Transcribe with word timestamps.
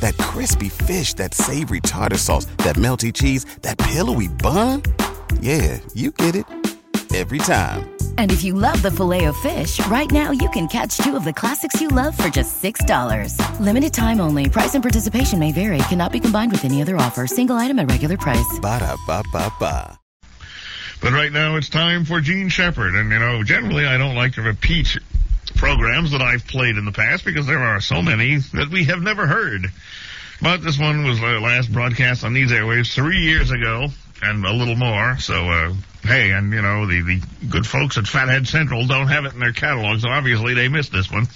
That 0.00 0.16
crispy 0.18 0.68
fish, 0.68 1.14
that 1.14 1.34
savory 1.34 1.80
tartar 1.80 2.18
sauce, 2.18 2.46
that 2.58 2.76
melty 2.76 3.12
cheese, 3.12 3.44
that 3.62 3.78
pillowy 3.78 4.28
bun. 4.28 4.82
Yeah, 5.40 5.78
you 5.94 6.10
get 6.10 6.34
it 6.36 6.44
every 7.14 7.38
time. 7.38 7.88
And 8.18 8.30
if 8.30 8.44
you 8.44 8.52
love 8.52 8.82
the 8.82 8.90
filet 8.90 9.24
of 9.24 9.36
fish, 9.38 9.84
right 9.86 10.10
now 10.10 10.30
you 10.30 10.48
can 10.50 10.68
catch 10.68 10.98
two 10.98 11.16
of 11.16 11.24
the 11.24 11.32
classics 11.32 11.80
you 11.80 11.88
love 11.88 12.16
for 12.16 12.28
just 12.28 12.62
$6. 12.62 13.60
Limited 13.60 13.94
time 13.94 14.20
only. 14.20 14.48
Price 14.50 14.74
and 14.74 14.84
participation 14.84 15.38
may 15.38 15.52
vary. 15.52 15.78
Cannot 15.88 16.12
be 16.12 16.20
combined 16.20 16.52
with 16.52 16.64
any 16.64 16.82
other 16.82 16.96
offer. 16.96 17.26
Single 17.26 17.56
item 17.56 17.78
at 17.78 17.90
regular 17.90 18.16
price. 18.16 18.58
Ba 18.60 18.80
da 18.80 18.96
ba 19.06 19.22
ba 19.32 19.52
ba. 19.58 19.98
But 21.00 21.12
right 21.12 21.30
now 21.30 21.56
it's 21.56 21.68
time 21.68 22.04
for 22.04 22.20
Jean 22.20 22.48
Shepherd. 22.48 22.94
And, 22.94 23.12
you 23.12 23.18
know, 23.20 23.44
generally 23.44 23.86
I 23.86 23.96
don't 23.96 24.16
like 24.16 24.32
to 24.34 24.42
repeat 24.42 24.96
programs 25.58 26.12
that 26.12 26.22
I've 26.22 26.46
played 26.46 26.76
in 26.76 26.84
the 26.84 26.92
past 26.92 27.24
because 27.24 27.46
there 27.46 27.58
are 27.58 27.80
so 27.80 28.00
many 28.00 28.36
that 28.54 28.70
we 28.70 28.84
have 28.84 29.02
never 29.02 29.26
heard. 29.26 29.66
But 30.40 30.62
this 30.62 30.78
one 30.78 31.04
was 31.04 31.20
the 31.20 31.40
last 31.40 31.72
broadcast 31.72 32.24
on 32.24 32.32
these 32.32 32.52
airwaves 32.52 32.94
three 32.94 33.18
years 33.18 33.50
ago 33.50 33.88
and 34.22 34.44
a 34.44 34.52
little 34.52 34.76
more. 34.76 35.18
So, 35.18 35.50
uh, 35.50 35.74
hey, 36.04 36.30
and 36.30 36.52
you 36.52 36.62
know, 36.62 36.86
the, 36.86 37.02
the 37.02 37.22
good 37.48 37.66
folks 37.66 37.98
at 37.98 38.06
Fathead 38.06 38.46
Central 38.46 38.86
don't 38.86 39.08
have 39.08 39.24
it 39.24 39.34
in 39.34 39.40
their 39.40 39.52
catalog, 39.52 40.00
so 40.00 40.08
obviously 40.08 40.54
they 40.54 40.68
missed 40.68 40.92
this 40.92 41.10
one. 41.10 41.26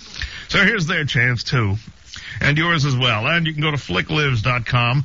So 0.48 0.58
here's 0.64 0.86
their 0.86 1.04
chance 1.04 1.42
too. 1.42 1.76
And 2.40 2.56
yours 2.56 2.84
as 2.84 2.96
well. 2.96 3.26
And 3.26 3.46
you 3.46 3.52
can 3.52 3.62
go 3.62 3.72
to 3.72 3.76
flicklives.com. 3.76 5.04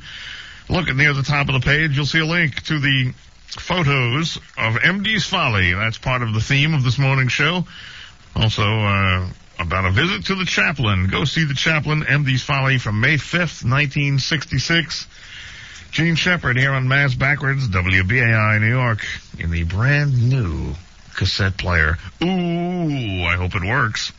Look 0.68 0.88
at 0.88 0.96
near 0.96 1.12
the 1.12 1.22
top 1.22 1.48
of 1.48 1.54
the 1.54 1.64
page, 1.64 1.96
you'll 1.96 2.06
see 2.06 2.20
a 2.20 2.26
link 2.26 2.62
to 2.64 2.78
the 2.78 3.12
photos 3.48 4.36
of 4.56 4.76
Emde's 4.84 5.24
Folly. 5.24 5.72
That's 5.72 5.98
part 5.98 6.22
of 6.22 6.34
the 6.34 6.40
theme 6.40 6.74
of 6.74 6.84
this 6.84 6.98
morning's 6.98 7.32
show. 7.32 7.64
Also, 8.36 8.62
uh, 8.62 9.26
about 9.58 9.84
a 9.84 9.90
visit 9.90 10.26
to 10.26 10.34
the 10.34 10.44
chaplain. 10.44 11.08
Go 11.08 11.24
see 11.24 11.44
the 11.44 11.54
chaplain, 11.54 12.04
Emde's 12.04 12.42
Folly, 12.42 12.78
from 12.78 13.00
May 13.00 13.16
5th, 13.16 13.64
1966. 13.64 15.06
Gene 15.90 16.14
Shepard 16.14 16.56
here 16.56 16.72
on 16.72 16.86
Mass 16.86 17.14
Backwards, 17.14 17.68
WBAI 17.68 18.60
New 18.60 18.68
York, 18.68 19.04
in 19.38 19.50
the 19.50 19.64
brand 19.64 20.28
new 20.28 20.74
cassette 21.14 21.56
player. 21.56 21.98
Ooh, 22.22 23.24
I 23.24 23.36
hope 23.36 23.54
it 23.54 23.64
works. 23.64 24.12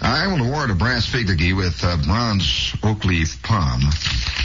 I 0.00 0.26
will 0.28 0.46
award 0.46 0.70
a 0.70 0.74
brass 0.74 1.06
figurine 1.06 1.56
with 1.56 1.82
uh, 1.82 1.96
bronze 2.04 2.74
oak 2.82 3.04
leaf 3.04 3.42
palm. 3.42 3.82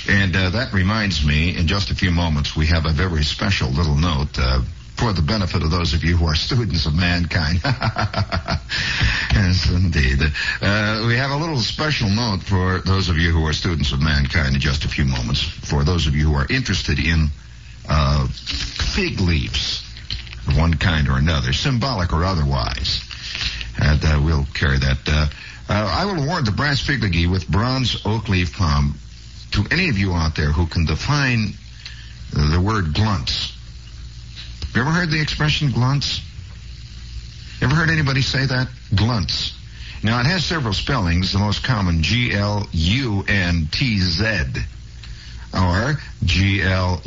And 0.10 0.36
uh, 0.36 0.50
that 0.52 0.74
reminds 0.74 1.26
me, 1.26 1.56
in 1.56 1.68
just 1.68 1.92
a 1.92 1.96
few 1.96 2.12
moments, 2.12 2.56
we 2.56 2.66
have 2.68 2.86
a 2.86 2.92
very 2.92 3.24
special 3.24 3.70
little 3.70 3.96
note 3.96 4.38
uh, 4.38 4.62
for 4.98 5.14
the 5.14 5.22
benefit 5.22 5.64
of 5.64 5.72
those 5.72 5.94
of 5.94 6.04
you 6.04 6.18
who 6.18 6.26
are 6.26 6.36
students 6.50 6.86
of 6.86 6.96
mankind. 6.96 7.60
yes, 9.34 9.70
indeed. 9.70 10.20
Uh, 10.62 11.06
we 11.08 11.16
have 11.16 11.32
a 11.32 11.38
little 11.38 11.60
special 11.60 12.10
note 12.10 12.42
for 12.44 12.80
those 12.80 13.10
of 13.10 13.18
you 13.18 13.32
who 13.32 13.46
are 13.46 13.54
students 13.54 13.92
of 13.92 14.02
mankind 14.02 14.56
in 14.56 14.62
just 14.62 14.86
a 14.86 14.90
few 14.90 15.06
moments. 15.06 15.42
For 15.42 15.84
those 15.84 16.08
of 16.08 16.16
you 16.16 16.28
who 16.28 16.36
are 16.36 16.48
interested 16.50 17.00
in 17.00 17.28
uh, 17.88 18.28
fig 18.28 19.20
leaves 19.20 19.84
of 20.48 20.58
one 20.58 20.74
kind 20.74 21.08
or 21.08 21.18
another, 21.18 21.54
symbolic 21.54 22.12
or 22.12 22.24
otherwise. 22.24 23.02
And 23.80 24.04
uh, 24.04 24.22
we'll 24.24 24.46
carry 24.54 24.78
that. 24.80 24.98
Uh, 25.08 25.28
uh, 25.70 25.90
I 25.92 26.06
will 26.06 26.24
award 26.24 26.46
the 26.46 26.52
brass 26.52 26.80
figurine 26.80 27.32
with 27.32 27.48
bronze 27.48 28.02
oak 28.06 28.30
leaf 28.30 28.56
palm 28.56 28.96
to 29.52 29.66
any 29.72 29.90
of 29.90 29.98
you 29.98 30.14
out 30.14 30.36
there 30.36 30.52
who 30.52 30.68
can 30.68 30.86
define 30.86 31.54
the 32.32 32.60
word 32.60 32.86
glunts. 32.94 33.54
You 34.74 34.82
ever 34.82 34.90
heard 34.90 35.12
the 35.12 35.22
expression 35.22 35.70
glunts? 35.70 36.20
Ever 37.62 37.76
heard 37.76 37.90
anybody 37.90 38.22
say 38.22 38.46
that? 38.46 38.68
Glunts. 38.94 39.54
Now 40.04 40.20
it 40.20 40.26
has 40.26 40.44
several 40.44 40.74
spellings. 40.74 41.32
The 41.32 41.40
most 41.40 41.64
common 41.64 42.04
G-L-U-N-T-Z 42.04 42.66
or 45.54 45.98
G-L-U-N-T-S. 46.26 47.06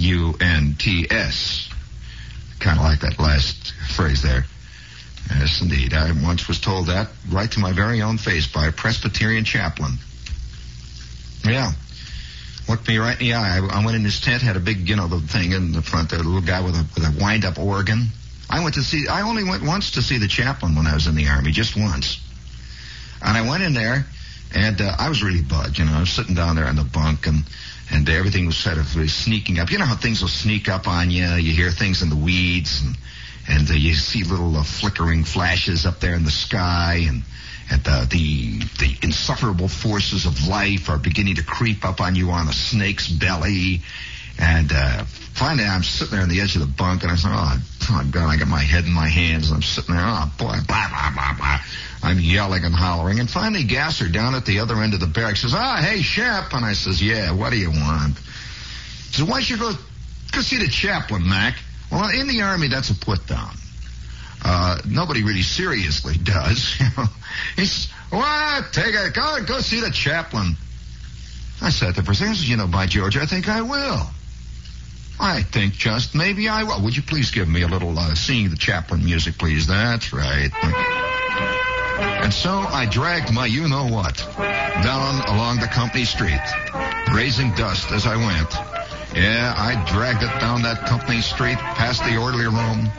Kind 2.59 2.79
of 2.79 2.85
like 2.85 3.01
that 3.01 3.19
last 3.19 3.75
phrase 3.95 4.23
there. 4.23 4.47
Yes, 5.31 5.61
indeed. 5.61 5.93
I 5.93 6.13
once 6.23 6.49
was 6.49 6.61
told 6.61 6.87
that 6.87 7.09
right 7.31 7.51
to 7.51 7.61
my 7.61 7.73
very 7.73 8.03
own 8.03 8.19
face 8.19 8.47
by 8.47 8.67
a 8.67 8.73
Presbyterian 8.73 9.45
chaplain. 9.45 9.99
Yeah. 11.45 11.73
Looked 12.69 12.89
me 12.89 12.99
right 12.99 13.21
in 13.21 13.27
the 13.27 13.35
eye. 13.35 13.59
I, 13.59 13.85
went 13.85 13.97
in 13.97 14.05
his 14.05 14.21
tent, 14.21 14.43
had 14.43 14.57
a 14.57 14.61
big, 14.61 14.89
you 14.89 14.97
know, 14.97 15.07
the 15.09 15.21
thing 15.21 15.53
in 15.53 15.73
the 15.73 15.83
front 15.83 16.11
there, 16.11 16.21
a 16.21 16.23
little 16.23 16.41
guy 16.41 16.61
with 16.61 16.75
a, 16.75 16.87
with 16.95 17.05
a 17.05 17.15
wind-up 17.21 17.59
organ. 17.59 18.09
I 18.51 18.63
went 18.63 18.75
to 18.75 18.83
see, 18.83 19.07
I 19.09 19.23
only 19.23 19.45
went 19.45 19.63
once 19.65 19.93
to 19.93 20.03
see 20.03 20.19
the 20.19 20.29
chaplain 20.29 20.75
when 20.75 20.87
I 20.87 20.95
was 20.95 21.07
in 21.07 21.15
the 21.15 21.29
army, 21.29 21.53
just 21.53 21.77
once. 21.77 22.21
And 23.23 23.37
I 23.37 23.49
went 23.49 23.63
in 23.63 23.73
there, 23.75 24.07
And 24.55 24.81
uh, 24.81 24.95
I 24.99 25.09
was 25.09 25.23
really 25.23 25.43
bugged, 25.43 25.79
you 25.79 25.85
know. 25.85 25.93
I 25.93 26.01
was 26.01 26.11
sitting 26.11 26.35
down 26.35 26.57
there 26.57 26.67
on 26.67 26.77
the 26.77 26.85
bunk, 26.85 27.27
and 27.27 27.45
and 27.91 28.09
everything 28.09 28.47
was 28.47 28.57
sort 28.57 28.79
of 28.79 28.87
sneaking 28.87 29.59
up. 29.59 29.71
You 29.71 29.79
know 29.79 29.85
how 29.85 29.97
things 29.97 30.21
will 30.21 30.29
sneak 30.29 30.69
up 30.69 30.89
on 30.89 31.11
you. 31.11 31.27
You 31.27 31.53
hear 31.53 31.71
things 31.71 32.03
in 32.03 32.11
the 32.11 32.17
weeds, 32.17 32.83
and 32.83 32.97
and 33.49 33.71
uh, 33.71 33.75
you 33.75 33.95
see 33.95 34.25
little 34.25 34.57
uh, 34.57 34.63
flickering 34.63 35.25
flashes 35.25 35.87
up 35.87 36.01
there 36.01 36.15
in 36.15 36.25
the 36.25 36.31
sky, 36.31 37.05
and 37.09 37.23
and 37.71 37.83
the, 37.83 38.07
the 38.11 38.59
the 38.87 38.99
insufferable 39.03 39.69
forces 39.69 40.27
of 40.27 40.47
life 40.47 40.89
are 40.89 40.99
beginning 40.99 41.37
to 41.37 41.43
creep 41.43 41.85
up 41.85 42.01
on 42.01 42.15
you 42.15 42.31
on 42.31 42.49
a 42.49 42.53
snake's 42.53 43.09
belly. 43.09 43.81
And 44.39 44.71
uh, 44.73 45.05
finally, 45.33 45.65
I'm 45.67 45.83
sitting 45.83 46.13
there 46.13 46.23
on 46.23 46.29
the 46.29 46.41
edge 46.41 46.57
of 46.57 46.61
the 46.61 46.67
bunk, 46.67 47.03
and 47.03 47.11
I 47.11 47.17
said, 47.17 47.31
"Oh, 47.33 47.59
oh 47.91 48.09
God!" 48.11 48.29
I 48.29 48.37
got 48.37 48.49
my 48.49 48.61
head 48.61 48.85
in 48.85 48.93
my 48.93 49.09
hands, 49.09 49.49
and 49.49 49.57
I'm 49.57 49.63
sitting 49.63 49.95
there. 49.95 50.05
Oh 50.05 50.31
boy, 50.39 50.57
blah 50.67 50.89
blah 50.89 51.11
blah 51.15 51.35
blah. 51.37 51.59
I'm 52.03 52.21
yelling 52.21 52.65
and 52.65 52.75
hollering, 52.75 53.19
and 53.19 53.29
finally, 53.29 53.65
Gasser 53.65 54.09
down 54.09 54.35
at 54.35 54.45
the 54.45 54.61
other 54.61 54.81
end 54.83 54.95
of 54.95 55.01
the 55.01 55.07
barracks 55.07 55.43
says, 55.43 55.55
"Ah, 55.55 55.81
hey, 55.81 56.03
Shep," 56.03 56.53
and 56.53 56.65
I 56.65 56.75
says, 56.75 57.03
"Yeah, 57.03 57.33
what 57.33 57.51
do 57.51 57.59
you 57.59 57.71
want?" 57.71 58.19
He 58.19 59.15
says, 59.15 59.25
"Why 59.25 59.41
don't 59.41 59.51
you 59.51 59.57
go 59.57 59.73
go 60.33 60.41
see 60.43 60.59
the 60.59 60.69
chaplain, 60.69 61.29
Mac?" 61.29 61.57
Well, 61.91 62.09
in 62.09 62.29
the 62.29 62.43
army, 62.43 62.69
that's 62.69 62.91
a 62.91 62.95
put 62.95 63.27
down. 63.27 63.55
Uh, 64.45 64.79
nobody 64.87 65.23
really 65.23 65.43
seriously 65.43 66.15
does. 66.23 66.75
He's 67.57 67.91
what? 68.11 68.73
Take 68.73 68.95
it. 68.95 69.15
Go 69.15 69.39
go 69.45 69.59
see 69.61 69.81
the 69.81 69.91
chaplain. 69.91 70.57
I 71.61 71.71
said. 71.71 71.99
I 71.99 72.13
said, 72.13 72.37
you 72.37 72.57
know, 72.57 72.67
by 72.67 72.87
George, 72.87 73.17
I 73.17 73.27
think 73.27 73.49
I 73.49 73.63
will. 73.63 74.07
I 75.19 75.43
think 75.43 75.75
just 75.75 76.15
maybe 76.15 76.49
I 76.49 76.65
will. 76.65 76.83
Would 76.83 76.97
you 76.97 77.03
please 77.03 77.31
give 77.31 77.49
me 77.49 77.63
a 77.63 77.69
little 77.69 77.99
uh, 77.99 78.15
seeing 78.15 78.51
the 78.51 78.57
chaplain 78.57 79.05
music, 79.05 79.39
please? 79.39 79.67
That's 79.67 80.13
right. 80.13 80.51
And 82.23 82.33
so 82.33 82.51
I 82.51 82.87
dragged 82.87 83.33
my 83.33 83.47
you 83.47 83.69
know 83.69 83.87
what 83.89 84.17
down 84.83 85.25
along 85.29 85.61
the 85.61 85.69
company 85.69 86.05
street, 86.05 86.41
raising 87.15 87.55
dust 87.55 87.91
as 87.93 88.07
I 88.07 88.17
went. 88.17 88.76
Yeah, 89.17 89.55
I 89.57 89.83
dragged 89.91 90.23
it 90.23 90.41
down 90.41 90.63
that 90.63 90.85
company 90.87 91.23
street, 91.23 91.57
past 91.57 92.05
the 92.05 92.19
orderly 92.19 92.45
room, 92.45 92.93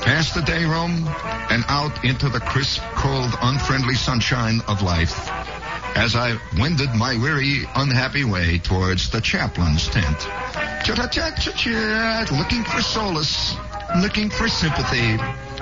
past 0.00 0.34
the 0.34 0.40
day 0.40 0.64
room, 0.64 1.06
and 1.50 1.62
out 1.68 2.04
into 2.04 2.30
the 2.30 2.40
crisp, 2.40 2.80
cold, 2.96 3.30
unfriendly 3.42 3.94
sunshine 3.94 4.60
of 4.66 4.80
life 4.80 5.28
as 5.94 6.16
I 6.16 6.38
wended 6.58 6.94
my 6.94 7.16
weary, 7.16 7.64
unhappy 7.74 8.24
way 8.24 8.58
towards 8.58 9.10
the 9.10 9.20
chaplain's 9.20 9.88
tent. 9.88 10.18
Cha-cha-cha-cha-cha, 10.84 12.26
looking 12.32 12.64
for 12.64 12.80
solace, 12.80 13.54
looking 14.00 14.30
for 14.30 14.48
sympathy, 14.48 15.18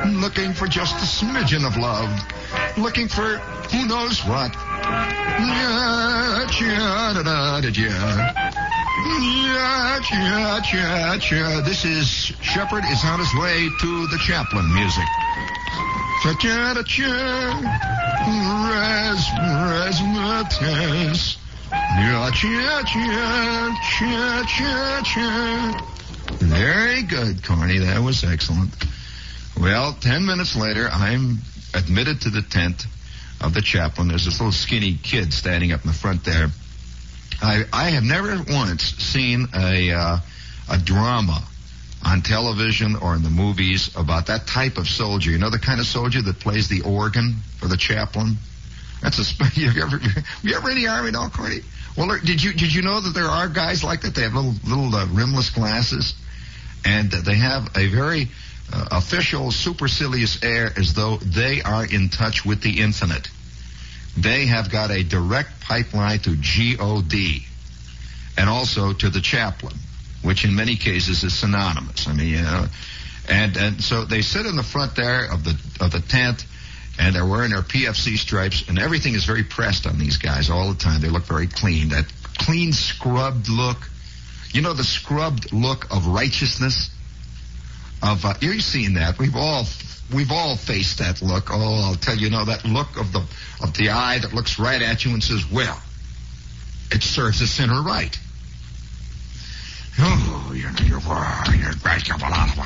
looking 0.06 0.52
for 0.54 0.68
just 0.68 0.94
a 1.02 1.24
smidgen 1.24 1.66
of 1.66 1.76
love, 1.76 2.10
looking 2.78 3.08
for 3.08 3.38
who 3.74 3.86
knows 3.86 4.24
what. 4.24 4.54
This 11.64 11.84
is 11.84 12.08
Shepherd 12.42 12.84
is 12.90 13.04
on 13.04 13.18
his 13.18 13.34
way 13.34 13.68
to 13.80 14.06
the 14.08 14.18
chaplain 14.18 14.72
music. 14.74 15.04
Razzmatazz. 19.70 21.36
Very 26.40 27.02
good, 27.02 27.44
Corny. 27.44 27.78
That 27.78 28.02
was 28.02 28.24
excellent. 28.24 28.74
Well, 29.58 29.92
ten 30.00 30.26
minutes 30.26 30.56
later, 30.56 30.88
I'm 30.92 31.38
admitted 31.74 32.22
to 32.22 32.30
the 32.30 32.42
tent 32.42 32.86
of 33.40 33.54
the 33.54 33.62
chaplain. 33.62 34.08
There's 34.08 34.24
this 34.24 34.40
little 34.40 34.52
skinny 34.52 34.98
kid 35.02 35.32
standing 35.32 35.72
up 35.72 35.82
in 35.82 35.88
the 35.88 35.96
front 35.96 36.24
there. 36.24 36.50
I, 37.42 37.64
I 37.72 37.90
have 37.90 38.02
never 38.02 38.36
once 38.48 38.82
seen 38.96 39.48
a 39.54 39.92
uh, 39.92 40.18
a 40.70 40.78
drama 40.78 41.42
on 42.04 42.22
television 42.22 42.96
or 42.96 43.14
in 43.14 43.22
the 43.22 43.30
movies 43.30 43.90
about 43.96 44.26
that 44.26 44.46
type 44.46 44.78
of 44.78 44.88
soldier. 44.88 45.30
You 45.30 45.38
know 45.38 45.50
the 45.50 45.58
kind 45.58 45.80
of 45.80 45.86
soldier 45.86 46.22
that 46.22 46.40
plays 46.40 46.68
the 46.68 46.82
organ 46.82 47.36
for 47.58 47.68
the 47.68 47.76
chaplain. 47.76 48.36
That's 49.02 49.18
a. 49.18 49.44
Have 49.44 49.56
you 49.74 49.82
ever? 49.82 50.00
You 50.42 50.56
ever 50.56 50.70
in 50.70 50.76
the 50.76 50.88
army, 50.88 51.10
no, 51.10 51.28
Corny? 51.28 51.60
Well, 51.96 52.18
did 52.24 52.42
you 52.42 52.52
did 52.52 52.74
you 52.74 52.82
know 52.82 53.00
that 53.00 53.14
there 53.14 53.26
are 53.26 53.48
guys 53.48 53.82
like 53.82 54.02
that? 54.02 54.14
They 54.14 54.22
have 54.22 54.34
little 54.34 54.54
little 54.64 54.94
uh, 54.94 55.06
rimless 55.06 55.50
glasses, 55.50 56.14
and 56.84 57.10
they 57.10 57.36
have 57.36 57.68
a 57.76 57.88
very 57.88 58.28
uh, 58.72 58.88
official, 58.92 59.50
supercilious 59.50 60.42
air 60.42 60.72
as 60.76 60.94
though 60.94 61.16
they 61.16 61.62
are 61.62 61.84
in 61.84 62.08
touch 62.08 62.44
with 62.44 62.62
the 62.62 62.80
infinite. 62.80 63.28
They 64.16 64.46
have 64.46 64.70
got 64.70 64.90
a 64.90 65.02
direct 65.02 65.60
pipeline 65.60 66.18
to 66.20 66.36
God 66.36 67.42
and 68.36 68.48
also 68.48 68.92
to 68.92 69.10
the 69.10 69.20
chaplain, 69.20 69.74
which 70.22 70.44
in 70.44 70.54
many 70.54 70.76
cases 70.76 71.22
is 71.22 71.34
synonymous. 71.34 72.06
I 72.08 72.12
mean, 72.12 72.28
you 72.28 72.42
know, 72.42 72.66
and 73.28 73.56
and 73.56 73.82
so 73.82 74.04
they 74.04 74.22
sit 74.22 74.46
in 74.46 74.56
the 74.56 74.62
front 74.62 74.96
there 74.96 75.30
of 75.30 75.44
the 75.44 75.58
of 75.80 75.92
the 75.92 76.00
tent, 76.00 76.44
and 76.98 77.14
they're 77.14 77.26
wearing 77.26 77.50
their 77.50 77.62
PFC 77.62 78.16
stripes, 78.16 78.68
and 78.68 78.78
everything 78.78 79.14
is 79.14 79.24
very 79.24 79.44
pressed 79.44 79.86
on 79.86 79.98
these 79.98 80.16
guys 80.16 80.50
all 80.50 80.72
the 80.72 80.78
time. 80.78 81.00
They 81.00 81.08
look 81.08 81.24
very 81.24 81.46
clean. 81.46 81.90
That 81.90 82.06
clean, 82.38 82.72
scrubbed 82.72 83.48
look. 83.48 83.88
You 84.52 84.62
know 84.62 84.72
the 84.72 84.84
scrubbed 84.84 85.52
look 85.52 85.86
of 85.94 86.06
righteousness. 86.06 86.90
Of 88.02 88.24
uh, 88.24 88.34
you've 88.40 88.62
seen 88.62 88.94
that. 88.94 89.18
We've 89.18 89.36
all 89.36 89.64
we've 90.14 90.32
all 90.32 90.56
faced 90.56 90.98
that 90.98 91.22
look. 91.22 91.50
Oh, 91.50 91.82
I'll 91.84 91.94
tell 91.94 92.14
you, 92.14 92.24
you 92.24 92.30
know 92.30 92.44
that 92.44 92.64
look 92.64 92.98
of 92.98 93.12
the 93.12 93.24
of 93.62 93.74
the 93.74 93.90
eye 93.90 94.18
that 94.18 94.32
looks 94.32 94.58
right 94.58 94.80
at 94.80 95.04
you 95.04 95.12
and 95.12 95.22
says, 95.22 95.50
"Well, 95.50 95.80
it 96.90 97.02
serves 97.02 97.40
the 97.40 97.46
sinner 97.46 97.82
right." 97.82 98.18
Oh, 100.02 100.52
you 100.54 100.62
know, 100.62 100.70
you're, 100.78 100.88
you're 100.88 101.00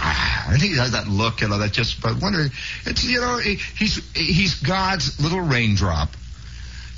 I 0.06 0.56
think 0.58 0.72
he 0.72 0.78
has 0.78 0.92
that 0.92 1.08
look, 1.08 1.40
you 1.40 1.48
know, 1.48 1.58
that 1.58 1.72
just, 1.72 2.00
but 2.00 2.20
wonder, 2.22 2.46
it's, 2.86 3.04
you 3.04 3.20
know, 3.20 3.38
he's, 3.38 4.00
he's 4.14 4.54
God's 4.60 5.20
little 5.20 5.40
raindrop. 5.40 6.10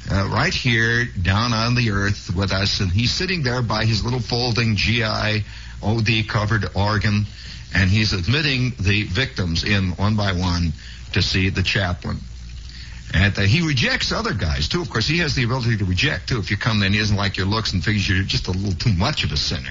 Uh, 0.09 0.29
right 0.33 0.55
here 0.55 1.05
down 1.21 1.53
on 1.53 1.75
the 1.75 1.91
earth 1.91 2.31
with 2.37 2.53
us, 2.53 2.79
and 2.79 2.93
he's 2.93 3.11
sitting 3.11 3.43
there 3.43 3.61
by 3.61 3.85
his 3.85 4.05
little 4.05 4.21
folding 4.21 4.77
GI 4.77 5.43
OD 5.83 6.29
covered 6.29 6.67
organ, 6.75 7.27
and 7.75 7.91
he's 7.91 8.13
admitting 8.13 8.73
the 8.81 9.05
victims 9.05 9.65
in 9.65 9.93
one 9.93 10.17
by 10.17 10.33
one 10.33 10.73
to 11.13 11.23
see 11.23 11.51
the 11.51 11.63
chaplain. 11.63 12.19
And 13.15 13.37
he 13.37 13.67
rejects 13.67 14.13
other 14.13 14.35
guys 14.35 14.69
too. 14.69 14.83
Of 14.83 14.91
course, 14.91 15.07
he 15.07 15.19
has 15.19 15.35
the 15.35 15.45
ability 15.45 15.77
to 15.79 15.85
reject 15.85 16.29
too. 16.29 16.39
If 16.39 16.51
you 16.51 16.57
come 16.57 16.83
in, 16.83 16.93
he 16.93 16.99
doesn't 16.99 17.17
like 17.17 17.37
your 17.37 17.47
looks 17.47 17.73
and 17.73 17.83
figures 17.83 18.09
you're 18.09 18.25
just 18.25 18.49
a 18.49 18.51
little 18.51 18.73
too 18.73 18.93
much 18.93 19.25
of 19.25 19.33
a 19.33 19.37
sinner. 19.37 19.71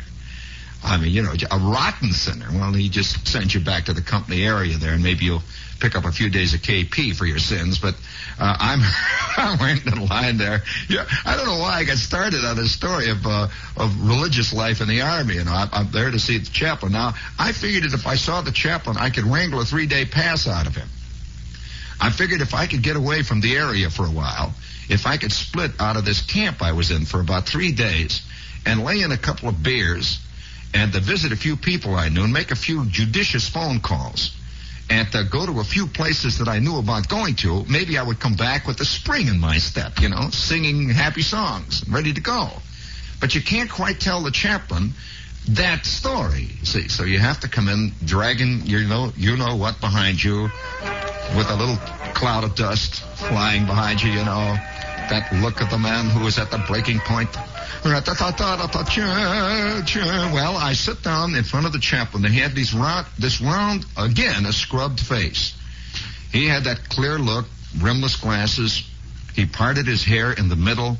I 0.86 0.98
mean, 0.98 1.12
you 1.12 1.24
know, 1.24 1.34
a 1.52 1.58
rotten 1.58 2.12
sinner. 2.12 2.48
Well, 2.52 2.72
he 2.74 2.90
just 2.90 3.28
sends 3.28 3.54
you 3.54 3.60
back 3.60 3.86
to 3.86 3.94
the 3.94 4.04
company 4.04 4.46
area 4.46 4.78
there, 4.78 4.94
and 4.94 5.02
maybe 5.02 5.26
you'll 5.26 5.42
pick 5.80 5.96
up 5.96 6.06
a 6.06 6.12
few 6.12 6.30
days 6.30 6.54
of 6.54 6.62
KP 6.62 7.16
for 7.16 7.26
your 7.26 7.40
sins. 7.40 7.80
But 7.80 7.96
uh, 8.40 8.56
I'm 8.60 8.80
I'm 9.38 9.60
waiting 9.60 9.92
in 9.92 10.08
line 10.08 10.38
there. 10.38 10.62
Yeah, 10.88 11.06
I 11.26 11.36
don't 11.36 11.48
know 11.48 11.58
why 11.58 11.80
I 11.80 11.84
got 11.86 11.98
started 11.98 12.46
on 12.46 12.56
this 12.56 12.72
story 12.72 13.10
of 13.10 13.26
uh, 13.26 13.48
of 13.78 14.08
religious 14.08 14.54
life 14.54 14.80
in 14.80 14.88
the 14.88 15.02
army. 15.02 15.36
You 15.36 15.46
know, 15.46 15.54
I'm, 15.54 15.70
I'm 15.74 15.92
there 15.92 16.12
to 16.12 16.20
see 16.20 16.38
the 16.38 16.50
chaplain. 16.52 16.92
Now, 16.92 17.14
I 17.40 17.52
figured 17.52 17.84
that 17.84 17.94
if 17.94 18.06
I 18.06 18.16
saw 18.16 18.42
the 18.42 18.52
chaplain, 18.52 18.98
I 18.98 19.10
could 19.10 19.24
wrangle 19.24 19.62
a 19.62 19.66
three 19.66 19.88
day 19.88 20.06
pass 20.06 20.48
out 20.48 20.68
of 20.68 20.76
him. 20.76 20.88
I 22.00 22.12
figured 22.12 22.42
if 22.42 22.54
I 22.54 22.68
could 22.68 22.84
get 22.84 22.96
away 22.96 23.24
from 23.24 23.42
the 23.42 23.56
area 23.56 23.90
for 23.90 24.06
a 24.06 24.12
while, 24.12 24.54
if 24.88 25.08
I 25.08 25.18
could 25.18 25.32
split 25.32 25.72
out 25.80 25.98
of 25.98 26.06
this 26.06 26.22
camp 26.22 26.62
I 26.62 26.74
was 26.74 26.92
in 26.92 27.06
for 27.06 27.22
about 27.22 27.48
three 27.48 27.72
days 27.72 28.22
and 28.68 28.84
lay 28.84 29.02
in 29.02 29.12
a 29.12 29.18
couple 29.18 29.50
of 29.50 29.64
beers 29.64 30.20
and 30.76 30.92
to 30.92 31.00
visit 31.00 31.32
a 31.32 31.38
few 31.38 31.56
people 31.56 31.96
I 31.96 32.10
knew 32.10 32.26
and 32.26 32.34
make 32.34 32.52
a 32.52 32.56
few 32.56 32.86
judicious 32.86 33.48
phone 33.48 33.80
calls 33.80 34.36
and 34.90 35.10
to 35.14 35.24
go 35.24 35.46
to 35.46 35.60
a 35.62 35.64
few 35.64 35.88
places 35.88 36.38
that 36.40 36.48
I 36.48 36.60
knew 36.60 36.78
about 36.78 37.08
going 37.08 37.36
to, 37.38 37.64
maybe 37.68 37.98
I 37.98 38.04
would 38.04 38.20
come 38.20 38.36
back 38.36 38.68
with 38.68 38.80
a 38.82 38.86
spring 38.86 39.28
in 39.28 39.40
my 39.40 39.58
step, 39.58 40.00
you 40.00 40.10
know, 40.10 40.30
singing 40.32 40.90
happy 40.90 41.22
songs, 41.22 41.84
ready 41.90 42.14
to 42.14 42.22
go. 42.22 42.50
But 43.22 43.34
you 43.34 43.42
can't 43.42 43.72
quite 43.72 44.00
tell 44.02 44.22
the 44.22 44.32
chaplain 44.32 44.92
that 45.50 45.86
story. 45.86 46.50
See, 46.64 46.90
so 46.90 47.04
you 47.04 47.20
have 47.20 47.40
to 47.40 47.48
come 47.48 47.70
in 47.70 47.94
dragging 48.04 48.66
you 48.66 48.86
know 48.88 49.14
you 49.16 49.38
know 49.38 49.56
what 49.56 49.80
behind 49.80 50.24
you 50.24 50.50
with 51.38 51.50
a 51.50 51.56
little 51.56 51.78
cloud 52.14 52.44
of 52.44 52.56
dust 52.56 53.02
flying 53.16 53.66
behind 53.66 54.02
you, 54.02 54.12
you 54.12 54.26
know. 54.26 54.58
That 55.10 55.32
look 55.34 55.62
of 55.62 55.70
the 55.70 55.78
man 55.78 56.10
who 56.10 56.26
is 56.26 56.40
at 56.40 56.50
the 56.52 56.58
breaking 56.68 57.00
point. 57.00 57.30
Well, 60.34 60.58
I 60.58 60.74
sit 60.74 61.04
down 61.04 61.36
in 61.36 61.44
front 61.44 61.68
of 61.68 61.74
the 61.74 61.80
chaplain. 61.80 62.24
He 62.24 62.40
had 62.40 62.56
these 62.56 62.74
round, 62.74 63.06
this 63.20 63.42
round, 63.42 63.86
again, 63.98 64.46
a 64.46 64.54
scrubbed 64.54 65.00
face. 65.00 65.54
He 66.32 66.48
had 66.48 66.64
that 66.64 66.90
clear 66.90 67.20
look, 67.20 67.46
rimless 67.80 68.16
glasses. 68.16 68.84
He 69.36 69.46
parted 69.46 69.86
his 69.86 70.04
hair 70.04 70.32
in 70.34 70.50
the 70.50 70.56
middle. 70.56 70.98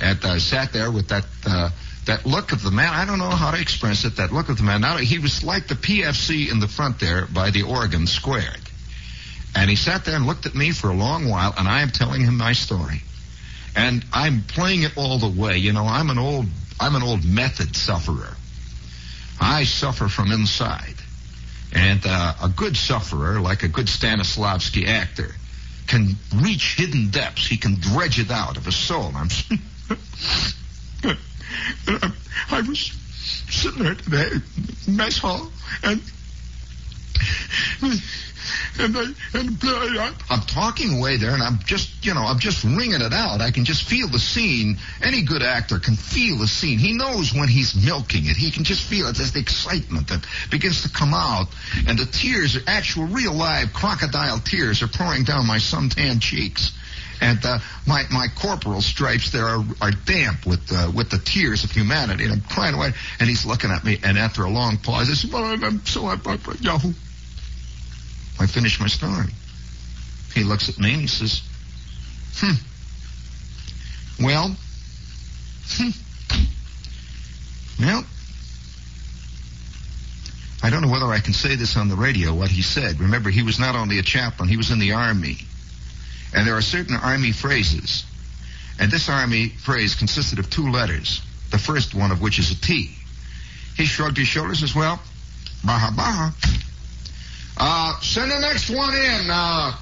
And 0.00 0.24
uh, 0.24 0.38
sat 0.38 0.72
there 0.72 0.90
with 0.90 1.08
that 1.08 1.26
uh, 1.46 1.70
that 2.06 2.26
look 2.26 2.52
of 2.52 2.62
the 2.62 2.70
man. 2.70 2.92
I 2.92 3.04
don't 3.04 3.18
know 3.18 3.30
how 3.30 3.52
to 3.52 3.60
express 3.60 4.04
it. 4.04 4.16
That 4.16 4.32
look 4.32 4.48
of 4.48 4.56
the 4.56 4.64
man. 4.64 4.80
Now 4.80 4.96
he 4.96 5.18
was 5.18 5.44
like 5.44 5.68
the 5.68 5.74
PFC 5.74 6.50
in 6.50 6.58
the 6.58 6.68
front 6.68 6.98
there 6.98 7.26
by 7.26 7.50
the 7.50 7.62
Oregon 7.62 8.06
squared. 8.06 8.61
And 9.54 9.68
he 9.68 9.76
sat 9.76 10.04
there 10.04 10.16
and 10.16 10.26
looked 10.26 10.46
at 10.46 10.54
me 10.54 10.72
for 10.72 10.88
a 10.90 10.94
long 10.94 11.28
while, 11.28 11.54
and 11.56 11.68
I 11.68 11.82
am 11.82 11.90
telling 11.90 12.22
him 12.22 12.38
my 12.38 12.52
story. 12.52 13.02
And 13.76 14.04
I'm 14.12 14.42
playing 14.42 14.82
it 14.82 14.96
all 14.96 15.18
the 15.18 15.28
way. 15.28 15.58
You 15.58 15.72
know, 15.72 15.84
I'm 15.84 16.10
an 16.10 16.18
old, 16.18 16.46
I'm 16.80 16.94
an 16.94 17.02
old 17.02 17.24
method 17.24 17.76
sufferer. 17.76 18.36
I 19.40 19.64
suffer 19.64 20.08
from 20.08 20.30
inside. 20.32 20.94
And 21.74 22.00
uh, 22.04 22.34
a 22.42 22.48
good 22.48 22.76
sufferer, 22.76 23.40
like 23.40 23.62
a 23.62 23.68
good 23.68 23.86
Stanislavski 23.86 24.86
actor, 24.86 25.34
can 25.86 26.16
reach 26.36 26.76
hidden 26.76 27.10
depths. 27.10 27.46
He 27.46 27.56
can 27.56 27.76
dredge 27.80 28.18
it 28.18 28.30
out 28.30 28.56
of 28.56 28.64
his 28.64 28.76
soul. 28.76 29.10
I'm, 29.14 29.28
I 32.50 32.60
was 32.60 32.92
sitting 33.50 33.82
there 33.82 33.94
today, 33.94 34.30
mess 34.86 35.18
hall, 35.18 35.50
and 35.82 36.02
and 38.78 38.96
I, 38.96 39.04
and 39.34 39.58
I, 39.62 40.12
I'm 40.30 40.40
talking 40.42 40.98
away 40.98 41.16
there, 41.16 41.32
and 41.32 41.42
I'm 41.42 41.58
just, 41.64 42.04
you 42.04 42.14
know, 42.14 42.22
I'm 42.22 42.38
just 42.38 42.64
ringing 42.64 43.00
it 43.00 43.12
out. 43.12 43.40
I 43.40 43.50
can 43.50 43.64
just 43.64 43.84
feel 43.84 44.08
the 44.08 44.18
scene. 44.18 44.78
Any 45.02 45.22
good 45.22 45.42
actor 45.42 45.78
can 45.78 45.96
feel 45.96 46.38
the 46.38 46.48
scene. 46.48 46.78
He 46.78 46.92
knows 46.92 47.32
when 47.32 47.48
he's 47.48 47.74
milking 47.74 48.26
it. 48.26 48.36
He 48.36 48.50
can 48.50 48.64
just 48.64 48.82
feel 48.82 49.08
it. 49.08 49.16
There's 49.16 49.32
the 49.32 49.40
excitement 49.40 50.08
that 50.08 50.26
begins 50.50 50.82
to 50.82 50.90
come 50.90 51.14
out, 51.14 51.46
and 51.86 51.98
the 51.98 52.06
tears, 52.06 52.56
are 52.56 52.62
actual, 52.66 53.06
real, 53.06 53.32
live 53.32 53.72
crocodile 53.72 54.38
tears, 54.40 54.82
are 54.82 54.88
pouring 54.88 55.24
down 55.24 55.46
my 55.46 55.58
suntan 55.58 56.20
cheeks. 56.20 56.72
And 57.20 57.38
uh, 57.46 57.60
my 57.86 58.02
my 58.10 58.26
corporal 58.36 58.80
stripes 58.80 59.30
there 59.30 59.46
are, 59.46 59.64
are 59.80 59.92
damp 59.92 60.44
with 60.44 60.72
uh, 60.72 60.90
with 60.92 61.08
the 61.08 61.18
tears 61.18 61.62
of 61.62 61.70
humanity. 61.70 62.24
And 62.24 62.32
I'm 62.32 62.40
crying 62.40 62.74
away. 62.74 62.90
And 63.20 63.28
he's 63.28 63.46
looking 63.46 63.70
at 63.70 63.84
me. 63.84 63.98
And 64.02 64.18
after 64.18 64.42
a 64.42 64.50
long 64.50 64.76
pause, 64.76 65.08
I 65.08 65.14
said, 65.14 65.32
"Well, 65.32 65.44
I'm, 65.44 65.62
I'm 65.62 65.86
so 65.86 66.06
I, 66.06 66.14
I, 66.26 66.38
Yahoo." 66.60 66.92
I 68.42 68.46
finish 68.46 68.80
my 68.80 68.88
story. 68.88 69.28
He 70.34 70.42
looks 70.42 70.68
at 70.68 70.78
me 70.78 70.92
and 70.92 71.00
he 71.00 71.06
says, 71.06 71.42
"Hmm. 72.36 72.54
Well, 74.24 74.56
hmm. 75.68 75.90
Well, 77.78 78.04
I 80.62 80.70
don't 80.70 80.82
know 80.82 80.88
whether 80.88 81.06
I 81.06 81.20
can 81.20 81.34
say 81.34 81.54
this 81.54 81.76
on 81.76 81.88
the 81.88 81.94
radio, 81.94 82.34
what 82.34 82.50
he 82.50 82.62
said. 82.62 82.98
Remember, 82.98 83.30
he 83.30 83.42
was 83.42 83.58
not 83.58 83.76
only 83.76 83.98
a 83.98 84.02
chaplain, 84.02 84.48
he 84.48 84.56
was 84.56 84.70
in 84.70 84.78
the 84.78 84.92
army. 84.92 85.38
And 86.34 86.46
there 86.46 86.56
are 86.56 86.62
certain 86.62 86.96
army 86.96 87.32
phrases. 87.32 88.04
And 88.78 88.90
this 88.90 89.08
army 89.08 89.50
phrase 89.50 89.94
consisted 89.94 90.38
of 90.38 90.50
two 90.50 90.70
letters, 90.70 91.20
the 91.50 91.58
first 91.58 91.94
one 91.94 92.10
of 92.10 92.20
which 92.20 92.38
is 92.38 92.50
a 92.50 92.60
T. 92.60 92.90
He 93.76 93.86
shrugged 93.86 94.16
his 94.16 94.28
shoulders 94.28 94.62
as 94.62 94.74
well. 94.74 95.00
Baha 95.64 95.92
baha. 95.94 96.34
Uh, 97.56 97.98
send 98.00 98.30
the 98.30 98.40
next 98.40 98.70
one 98.70 98.94
in, 98.94 99.30
uh, 99.30 99.72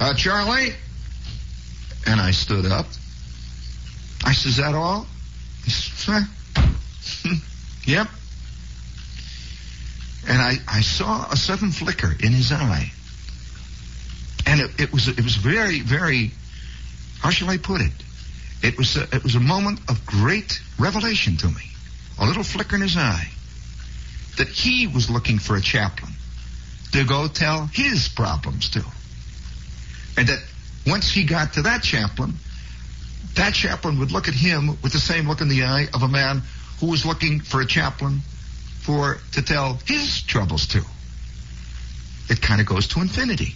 uh, 0.00 0.14
Charlie. 0.14 0.72
And 2.06 2.20
I 2.20 2.30
stood 2.30 2.66
up. 2.66 2.86
I 4.24 4.32
said, 4.32 4.50
is 4.50 4.56
that 4.58 4.74
all? 4.74 5.06
He 5.64 5.70
said, 5.70 6.24
yep. 7.84 8.08
And 10.28 10.40
I, 10.40 10.56
I 10.68 10.80
saw 10.82 11.30
a 11.30 11.36
sudden 11.36 11.70
flicker 11.70 12.12
in 12.20 12.32
his 12.32 12.52
eye. 12.52 12.90
And 14.46 14.60
it, 14.60 14.80
it 14.80 14.92
was, 14.92 15.08
it 15.08 15.22
was 15.22 15.36
very, 15.36 15.80
very, 15.80 16.32
how 17.20 17.30
shall 17.30 17.50
I 17.50 17.58
put 17.58 17.80
it? 17.80 17.92
It 18.62 18.78
was, 18.78 18.96
a, 18.96 19.02
it 19.14 19.22
was 19.22 19.34
a 19.34 19.40
moment 19.40 19.80
of 19.88 20.04
great 20.06 20.60
revelation 20.78 21.36
to 21.38 21.46
me. 21.48 21.70
A 22.18 22.26
little 22.26 22.44
flicker 22.44 22.76
in 22.76 22.82
his 22.82 22.96
eye. 22.96 23.28
That 24.38 24.48
he 24.48 24.86
was 24.86 25.10
looking 25.10 25.38
for 25.38 25.56
a 25.56 25.60
chaplain 25.60 26.12
to 26.92 27.04
go 27.04 27.28
tell 27.28 27.66
his 27.72 28.08
problems 28.08 28.70
to. 28.70 28.84
And 30.16 30.28
that 30.28 30.38
once 30.86 31.10
he 31.10 31.24
got 31.24 31.54
to 31.54 31.62
that 31.62 31.82
chaplain, 31.82 32.34
that 33.34 33.54
chaplain 33.54 33.98
would 33.98 34.12
look 34.12 34.28
at 34.28 34.34
him 34.34 34.78
with 34.82 34.92
the 34.92 34.98
same 34.98 35.28
look 35.28 35.40
in 35.40 35.48
the 35.48 35.64
eye 35.64 35.88
of 35.92 36.02
a 36.02 36.08
man 36.08 36.42
who 36.80 36.86
was 36.86 37.04
looking 37.04 37.40
for 37.40 37.60
a 37.60 37.66
chaplain 37.66 38.20
for 38.80 39.18
to 39.32 39.42
tell 39.42 39.78
his 39.86 40.22
troubles 40.22 40.66
to. 40.68 40.82
It 42.28 42.40
kind 42.40 42.60
of 42.60 42.66
goes 42.66 42.88
to 42.88 43.00
infinity. 43.00 43.54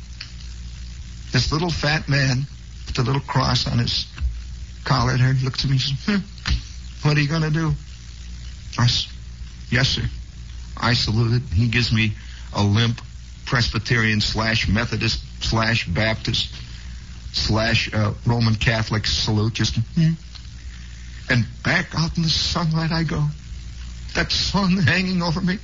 This 1.33 1.53
little 1.53 1.71
fat 1.71 2.09
man 2.09 2.47
with 2.87 2.97
the 2.97 3.03
little 3.03 3.21
cross 3.23 3.67
on 3.67 3.79
his 3.79 4.07
collar 4.85 5.17
there 5.17 5.33
he 5.33 5.45
looks 5.45 5.65
at 5.65 5.71
me 5.71 5.77
and 5.77 5.81
says, 5.81 6.05
hmm, 6.07 7.09
what 7.09 7.17
are 7.17 7.21
you 7.21 7.29
going 7.29 7.43
to 7.43 7.51
do? 7.51 7.73
I 8.79 8.87
said, 8.87 9.13
yes, 9.71 9.89
sir. 9.89 10.03
I 10.77 10.95
saluted. 10.95 11.43
He 11.53 11.69
gives 11.69 11.93
me 11.93 12.13
a 12.55 12.63
limp 12.63 13.01
Presbyterian 13.47 14.21
slash 14.21 14.69
Methodist 14.69 15.23
slash 15.43 15.87
Baptist 15.89 16.55
slash 17.33 17.93
uh, 17.93 18.13
Roman 18.27 18.55
Catholic 18.55 19.07
salute. 19.07 19.55
Just 19.55 19.77
hmm. 19.77 20.13
and 21.29 21.47
back 21.63 21.95
out 21.97 22.17
in 22.17 22.23
the 22.23 22.29
sunlight 22.29 22.93
I 22.93 23.05
go. 23.05 23.25
That 24.15 24.33
sun 24.33 24.77
hanging 24.77 25.23
over 25.23 25.41
me, 25.41 25.59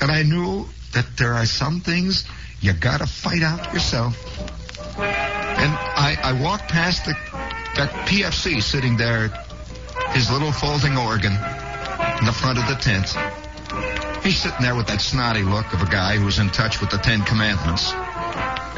and 0.00 0.10
I 0.10 0.22
knew 0.22 0.66
that 0.94 1.16
there 1.16 1.34
are 1.34 1.46
some 1.46 1.80
things 1.80 2.24
you 2.60 2.72
gotta 2.72 3.06
fight 3.06 3.42
out 3.42 3.72
yourself. 3.72 4.16
And 4.98 5.72
I, 5.72 6.16
I 6.22 6.42
walked 6.42 6.68
past 6.68 7.04
the 7.04 7.14
that 7.76 7.90
PFC 8.08 8.60
sitting 8.60 8.96
there, 8.96 9.28
his 10.10 10.30
little 10.32 10.50
folding 10.50 10.98
organ 10.98 11.32
in 11.32 12.26
the 12.26 12.32
front 12.32 12.58
of 12.58 12.66
the 12.66 12.74
tent. 12.74 13.14
He's 14.22 14.42
sitting 14.42 14.60
there 14.60 14.74
with 14.74 14.86
that 14.88 15.00
snotty 15.00 15.42
look 15.42 15.72
of 15.72 15.80
a 15.80 15.86
guy 15.86 16.16
who's 16.16 16.38
in 16.38 16.50
touch 16.50 16.80
with 16.80 16.90
the 16.90 16.98
Ten 16.98 17.22
Commandments. 17.22 17.92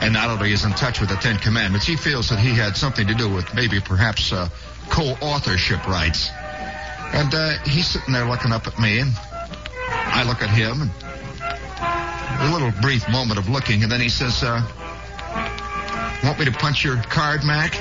And 0.01 0.13
not 0.13 0.31
only 0.31 0.53
is 0.53 0.65
in 0.65 0.73
touch 0.73 1.01
with 1.01 1.09
the 1.09 1.17
Ten 1.17 1.39
Commandments, 1.39 1.87
he 1.87 1.97
feels 1.97 2.29
that 2.29 2.39
he 2.39 2.51
had 2.51 2.77
something 2.77 3.07
to 3.07 3.15
do 3.15 3.29
with 3.29 3.53
maybe 3.55 3.81
perhaps 3.81 4.33
uh, 4.33 4.49
co-authorship 4.89 5.87
rights. 5.87 6.31
And 7.13 7.35
uh, 7.35 7.59
he's 7.65 7.89
sitting 7.89 8.15
there 8.15 8.27
looking 8.27 8.53
up 8.53 8.67
at 8.67 8.79
me, 8.79 9.01
and 9.01 9.11
I 9.91 10.23
look 10.25 10.43
at 10.43 10.51
him, 10.51 10.83
and 10.83 10.91
a 12.41 12.53
little 12.53 12.73
brief 12.81 13.09
moment 13.09 13.39
of 13.39 13.49
looking, 13.49 13.83
and 13.83 13.91
then 13.91 14.01
he 14.01 14.09
says, 14.09 14.43
uh, 14.43 14.63
"Want 16.23 16.39
me 16.39 16.45
to 16.45 16.53
punch 16.53 16.85
your 16.85 16.97
card, 17.03 17.45
Mac?" 17.45 17.75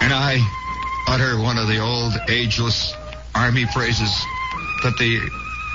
And 0.00 0.12
I 0.12 0.38
utter 1.08 1.38
one 1.38 1.58
of 1.58 1.68
the 1.68 1.78
old 1.78 2.14
ageless 2.28 2.94
army 3.34 3.66
phrases 3.66 4.24
that 4.82 4.96
the 4.98 5.18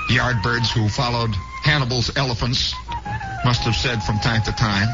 yardbirds 0.08 0.70
who 0.72 0.88
followed 0.88 1.30
Hannibal's 1.62 2.16
elephants 2.16 2.74
must 3.44 3.62
have 3.62 3.74
said 3.74 4.02
from 4.02 4.18
time 4.18 4.42
to 4.42 4.52
time. 4.52 4.88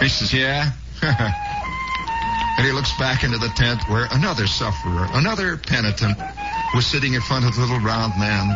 He 0.00 0.08
says, 0.08 0.32
yeah. 0.32 0.70
and 1.02 2.66
he 2.66 2.72
looks 2.72 2.96
back 2.98 3.24
into 3.24 3.38
the 3.38 3.50
tent 3.56 3.80
where 3.88 4.06
another 4.12 4.46
sufferer, 4.46 5.06
another 5.12 5.56
penitent, 5.56 6.18
was 6.74 6.86
sitting 6.86 7.14
in 7.14 7.20
front 7.20 7.44
of 7.44 7.54
the 7.54 7.60
little 7.60 7.80
round 7.80 8.12
man 8.18 8.54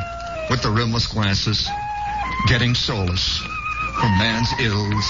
with 0.51 0.63
the 0.63 0.71
rimless 0.71 1.07
glasses, 1.07 1.69
getting 2.49 2.75
solace 2.75 3.43
from 4.01 4.19
man's 4.19 4.53
ills. 4.61 5.07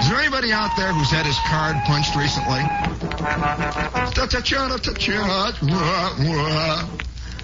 Is 0.00 0.08
there 0.08 0.20
anybody 0.20 0.52
out 0.52 0.76
there 0.76 0.92
who's 0.92 1.10
had 1.10 1.26
his 1.26 1.38
card 1.46 1.76
punched 1.84 2.16
recently? 2.16 2.60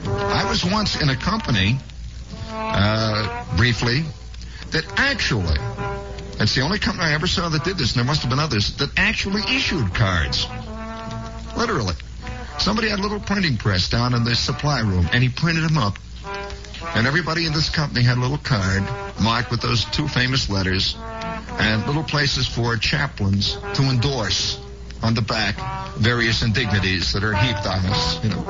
I 0.07 0.47
was 0.49 0.65
once 0.65 1.01
in 1.01 1.09
a 1.11 1.17
company, 1.17 1.79
uh, 2.51 3.57
briefly, 3.57 4.05
that 4.71 4.85
actually, 4.97 5.59
that's 6.39 6.55
the 6.55 6.63
only 6.63 6.79
company 6.79 7.09
I 7.09 7.15
ever 7.15 7.27
saw 7.27 7.49
that 7.49 7.65
did 7.65 7.79
this, 7.79 7.93
and 7.93 7.99
there 7.99 8.05
must 8.05 8.23
have 8.23 8.31
been 8.31 8.39
others, 8.39 8.77
that 8.79 8.91
actually 8.97 9.43
issued 9.55 9.95
cards. 9.95 10.47
Literally. 11.57 11.95
Somebody 12.59 12.89
had 12.89 12.99
a 12.99 13.03
little 13.03 13.21
printing 13.21 13.57
press 13.57 13.89
down 13.89 14.15
in 14.15 14.25
the 14.25 14.35
supply 14.35 14.81
room, 14.81 15.09
and 15.13 15.23
he 15.23 15.29
printed 15.29 15.65
them 15.65 15.79
up. 15.79 15.99
And 16.95 17.07
everybody 17.07 17.47
in 17.47 17.53
this 17.53 17.71
company 17.71 18.03
had 18.03 18.19
a 18.19 18.21
little 18.21 18.39
card 18.39 18.83
marked 19.21 19.51
with 19.51 19.61
those 19.61 19.85
two 19.87 20.07
famous 20.07 20.49
letters 20.49 20.97
and 21.59 21.87
little 21.87 22.05
places 22.05 22.47
for 22.47 22.77
chaplains 22.77 23.57
to 23.75 23.83
endorse 23.83 24.61
on 25.03 25.15
the 25.15 25.23
back 25.23 25.57
various 25.97 26.43
indignities 26.43 27.13
that 27.13 27.23
are 27.23 27.35
heaped 27.35 27.67
on 27.67 27.85
us. 27.87 28.23
You 28.25 28.31
know. 28.31 28.43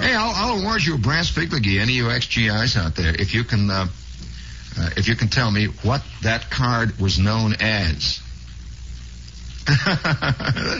Hey, 0.00 0.14
I'll, 0.14 0.32
I'll 0.34 0.60
award 0.60 0.82
you 0.82 0.94
a 0.94 0.98
brass 0.98 1.28
fig 1.28 1.52
any 1.52 1.80
of 1.82 1.90
you 1.90 2.10
ex-GIs 2.10 2.76
out 2.76 2.94
there, 2.94 3.14
if 3.18 3.34
you 3.34 3.44
can 3.44 3.70
uh, 3.70 3.86
uh, 4.78 4.90
if 4.96 5.08
you 5.08 5.16
can 5.16 5.28
tell 5.28 5.50
me 5.50 5.66
what 5.82 6.02
that 6.22 6.50
card 6.50 6.98
was 6.98 7.18
known 7.18 7.54
as. 7.60 8.20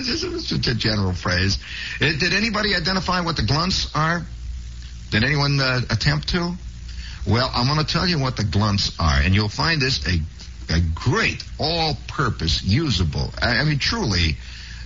It's 0.06 0.20
just 0.20 0.68
a 0.68 0.74
general 0.74 1.14
phrase. 1.14 1.58
Uh, 2.00 2.12
did 2.18 2.34
anybody 2.34 2.74
identify 2.74 3.20
what 3.20 3.36
the 3.36 3.42
glunts 3.42 3.90
are? 3.94 4.22
Did 5.10 5.24
anyone 5.24 5.58
uh, 5.60 5.80
attempt 5.88 6.28
to? 6.30 6.54
Well, 7.26 7.50
I'm 7.54 7.66
going 7.66 7.78
to 7.78 7.90
tell 7.90 8.06
you 8.06 8.18
what 8.18 8.36
the 8.36 8.42
glunts 8.42 8.94
are, 8.98 9.22
and 9.22 9.34
you'll 9.34 9.48
find 9.48 9.80
this 9.80 10.06
a 10.06 10.20
a 10.68 10.80
great 10.94 11.44
all-purpose, 11.58 12.62
usable. 12.62 13.30
I, 13.40 13.58
I 13.58 13.64
mean, 13.64 13.78
truly, 13.78 14.36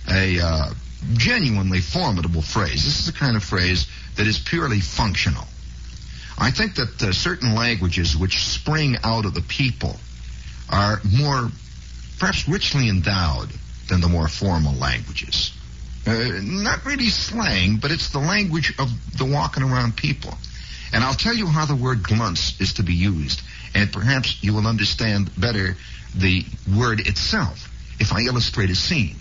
a 0.09 0.39
uh, 0.39 0.73
genuinely 1.13 1.79
formidable 1.79 2.41
phrase. 2.41 2.83
This 2.83 2.99
is 2.99 3.05
the 3.05 3.17
kind 3.17 3.35
of 3.35 3.43
phrase 3.43 3.87
that 4.15 4.27
is 4.27 4.39
purely 4.39 4.79
functional. 4.81 5.45
I 6.39 6.51
think 6.51 6.75
that 6.75 7.01
uh, 7.01 7.11
certain 7.11 7.53
languages 7.53 8.15
which 8.15 8.43
spring 8.43 8.95
out 9.03 9.25
of 9.25 9.33
the 9.33 9.41
people 9.41 9.97
are 10.71 11.01
more, 11.17 11.49
perhaps 12.17 12.47
richly 12.47 12.87
endowed 12.87 13.49
than 13.89 14.01
the 14.01 14.07
more 14.07 14.27
formal 14.27 14.73
languages. 14.73 15.51
Uh, 16.07 16.39
not 16.41 16.85
really 16.85 17.09
slang, 17.09 17.77
but 17.77 17.91
it's 17.91 18.11
the 18.11 18.19
language 18.19 18.73
of 18.79 18.89
the 19.17 19.25
walking 19.25 19.63
around 19.63 19.97
people. 19.97 20.33
And 20.93 21.03
I'll 21.03 21.13
tell 21.13 21.35
you 21.35 21.45
how 21.45 21.65
the 21.65 21.75
word 21.75 21.99
glunts 21.99 22.59
is 22.61 22.73
to 22.73 22.83
be 22.83 22.93
used, 22.93 23.41
and 23.75 23.91
perhaps 23.91 24.41
you 24.41 24.53
will 24.53 24.65
understand 24.65 25.29
better 25.39 25.75
the 26.15 26.45
word 26.75 27.01
itself 27.01 27.69
if 27.99 28.13
I 28.13 28.21
illustrate 28.21 28.69
a 28.69 28.75
scene. 28.75 29.17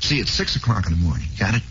See, 0.00 0.18
it's 0.18 0.32
six 0.32 0.56
o'clock 0.56 0.86
in 0.86 0.92
the 0.92 0.98
morning. 0.98 1.28
Got 1.38 1.54
it? 1.54 1.62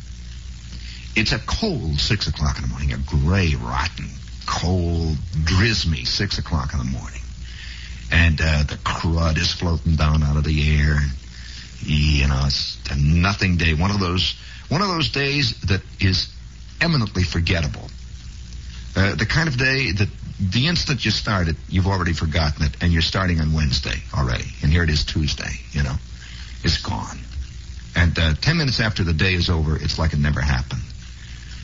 It's 1.15 1.33
a 1.33 1.39
cold 1.39 1.99
six 1.99 2.27
o'clock 2.27 2.57
in 2.57 2.63
the 2.63 2.69
morning, 2.69 2.93
a 2.93 2.97
gray, 2.97 3.53
rotten, 3.55 4.09
cold, 4.45 5.17
drizzly 5.43 6.05
six 6.05 6.37
o'clock 6.37 6.73
in 6.73 6.79
the 6.79 6.85
morning. 6.85 7.21
And 8.11 8.39
uh, 8.41 8.63
the 8.63 8.75
crud 8.75 9.37
is 9.37 9.53
floating 9.53 9.95
down 9.95 10.23
out 10.23 10.37
of 10.37 10.43
the 10.43 10.79
air. 10.79 10.97
You 11.83 12.27
know, 12.27 12.43
it's 12.45 12.77
a 12.89 12.95
nothing 12.95 13.57
day. 13.57 13.73
One 13.73 13.91
of 13.91 13.99
those, 13.99 14.35
one 14.69 14.81
of 14.81 14.89
those 14.89 15.09
days 15.09 15.59
that 15.61 15.81
is 15.99 16.29
eminently 16.81 17.23
forgettable. 17.23 17.89
Uh, 18.95 19.15
the 19.15 19.25
kind 19.25 19.47
of 19.47 19.57
day 19.57 19.91
that 19.91 20.09
the 20.39 20.67
instant 20.67 21.05
you 21.05 21.11
start 21.11 21.47
it, 21.47 21.55
you've 21.69 21.87
already 21.87 22.13
forgotten 22.13 22.65
it, 22.65 22.75
and 22.81 22.91
you're 22.91 23.01
starting 23.01 23.39
on 23.39 23.53
Wednesday 23.53 23.95
already, 24.17 24.45
and 24.63 24.71
here 24.71 24.83
it 24.83 24.89
is 24.89 25.05
Tuesday. 25.05 25.53
You 25.71 25.83
know, 25.83 25.95
it's 26.63 26.81
gone. 26.81 27.19
And 27.95 28.17
uh, 28.17 28.33
ten 28.41 28.57
minutes 28.57 28.79
after 28.79 29.03
the 29.03 29.13
day 29.13 29.33
is 29.33 29.49
over, 29.49 29.75
it's 29.75 29.97
like 29.97 30.13
it 30.13 30.19
never 30.19 30.41
happened. 30.41 30.81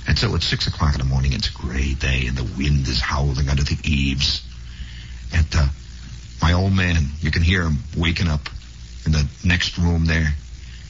And 0.08 0.18
so 0.18 0.34
at 0.36 0.42
six 0.42 0.68
o'clock 0.68 0.94
in 0.94 1.00
the 1.00 1.06
morning, 1.06 1.34
it's 1.34 1.50
a 1.50 1.54
gray 1.54 1.94
day, 1.94 2.28
and 2.28 2.38
the 2.38 2.50
wind 2.58 2.88
is 2.88 3.02
howling 3.02 3.50
under 3.50 3.64
the 3.64 3.78
eaves. 3.84 4.42
And 5.34 5.48
uh, 5.54 5.68
my 6.42 6.54
old 6.54 6.72
man, 6.72 6.96
you 7.20 7.30
can 7.30 7.42
hear 7.42 7.64
him 7.64 7.78
waking 7.98 8.30
up 8.30 8.48
in 9.06 9.12
the 9.12 9.28
next 9.44 9.78
room 9.78 10.06
there. 10.06 10.34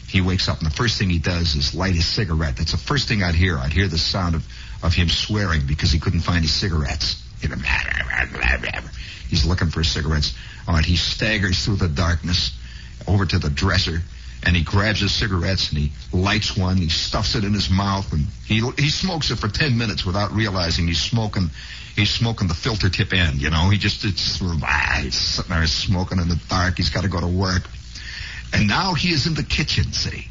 He 0.08 0.22
wakes 0.22 0.48
up, 0.48 0.60
and 0.60 0.68
the 0.68 0.76
first 0.76 1.00
thing 1.00 1.10
he 1.10 1.18
does 1.18 1.56
is 1.56 1.74
light 1.74 1.96
his 1.96 2.06
cigarette. 2.06 2.58
That's 2.58 2.72
the 2.72 2.78
first 2.78 3.08
thing 3.08 3.24
I'd 3.24 3.36
hear. 3.36 3.58
I'd 3.58 3.74
hear 3.74 3.88
the 3.88 3.98
sound 3.98 4.36
of, 4.36 4.46
of 4.84 4.94
him 4.94 5.10
swearing 5.10 5.66
because 5.66 5.92
he 5.92 6.00
couldn't 6.00 6.22
find 6.22 6.44
his 6.44 6.54
cigarettes. 6.54 7.22
He's 9.30 9.46
looking 9.46 9.70
for 9.70 9.80
his 9.80 9.90
cigarettes. 9.92 10.34
All 10.68 10.76
right, 10.76 10.86
he 10.86 10.96
staggers 10.96 11.66
through 11.66 11.78
the 11.78 11.90
darkness 11.90 12.52
over 13.08 13.26
to 13.26 13.40
the 13.40 13.50
dresser 13.50 14.02
and 14.44 14.56
he 14.56 14.64
grabs 14.64 15.00
his 15.00 15.12
cigarettes 15.14 15.70
and 15.70 15.80
he 15.80 15.92
lights 16.14 16.56
one. 16.56 16.78
He 16.78 16.90
stuffs 16.90 17.36
it 17.36 17.44
in 17.44 17.54
his 17.54 17.70
mouth 17.70 18.12
and 18.14 18.28
he 18.46 18.62
he 18.78 18.90
smokes 18.90 19.32
it 19.32 19.38
for 19.40 19.48
ten 19.48 19.78
minutes 19.78 20.06
without 20.06 20.32
realizing 20.32 20.88
he's 20.88 21.02
smoking. 21.02 21.50
He's 21.96 22.12
smoking 22.12 22.48
the 22.48 22.54
filter 22.54 22.90
tip 22.90 23.12
end. 23.12 23.42
You 23.42 23.50
know, 23.50 23.70
he 23.70 23.78
just 23.78 24.06
it's 24.06 24.40
ah, 24.42 25.00
he's 25.02 25.16
sitting 25.16 25.52
there 25.52 25.66
smoking 25.66 26.20
in 26.20 26.30
the 26.30 26.40
dark. 26.48 26.78
He's 26.78 26.90
got 26.90 27.04
to 27.04 27.10
go 27.10 27.20
to 27.20 27.28
work, 27.28 27.64
and 28.54 28.68
now 28.68 28.94
he 28.94 29.10
is 29.10 29.26
in 29.26 29.34
the 29.34 29.44
kitchen. 29.44 29.92
See, 29.94 30.28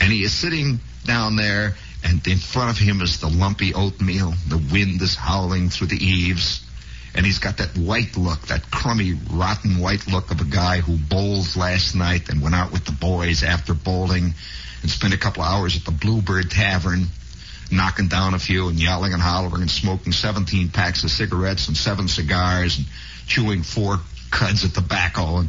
and 0.00 0.12
he 0.12 0.22
is 0.22 0.32
sitting 0.32 0.80
down 1.06 1.36
there, 1.36 1.76
and 2.04 2.26
in 2.26 2.36
front 2.36 2.70
of 2.70 2.78
him 2.78 3.00
is 3.00 3.20
the 3.20 3.28
lumpy 3.28 3.72
oatmeal. 3.72 4.34
The 4.48 4.58
wind 4.58 5.00
is 5.00 5.14
howling 5.14 5.70
through 5.70 5.88
the 5.88 6.04
eaves 6.04 6.67
and 7.18 7.26
he's 7.26 7.40
got 7.40 7.56
that 7.56 7.76
white 7.76 8.16
look, 8.16 8.40
that 8.42 8.70
crummy, 8.70 9.14
rotten 9.32 9.80
white 9.80 10.06
look 10.06 10.30
of 10.30 10.40
a 10.40 10.44
guy 10.44 10.78
who 10.78 10.96
bowls 10.96 11.56
last 11.56 11.96
night 11.96 12.28
and 12.28 12.40
went 12.40 12.54
out 12.54 12.70
with 12.70 12.84
the 12.84 12.92
boys 12.92 13.42
after 13.42 13.74
bowling 13.74 14.32
and 14.82 14.88
spent 14.88 15.12
a 15.12 15.18
couple 15.18 15.42
hours 15.42 15.76
at 15.76 15.84
the 15.84 15.90
Bluebird 15.90 16.48
Tavern, 16.48 17.06
knocking 17.72 18.06
down 18.06 18.34
a 18.34 18.38
few 18.38 18.68
and 18.68 18.80
yelling 18.80 19.12
and 19.12 19.20
hollering 19.20 19.62
and 19.62 19.70
smoking 19.70 20.12
17 20.12 20.68
packs 20.68 21.02
of 21.02 21.10
cigarettes 21.10 21.66
and 21.66 21.76
seven 21.76 22.06
cigars 22.06 22.78
and 22.78 22.86
chewing 23.26 23.64
four 23.64 23.96
cuds 24.30 24.62
of 24.62 24.72
tobacco. 24.72 25.38
And 25.38 25.48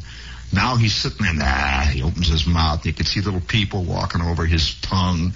now 0.52 0.76
he's 0.76 0.96
sitting 0.96 1.24
there, 1.38 1.46
ah, 1.48 1.88
he 1.94 2.02
opens 2.02 2.30
his 2.30 2.48
mouth. 2.48 2.78
And 2.78 2.86
you 2.88 2.94
can 2.94 3.06
see 3.06 3.22
little 3.22 3.42
people 3.42 3.84
walking 3.84 4.22
over 4.22 4.48
his 4.48 4.74
tongue 4.82 5.34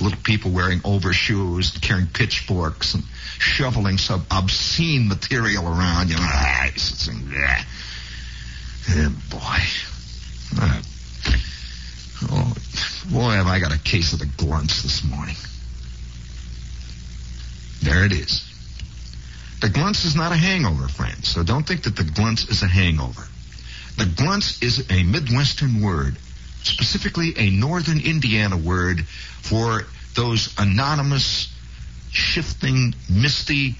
little 0.00 0.18
people 0.22 0.50
wearing 0.50 0.80
overshoes, 0.84 1.74
and 1.74 1.82
carrying 1.82 2.06
pitchforks, 2.06 2.94
and 2.94 3.04
shoveling 3.38 3.98
some 3.98 4.24
obscene 4.30 5.08
material 5.08 5.66
around. 5.66 6.08
You 6.08 6.16
know, 6.16 6.22
ah, 6.22 6.70
yeah. 7.30 7.64
Oh, 8.90 9.14
boy. 9.30 9.58
Uh, 10.60 10.82
oh, 12.30 12.54
boy, 13.12 13.30
have 13.30 13.46
I 13.46 13.60
got 13.60 13.74
a 13.74 13.78
case 13.78 14.12
of 14.12 14.18
the 14.18 14.26
glunts 14.26 14.82
this 14.82 15.04
morning. 15.04 15.36
There 17.82 18.04
it 18.04 18.12
is. 18.12 18.46
The 19.60 19.68
glunts 19.68 20.04
is 20.06 20.16
not 20.16 20.32
a 20.32 20.36
hangover, 20.36 20.88
friends, 20.88 21.28
so 21.28 21.42
don't 21.42 21.66
think 21.66 21.82
that 21.82 21.96
the 21.96 22.02
glunts 22.02 22.50
is 22.50 22.62
a 22.62 22.66
hangover. 22.66 23.22
The 23.96 24.04
glunts 24.04 24.62
is 24.62 24.90
a 24.90 25.02
Midwestern 25.02 25.82
word 25.82 26.16
specifically 26.62 27.32
a 27.36 27.50
northern 27.50 28.00
Indiana 28.00 28.56
word 28.56 29.04
for 29.06 29.82
those 30.14 30.54
anonymous, 30.58 31.52
shifting, 32.10 32.94
misty, 33.08 33.76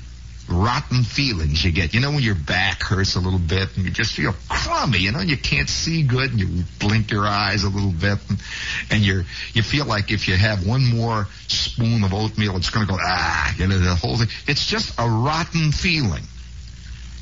rotten 0.48 1.04
feelings 1.04 1.64
you 1.64 1.70
get. 1.70 1.94
You 1.94 2.00
know 2.00 2.10
when 2.10 2.22
your 2.22 2.34
back 2.34 2.82
hurts 2.82 3.14
a 3.14 3.20
little 3.20 3.38
bit 3.38 3.76
and 3.76 3.84
you 3.84 3.90
just 3.90 4.14
feel 4.14 4.34
crummy, 4.48 4.98
you 4.98 5.12
know, 5.12 5.20
you 5.20 5.36
can't 5.36 5.68
see 5.68 6.02
good 6.02 6.30
and 6.30 6.40
you 6.40 6.64
blink 6.78 7.10
your 7.10 7.26
eyes 7.26 7.62
a 7.64 7.68
little 7.68 7.92
bit 7.92 8.18
and, 8.28 8.42
and 8.90 9.02
you're, 9.02 9.24
you 9.52 9.62
feel 9.62 9.86
like 9.86 10.10
if 10.10 10.26
you 10.26 10.36
have 10.36 10.66
one 10.66 10.84
more 10.84 11.26
spoon 11.46 12.02
of 12.02 12.12
oatmeal, 12.12 12.56
it's 12.56 12.70
going 12.70 12.86
to 12.86 12.92
go, 12.92 12.98
ah, 13.00 13.54
you 13.56 13.68
know, 13.68 13.78
the 13.78 13.94
whole 13.94 14.16
thing. 14.16 14.28
It's 14.46 14.66
just 14.66 14.98
a 14.98 15.08
rotten 15.08 15.72
feeling. 15.72 16.24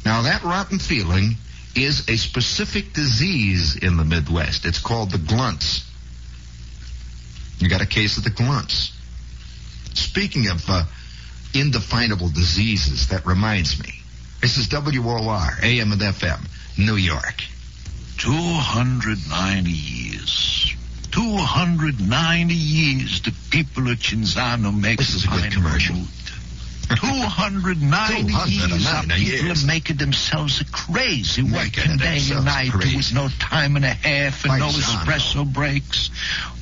Now 0.05 0.23
that 0.23 0.43
rotten 0.43 0.79
feeling 0.79 1.37
is 1.75 2.09
a 2.09 2.17
specific 2.17 2.93
disease 2.93 3.77
in 3.77 3.97
the 3.97 4.05
Midwest. 4.05 4.65
It's 4.65 4.81
called 4.81 5.11
the 5.11 5.19
glunts. 5.19 5.85
You 7.59 7.69
got 7.69 7.83
a 7.83 7.87
case 7.87 8.19
of 8.19 8.25
the 8.25 8.31
glunts. 8.31 8.93
Speaking 9.95 10.49
of 10.49 10.63
uh, 10.69 10.85
indefinable 11.55 12.29
diseases, 12.29 13.09
that 13.09 13.27
reminds 13.27 13.83
me. 13.83 13.93
This 14.41 14.57
is 14.57 14.69
WOR, 14.73 15.49
AM 15.63 15.93
and 15.93 16.01
FM, 16.01 16.41
New 16.79 16.97
York. 16.97 17.43
290 18.19 19.71
years. 19.71 20.75
290 21.11 22.55
years 22.55 23.23
the 23.23 23.33
people 23.51 23.91
of 23.91 23.99
Cinzano 23.99 24.73
make 24.79 24.99
This 24.99 25.15
is 25.15 25.25
a 25.25 25.29
good 25.29 25.53
commercial. 25.53 25.97
290 26.89 28.33
years, 28.33 28.87
our 28.87 29.03
people 29.03 29.17
years. 29.19 29.65
are 29.65 29.67
making 29.67 29.97
themselves 29.97 30.63
crazy, 30.73 31.43
working 31.43 31.97
day 31.97 32.21
and 32.33 32.45
night 32.45 32.71
crazy. 32.73 32.97
with 32.97 33.15
no 33.15 33.29
time 33.39 33.77
and 33.77 33.85
a 33.85 33.89
half 33.93 34.45
and 34.45 34.59
no 34.59 34.69
espresso 34.69 35.51
breaks. 35.51 36.11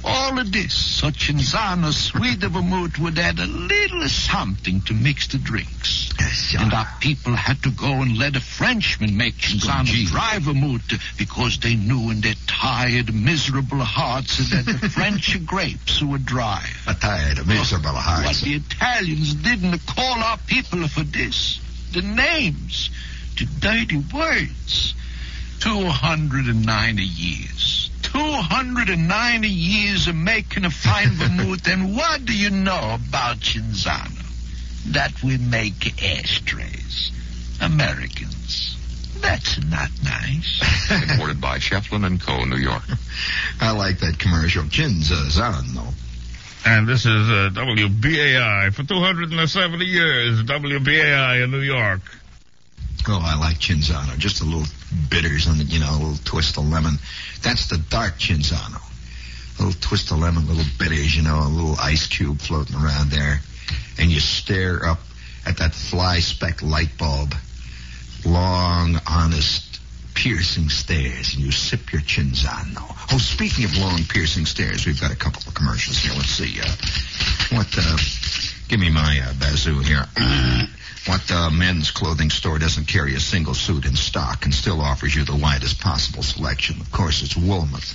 All 0.05 0.39
of 0.39 0.53
this, 0.53 0.73
so 0.73 1.09
Cinzano, 1.11 1.93
sweet 1.93 2.45
of 2.45 2.55
a 2.55 2.63
mood, 2.63 2.97
would 2.99 3.19
add 3.19 3.41
a 3.41 3.47
little 3.47 4.09
something 4.09 4.81
to 4.83 4.95
mix 4.95 5.27
the 5.27 5.39
drinks. 5.39 6.11
Yes, 6.21 6.55
And 6.59 6.73
our 6.73 6.87
people 7.01 7.35
had 7.35 7.61
to 7.65 7.71
go 7.71 7.91
and 8.03 8.17
let 8.17 8.37
a 8.37 8.41
Frenchman 8.41 9.17
make 9.17 9.35
oh, 9.35 9.47
Cinzano 9.49 9.85
Gee. 9.87 10.07
drive 10.07 10.47
a 10.47 10.55
mood 10.55 10.83
because 11.19 11.59
they 11.59 11.75
knew 11.75 12.11
in 12.11 12.21
their 12.21 12.35
tired, 12.47 13.13
miserable 13.13 13.81
hearts 13.81 14.39
that 14.51 14.65
the 14.65 14.89
French 14.95 15.45
grapes 15.45 16.01
were 16.03 16.19
dry. 16.19 16.65
A 16.87 16.95
tired, 16.95 17.45
miserable 17.47 17.93
What 17.95 18.03
hearts. 18.05 18.43
the 18.43 18.55
Italians 18.55 19.35
didn't 19.35 19.75
call 20.17 20.25
our 20.25 20.39
people 20.47 20.87
for 20.89 21.05
this. 21.05 21.61
The 21.93 22.03
names, 22.03 22.91
the 23.39 23.47
dirty 23.61 24.03
words. 24.13 24.95
290 25.61 27.03
years. 27.03 27.91
290 28.03 29.49
years 29.49 30.07
of 30.07 30.15
making 30.15 30.65
a 30.65 30.71
fine 30.71 31.11
vermouth, 31.11 31.67
and 31.67 31.97
what 31.97 32.25
do 32.25 32.37
you 32.37 32.51
know 32.51 32.97
about 33.09 33.39
Cinzano? 33.39 34.23
That 34.93 35.23
we 35.23 35.39
make 35.39 36.03
ashtrays. 36.03 37.11
Americans. 37.61 38.77
That's 39.21 39.63
not 39.65 39.91
nice. 40.05 40.63
Imported 41.11 41.41
by 41.41 41.59
Schieffelin 41.59 42.07
and 42.07 42.21
Co., 42.21 42.45
New 42.45 42.59
York. 42.59 42.85
I 43.61 43.73
like 43.73 43.99
that 44.01 44.19
commercial. 44.19 44.65
Cinzano. 44.65 45.95
And 46.69 46.89
this 46.89 47.07
is 47.07 47.31
uh, 47.31 47.51
WBAI 47.55 48.75
for 48.75 48.83
270 48.83 49.85
years. 49.85 50.43
WBAI 50.43 51.45
in 51.45 51.53
New 51.53 51.61
York. 51.61 52.01
Oh, 53.07 53.21
I 53.23 53.39
like 53.39 53.59
Cinzano. 53.59 54.19
Just 54.19 54.41
a 54.43 54.45
little 54.45 54.67
bitters 55.09 55.47
and 55.47 55.63
you 55.73 55.79
know, 55.79 55.91
a 55.93 55.99
little 55.99 56.25
twist 56.25 56.59
of 56.59 56.67
lemon. 56.67 56.99
That's 57.41 57.69
the 57.69 57.79
dark 57.79 58.19
Cinzano. 58.19 58.83
A 59.59 59.63
little 59.63 59.81
twist 59.81 60.11
of 60.11 60.19
lemon, 60.19 60.49
little 60.49 60.65
bitters, 60.77 61.15
you 61.15 61.23
know, 61.23 61.39
a 61.39 61.49
little 61.49 61.77
ice 61.81 62.09
cube 62.09 62.41
floating 62.41 62.75
around 62.75 63.11
there. 63.11 63.39
And 64.01 64.11
you 64.11 64.19
stare 64.19 64.85
up 64.85 64.99
at 65.47 65.59
that 65.59 65.73
fly 65.73 66.19
speck 66.19 66.63
light 66.63 66.99
bulb. 66.99 67.33
Long, 68.25 68.99
honest, 69.07 69.76
piercing 70.17 70.71
stares 70.71 71.35
and 71.35 71.45
you 71.45 71.53
sip 71.53 71.93
your 71.93 72.01
Cinzano. 72.01 72.83
Oh, 73.13 73.19
speaking 73.19 73.67
of 73.67 73.77
long 73.77 74.01
piercing 74.09 74.47
stares, 74.47 74.87
we've 74.87 75.01
got 75.01 75.13
a 75.13 75.17
couple 75.17 75.43
of 75.47 75.55
commercials 75.55 75.99
here. 75.99 76.13
Let's 76.15 76.31
see. 76.31 76.59
Uh, 76.59 76.73
what, 77.55 77.69
uh, 77.79 77.97
give 78.67 78.81
me 78.81 78.91
my 78.91 79.21
uh, 79.23 79.35
bazoo 79.39 79.79
here. 79.81 80.05
what 81.07 81.31
uh, 81.31 81.51
men's 81.51 81.91
clothing 81.91 82.31
store 82.31 82.59
doesn't 82.59 82.89
carry 82.89 83.15
a 83.15 83.21
single 83.21 83.55
suit 83.55 83.85
in 83.85 83.95
stock 83.95 84.47
and 84.47 84.55
still 84.55 84.81
offers 84.81 85.15
you 85.15 85.25
the 85.25 85.37
widest 85.37 85.81
possible 85.81 86.23
selection? 86.23 86.81
Of 86.81 86.91
course, 86.91 87.23
it's 87.23 87.37
Woolworth. 87.37 87.95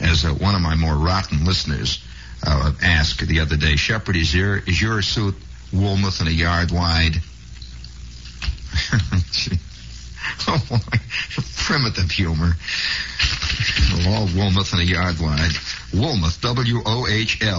As 0.00 0.24
uh, 0.24 0.30
one 0.30 0.54
of 0.54 0.62
my 0.62 0.74
more 0.76 0.96
rotten 0.96 1.44
listeners 1.44 2.02
uh, 2.44 2.72
asked 2.82 3.20
the 3.28 3.40
other 3.40 3.58
day, 3.58 3.76
Shepherd, 3.76 4.16
is 4.16 4.34
your, 4.34 4.56
is 4.56 4.80
your 4.80 5.02
suit 5.02 5.34
Woolworth 5.74 6.20
and 6.20 6.28
a 6.30 6.32
yard 6.32 6.70
wide? 6.70 7.16
oh, 10.48 10.62
my. 10.70 10.98
Primitive 11.56 12.10
humor. 12.10 12.52
All 14.06 14.26
Woolworth 14.34 14.72
and 14.72 14.82
a 14.82 14.84
yard 14.84 15.20
wide. 15.20 15.52
Wohlmuth, 15.92 16.40
W-O-H-L-M-U-T-H. 16.40 17.50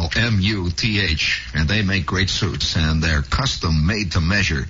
And 1.54 1.70
they 1.70 1.82
make 1.82 2.06
great 2.06 2.30
suits, 2.30 2.76
and 2.76 3.02
they're 3.04 3.22
custom 3.22 3.86
made 3.86 4.14
to 4.14 4.22
measure, 4.22 4.68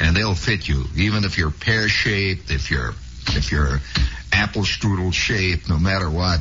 and 0.00 0.16
they'll 0.16 0.34
fit 0.34 0.68
you, 0.68 0.84
even 0.96 1.24
if 1.24 1.38
you're 1.38 1.50
pear-shaped, 1.50 2.50
if 2.50 2.70
you're, 2.70 2.94
if 3.28 3.50
you're 3.52 3.80
apple 4.32 4.62
strudel 4.62 5.12
shaped, 5.12 5.68
no 5.68 5.78
matter 5.78 6.10
what. 6.10 6.40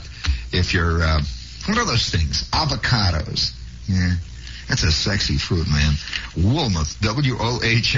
If 0.51 0.73
you're, 0.73 1.01
uh, 1.01 1.21
what 1.67 1.77
are 1.77 1.85
those 1.85 2.09
things? 2.09 2.49
Avocados. 2.49 3.53
Yeah. 3.87 4.15
That's 4.67 4.83
a 4.83 4.91
sexy 4.91 5.37
fruit, 5.37 5.67
man. 5.67 5.93
Wohlmuth, 6.35 6.99
W-O-H-L-M-U-T-H. 7.01 7.97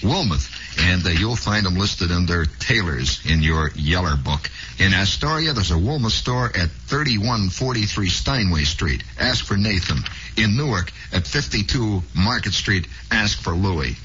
Wohlmuth. 0.00 0.48
And 0.78 1.06
uh, 1.06 1.10
you'll 1.10 1.36
find 1.36 1.64
them 1.64 1.76
listed 1.76 2.10
under 2.10 2.44
tailors 2.44 3.20
in 3.24 3.42
your 3.42 3.70
Yeller 3.74 4.16
book. 4.16 4.50
In 4.78 4.92
Astoria, 4.92 5.52
there's 5.52 5.70
a 5.70 5.74
Wohlmuth 5.74 6.10
store 6.10 6.46
at 6.46 6.70
3143 6.88 8.08
Steinway 8.08 8.64
Street. 8.64 9.02
Ask 9.18 9.44
for 9.44 9.56
Nathan. 9.56 9.98
In 10.36 10.56
Newark, 10.56 10.92
at 11.12 11.26
52 11.26 12.02
Market 12.14 12.52
Street, 12.52 12.86
ask 13.10 13.40
for 13.40 13.52
Louie. 13.52 13.96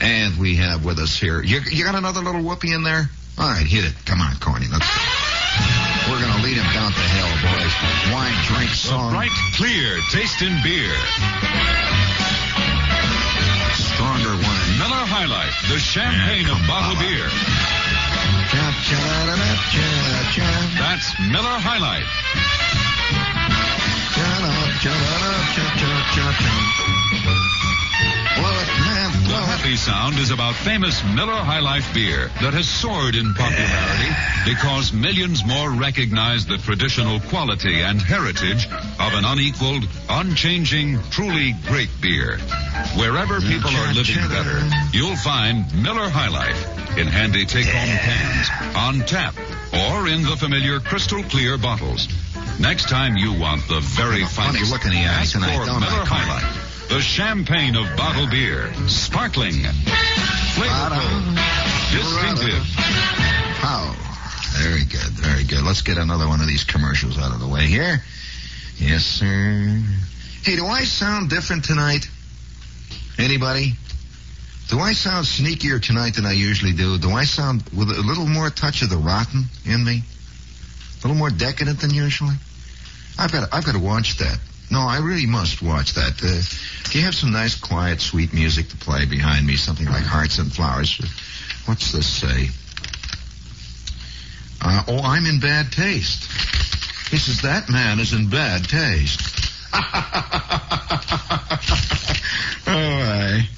And 0.00 0.38
we 0.38 0.56
have 0.56 0.84
with 0.84 0.98
us 0.98 1.18
here, 1.18 1.42
you, 1.42 1.60
you 1.70 1.84
got 1.84 1.94
another 1.94 2.20
little 2.20 2.42
whoopee 2.42 2.72
in 2.72 2.84
there? 2.84 3.10
All 3.38 3.48
right, 3.48 3.66
hit 3.66 3.84
it. 3.84 3.94
Come 4.06 4.20
on, 4.20 4.36
Corny. 4.38 4.66
Let's 4.70 4.86
go. 4.86 5.30
We're 6.10 6.20
going 6.20 6.32
to 6.32 6.42
lead 6.42 6.56
him 6.56 6.72
down 6.72 6.92
to 6.92 7.00
hell, 7.00 7.32
boys. 7.42 7.74
Wine, 8.12 8.36
drink, 8.46 8.70
song. 8.70 9.12
Bright, 9.12 9.30
clear, 9.56 9.98
taste 10.10 10.42
in 10.42 10.56
beer. 10.62 10.94
The 15.40 15.78
champagne 15.78 16.50
of 16.50 16.58
bottled 16.68 16.98
beer. 16.98 17.24
That's 20.76 21.18
Miller 21.32 21.56
High 21.56 21.78
Life. 21.78 22.04
The 28.36 28.89
happy 29.60 29.76
sound 29.76 30.16
is 30.16 30.30
about 30.30 30.54
famous 30.54 31.04
Miller 31.04 31.36
High 31.36 31.60
Life 31.60 31.92
beer 31.92 32.28
that 32.40 32.54
has 32.54 32.66
soared 32.66 33.14
in 33.14 33.34
popularity 33.34 34.08
because 34.48 34.90
millions 34.90 35.44
more 35.44 35.68
recognize 35.70 36.46
the 36.46 36.56
traditional 36.56 37.20
quality 37.28 37.82
and 37.82 38.00
heritage 38.00 38.64
of 38.64 39.12
an 39.12 39.28
unequaled, 39.28 39.84
unchanging, 40.08 40.96
truly 41.10 41.52
great 41.68 41.90
beer. 42.00 42.38
Wherever 42.96 43.36
people 43.40 43.68
are 43.68 43.92
living 43.92 44.24
better, 44.32 44.64
you'll 44.96 45.20
find 45.20 45.68
Miller 45.76 46.08
High 46.08 46.32
Life 46.32 46.96
in 46.96 47.06
handy 47.06 47.44
take-home 47.44 47.96
cans, 48.00 48.48
on 48.72 49.04
tap, 49.04 49.36
or 49.92 50.08
in 50.08 50.22
the 50.22 50.36
familiar 50.40 50.80
crystal 50.80 51.22
clear 51.24 51.58
bottles. 51.58 52.08
Next 52.58 52.88
time 52.88 53.14
you 53.14 53.38
want 53.38 53.68
the 53.68 53.80
very 53.80 54.24
Funny 54.24 54.64
finest, 54.64 54.72
look 54.72 54.84
in 54.86 54.92
the 54.92 55.04
eyes 55.04 55.32
tonight, 55.32 55.58
for 55.58 55.66
don't 55.66 55.82
I, 55.82 55.90
Miller 55.90 56.04
High 56.06 56.28
Life. 56.28 56.59
The 56.90 57.00
champagne 57.00 57.76
of 57.76 57.86
bottle 57.96 58.26
beer. 58.26 58.74
Sparkling. 58.88 59.62
Flavorful. 60.58 61.36
Distinctive. 61.92 62.64
How? 63.62 63.94
Very 64.58 64.82
good, 64.86 65.12
very 65.12 65.44
good. 65.44 65.62
Let's 65.62 65.82
get 65.82 65.98
another 65.98 66.26
one 66.26 66.40
of 66.40 66.48
these 66.48 66.64
commercials 66.64 67.16
out 67.16 67.32
of 67.32 67.38
the 67.38 67.46
way 67.46 67.66
here. 67.66 68.02
Yes, 68.76 69.04
sir. 69.04 69.80
Hey, 70.42 70.56
do 70.56 70.66
I 70.66 70.82
sound 70.82 71.30
different 71.30 71.64
tonight? 71.64 72.08
Anybody? 73.20 73.74
Do 74.66 74.80
I 74.80 74.92
sound 74.92 75.26
sneakier 75.26 75.80
tonight 75.80 76.16
than 76.16 76.26
I 76.26 76.32
usually 76.32 76.72
do? 76.72 76.98
Do 76.98 77.12
I 77.12 77.22
sound 77.22 77.62
with 77.70 77.88
a 77.90 78.02
little 78.02 78.26
more 78.26 78.50
touch 78.50 78.82
of 78.82 78.90
the 78.90 78.96
rotten 78.96 79.44
in 79.64 79.84
me? 79.84 80.02
A 80.02 81.06
little 81.06 81.16
more 81.16 81.30
decadent 81.30 81.82
than 81.82 81.94
usually? 81.94 82.34
I've 83.16 83.30
got, 83.30 83.48
to, 83.48 83.54
I've 83.54 83.64
got 83.64 83.74
to 83.74 83.80
watch 83.80 84.18
that. 84.18 84.40
No, 84.70 84.78
I 84.80 84.98
really 84.98 85.26
must 85.26 85.62
watch 85.62 85.94
that. 85.94 86.22
Uh, 86.22 86.90
do 86.90 86.98
you 86.98 87.04
have 87.04 87.14
some 87.14 87.32
nice, 87.32 87.56
quiet, 87.58 88.00
sweet 88.00 88.32
music 88.32 88.68
to 88.68 88.76
play 88.76 89.04
behind 89.04 89.44
me? 89.46 89.56
Something 89.56 89.86
like 89.86 90.04
Hearts 90.04 90.38
and 90.38 90.52
Flowers. 90.52 91.00
What's 91.66 91.90
this 91.90 92.06
say? 92.06 92.50
Uh, 94.62 94.82
oh, 94.88 95.00
I'm 95.02 95.26
in 95.26 95.40
bad 95.40 95.72
taste. 95.72 96.30
He 97.10 97.16
says, 97.16 97.42
that 97.42 97.68
man 97.68 97.98
is 97.98 98.12
in 98.12 98.28
bad 98.28 98.68
taste. 98.68 99.20
oh, 99.74 99.82
right. 102.66 103.48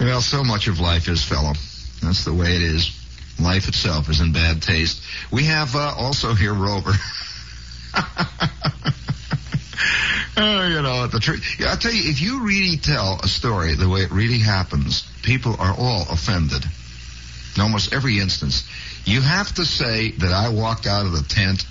Well, 0.00 0.20
so 0.20 0.42
much 0.42 0.66
of 0.66 0.80
life 0.80 1.08
is, 1.08 1.24
fellow. 1.24 1.52
That's 2.02 2.24
the 2.24 2.34
way 2.34 2.56
it 2.56 2.62
is. 2.62 2.90
Life 3.40 3.68
itself 3.68 4.08
is 4.08 4.20
in 4.20 4.32
bad 4.32 4.60
taste. 4.62 5.02
We 5.30 5.44
have 5.44 5.76
uh, 5.76 5.94
also 5.96 6.34
here 6.34 6.54
Rover. 6.54 6.92
Oh, 10.36 10.66
you 10.66 10.80
know, 10.80 11.06
the 11.06 11.20
truth. 11.20 11.56
Yeah, 11.58 11.68
I'll 11.68 11.76
tell 11.76 11.92
you, 11.92 12.10
if 12.10 12.20
you 12.20 12.44
really 12.44 12.76
tell 12.78 13.20
a 13.22 13.28
story 13.28 13.74
the 13.74 13.88
way 13.88 14.00
it 14.00 14.10
really 14.10 14.38
happens, 14.38 15.02
people 15.22 15.56
are 15.58 15.74
all 15.76 16.06
offended. 16.10 16.64
In 17.56 17.62
almost 17.62 17.92
every 17.92 18.18
instance. 18.18 18.66
You 19.04 19.20
have 19.20 19.54
to 19.56 19.64
say 19.64 20.12
that 20.12 20.32
I 20.32 20.48
walked 20.48 20.86
out 20.86 21.04
of 21.04 21.12
the 21.12 21.22
tent, 21.22 21.66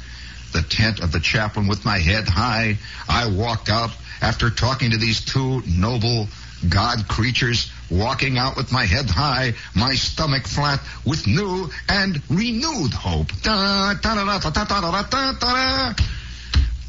the 0.53 0.61
tent 0.61 0.99
of 0.99 1.11
the 1.11 1.19
chaplain 1.19 1.67
with 1.67 1.85
my 1.85 1.97
head 1.97 2.27
high. 2.27 2.77
I 3.09 3.29
walked 3.29 3.69
out 3.69 3.89
after 4.21 4.51
talking 4.51 4.91
to 4.91 4.97
these 4.97 5.25
two 5.25 5.63
noble 5.65 6.27
God 6.69 7.07
creatures, 7.07 7.71
walking 7.89 8.37
out 8.37 8.55
with 8.55 8.71
my 8.71 8.85
head 8.85 9.09
high, 9.09 9.53
my 9.75 9.95
stomach 9.95 10.45
flat, 10.45 10.79
with 11.03 11.25
new 11.25 11.69
and 11.89 12.21
renewed 12.29 12.93
hope. 12.93 13.27
Da, 13.41 13.95
da, 13.95 14.15
da, 14.15 14.39
da, 14.39 14.49
da, 14.51 14.63
da, 14.65 14.81
da, 14.81 14.91
da, 14.91 15.03
da, 15.09 15.93
da. 15.93 15.93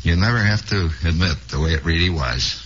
You 0.02 0.16
never 0.16 0.38
have 0.38 0.66
to 0.70 0.90
admit 1.06 1.36
the 1.50 1.60
way 1.60 1.70
it 1.70 1.84
really 1.84 2.10
was. 2.10 2.62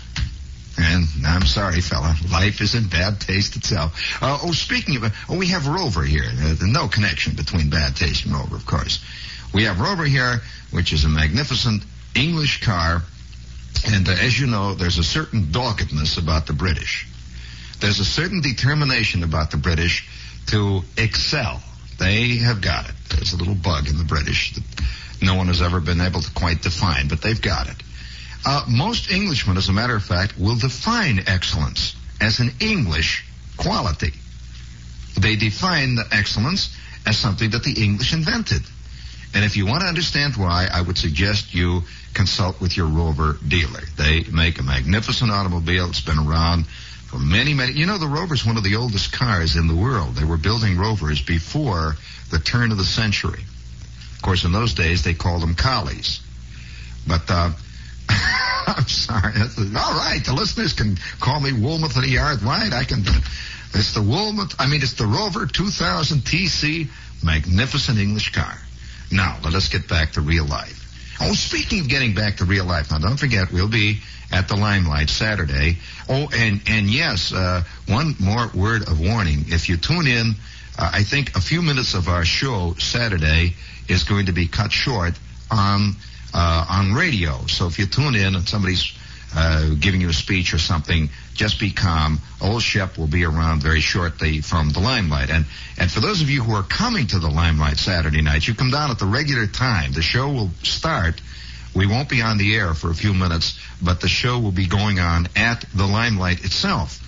And 0.78 1.06
I'm 1.26 1.46
sorry, 1.46 1.80
fella. 1.80 2.14
Life 2.30 2.60
is 2.60 2.74
in 2.74 2.88
bad 2.88 3.20
taste 3.20 3.56
itself. 3.56 3.98
Uh, 4.20 4.38
oh, 4.42 4.52
speaking 4.52 4.96
of, 4.96 5.12
oh, 5.28 5.38
we 5.38 5.48
have 5.48 5.66
Rover 5.66 6.02
here. 6.02 6.24
Uh, 6.24 6.54
no 6.62 6.88
connection 6.88 7.34
between 7.34 7.70
bad 7.70 7.96
taste 7.96 8.26
and 8.26 8.34
Rover, 8.34 8.56
of 8.56 8.66
course. 8.66 9.02
We 9.54 9.64
have 9.64 9.80
Rover 9.80 10.04
here, 10.04 10.40
which 10.70 10.92
is 10.92 11.04
a 11.04 11.08
magnificent 11.08 11.82
English 12.14 12.62
car. 12.62 13.02
And 13.86 14.08
uh, 14.08 14.12
as 14.12 14.38
you 14.38 14.46
know, 14.46 14.74
there's 14.74 14.98
a 14.98 15.04
certain 15.04 15.50
doggedness 15.50 16.18
about 16.18 16.46
the 16.46 16.52
British. 16.52 17.06
There's 17.80 18.00
a 18.00 18.04
certain 18.04 18.40
determination 18.40 19.22
about 19.22 19.50
the 19.50 19.58
British 19.58 20.06
to 20.48 20.82
excel. 20.96 21.62
They 21.98 22.36
have 22.36 22.60
got 22.60 22.88
it. 22.88 22.94
There's 23.10 23.32
a 23.32 23.36
little 23.36 23.54
bug 23.54 23.88
in 23.88 23.96
the 23.96 24.04
British 24.04 24.54
that 24.54 24.64
no 25.22 25.34
one 25.34 25.48
has 25.48 25.62
ever 25.62 25.80
been 25.80 26.00
able 26.00 26.20
to 26.20 26.30
quite 26.32 26.62
define, 26.62 27.08
but 27.08 27.22
they've 27.22 27.40
got 27.40 27.68
it. 27.68 27.76
Uh, 28.44 28.64
most 28.68 29.10
Englishmen, 29.10 29.56
as 29.56 29.68
a 29.68 29.72
matter 29.72 29.96
of 29.96 30.04
fact, 30.04 30.38
will 30.38 30.56
define 30.56 31.24
excellence 31.26 31.96
as 32.20 32.38
an 32.38 32.52
English 32.60 33.24
quality. 33.56 34.12
They 35.18 35.36
define 35.36 35.94
the 35.94 36.06
excellence 36.12 36.74
as 37.06 37.16
something 37.16 37.50
that 37.50 37.64
the 37.64 37.82
English 37.82 38.12
invented. 38.12 38.62
And 39.34 39.44
if 39.44 39.56
you 39.56 39.66
want 39.66 39.82
to 39.82 39.88
understand 39.88 40.36
why, 40.36 40.68
I 40.72 40.80
would 40.80 40.96
suggest 40.96 41.54
you 41.54 41.82
consult 42.14 42.60
with 42.60 42.76
your 42.76 42.86
Rover 42.86 43.36
dealer. 43.46 43.82
They 43.96 44.24
make 44.24 44.58
a 44.58 44.62
magnificent 44.62 45.30
automobile. 45.30 45.88
It's 45.88 46.00
been 46.00 46.18
around 46.18 46.66
for 46.66 47.18
many, 47.18 47.52
many. 47.52 47.72
You 47.72 47.86
know, 47.86 47.98
the 47.98 48.06
Rover's 48.06 48.46
one 48.46 48.56
of 48.56 48.64
the 48.64 48.76
oldest 48.76 49.12
cars 49.12 49.56
in 49.56 49.66
the 49.68 49.74
world. 49.74 50.14
They 50.14 50.24
were 50.24 50.36
building 50.36 50.78
Rovers 50.78 51.20
before 51.20 51.96
the 52.30 52.38
turn 52.38 52.72
of 52.72 52.78
the 52.78 52.84
century. 52.84 53.44
Course, 54.26 54.44
in 54.44 54.50
those 54.50 54.74
days, 54.74 55.04
they 55.04 55.14
called 55.14 55.40
them 55.40 55.54
collies. 55.54 56.18
But, 57.06 57.30
uh, 57.30 57.52
I'm 58.66 58.88
sorry. 58.88 59.34
All 59.38 59.94
right, 59.94 60.20
the 60.26 60.34
listeners 60.36 60.72
can 60.72 60.96
call 61.20 61.38
me 61.38 61.52
Wohlmuth 61.52 61.94
of 61.94 62.02
the 62.02 62.08
Yard 62.08 62.42
Wide. 62.44 62.72
I 62.72 62.82
can. 62.82 63.04
It's 63.72 63.94
the 63.94 64.00
Wohlmuth. 64.00 64.56
I 64.58 64.66
mean, 64.66 64.82
it's 64.82 64.94
the 64.94 65.06
Rover 65.06 65.46
2000 65.46 66.22
TC, 66.22 66.88
magnificent 67.22 67.98
English 67.98 68.32
car. 68.32 68.52
Now, 69.12 69.38
let 69.44 69.54
us 69.54 69.68
get 69.68 69.86
back 69.86 70.14
to 70.14 70.20
real 70.20 70.44
life. 70.44 70.82
Oh, 71.20 71.32
speaking 71.32 71.82
of 71.82 71.88
getting 71.88 72.16
back 72.16 72.38
to 72.38 72.44
real 72.44 72.64
life, 72.64 72.90
now 72.90 72.98
don't 72.98 73.20
forget 73.20 73.52
we'll 73.52 73.70
be 73.70 74.00
at 74.32 74.48
the 74.48 74.56
Limelight 74.56 75.08
Saturday. 75.08 75.76
Oh, 76.08 76.28
and 76.34 76.60
and 76.66 76.90
yes, 76.90 77.32
uh, 77.32 77.62
one 77.86 78.16
more 78.18 78.50
word 78.56 78.88
of 78.88 78.98
warning: 78.98 79.44
if 79.50 79.68
you 79.68 79.76
tune 79.76 80.08
in 80.08 80.34
uh, 80.78 80.90
I 80.92 81.02
think 81.04 81.36
a 81.36 81.40
few 81.40 81.62
minutes 81.62 81.94
of 81.94 82.08
our 82.08 82.24
show 82.24 82.74
Saturday 82.78 83.54
is 83.88 84.04
going 84.04 84.26
to 84.26 84.32
be 84.32 84.48
cut 84.48 84.72
short 84.72 85.14
on 85.50 85.92
uh, 86.34 86.66
on 86.68 86.92
radio. 86.94 87.46
So 87.46 87.66
if 87.66 87.78
you 87.78 87.86
tune 87.86 88.14
in 88.14 88.34
and 88.34 88.48
somebody's 88.48 88.92
uh, 89.34 89.74
giving 89.80 90.00
you 90.00 90.08
a 90.08 90.14
speech 90.14 90.54
or 90.54 90.58
something, 90.58 91.10
just 91.34 91.60
be 91.60 91.70
calm. 91.70 92.18
Old 92.40 92.62
Shep 92.62 92.96
will 92.96 93.06
be 93.06 93.24
around 93.24 93.62
very 93.62 93.80
shortly 93.80 94.40
from 94.40 94.70
the 94.70 94.80
Limelight. 94.80 95.30
And 95.30 95.46
and 95.78 95.90
for 95.90 96.00
those 96.00 96.22
of 96.22 96.30
you 96.30 96.42
who 96.42 96.54
are 96.54 96.62
coming 96.62 97.06
to 97.08 97.18
the 97.18 97.28
Limelight 97.28 97.78
Saturday 97.78 98.22
night, 98.22 98.46
you 98.46 98.54
come 98.54 98.70
down 98.70 98.90
at 98.90 98.98
the 98.98 99.06
regular 99.06 99.46
time. 99.46 99.92
The 99.92 100.02
show 100.02 100.28
will 100.28 100.50
start. 100.62 101.20
We 101.74 101.86
won't 101.86 102.08
be 102.08 102.22
on 102.22 102.38
the 102.38 102.56
air 102.56 102.72
for 102.72 102.90
a 102.90 102.94
few 102.94 103.12
minutes, 103.12 103.58
but 103.82 104.00
the 104.00 104.08
show 104.08 104.38
will 104.38 104.52
be 104.52 104.66
going 104.66 104.98
on 104.98 105.28
at 105.36 105.64
the 105.74 105.86
Limelight 105.86 106.42
itself. 106.44 107.05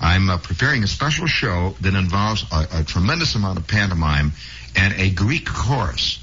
I'm 0.00 0.28
uh, 0.28 0.38
preparing 0.38 0.82
a 0.82 0.86
special 0.86 1.26
show 1.26 1.74
that 1.80 1.94
involves 1.94 2.44
a, 2.52 2.80
a 2.80 2.84
tremendous 2.84 3.34
amount 3.34 3.58
of 3.58 3.66
pantomime 3.66 4.32
and 4.76 4.94
a 4.94 5.10
Greek 5.10 5.46
chorus. 5.46 6.20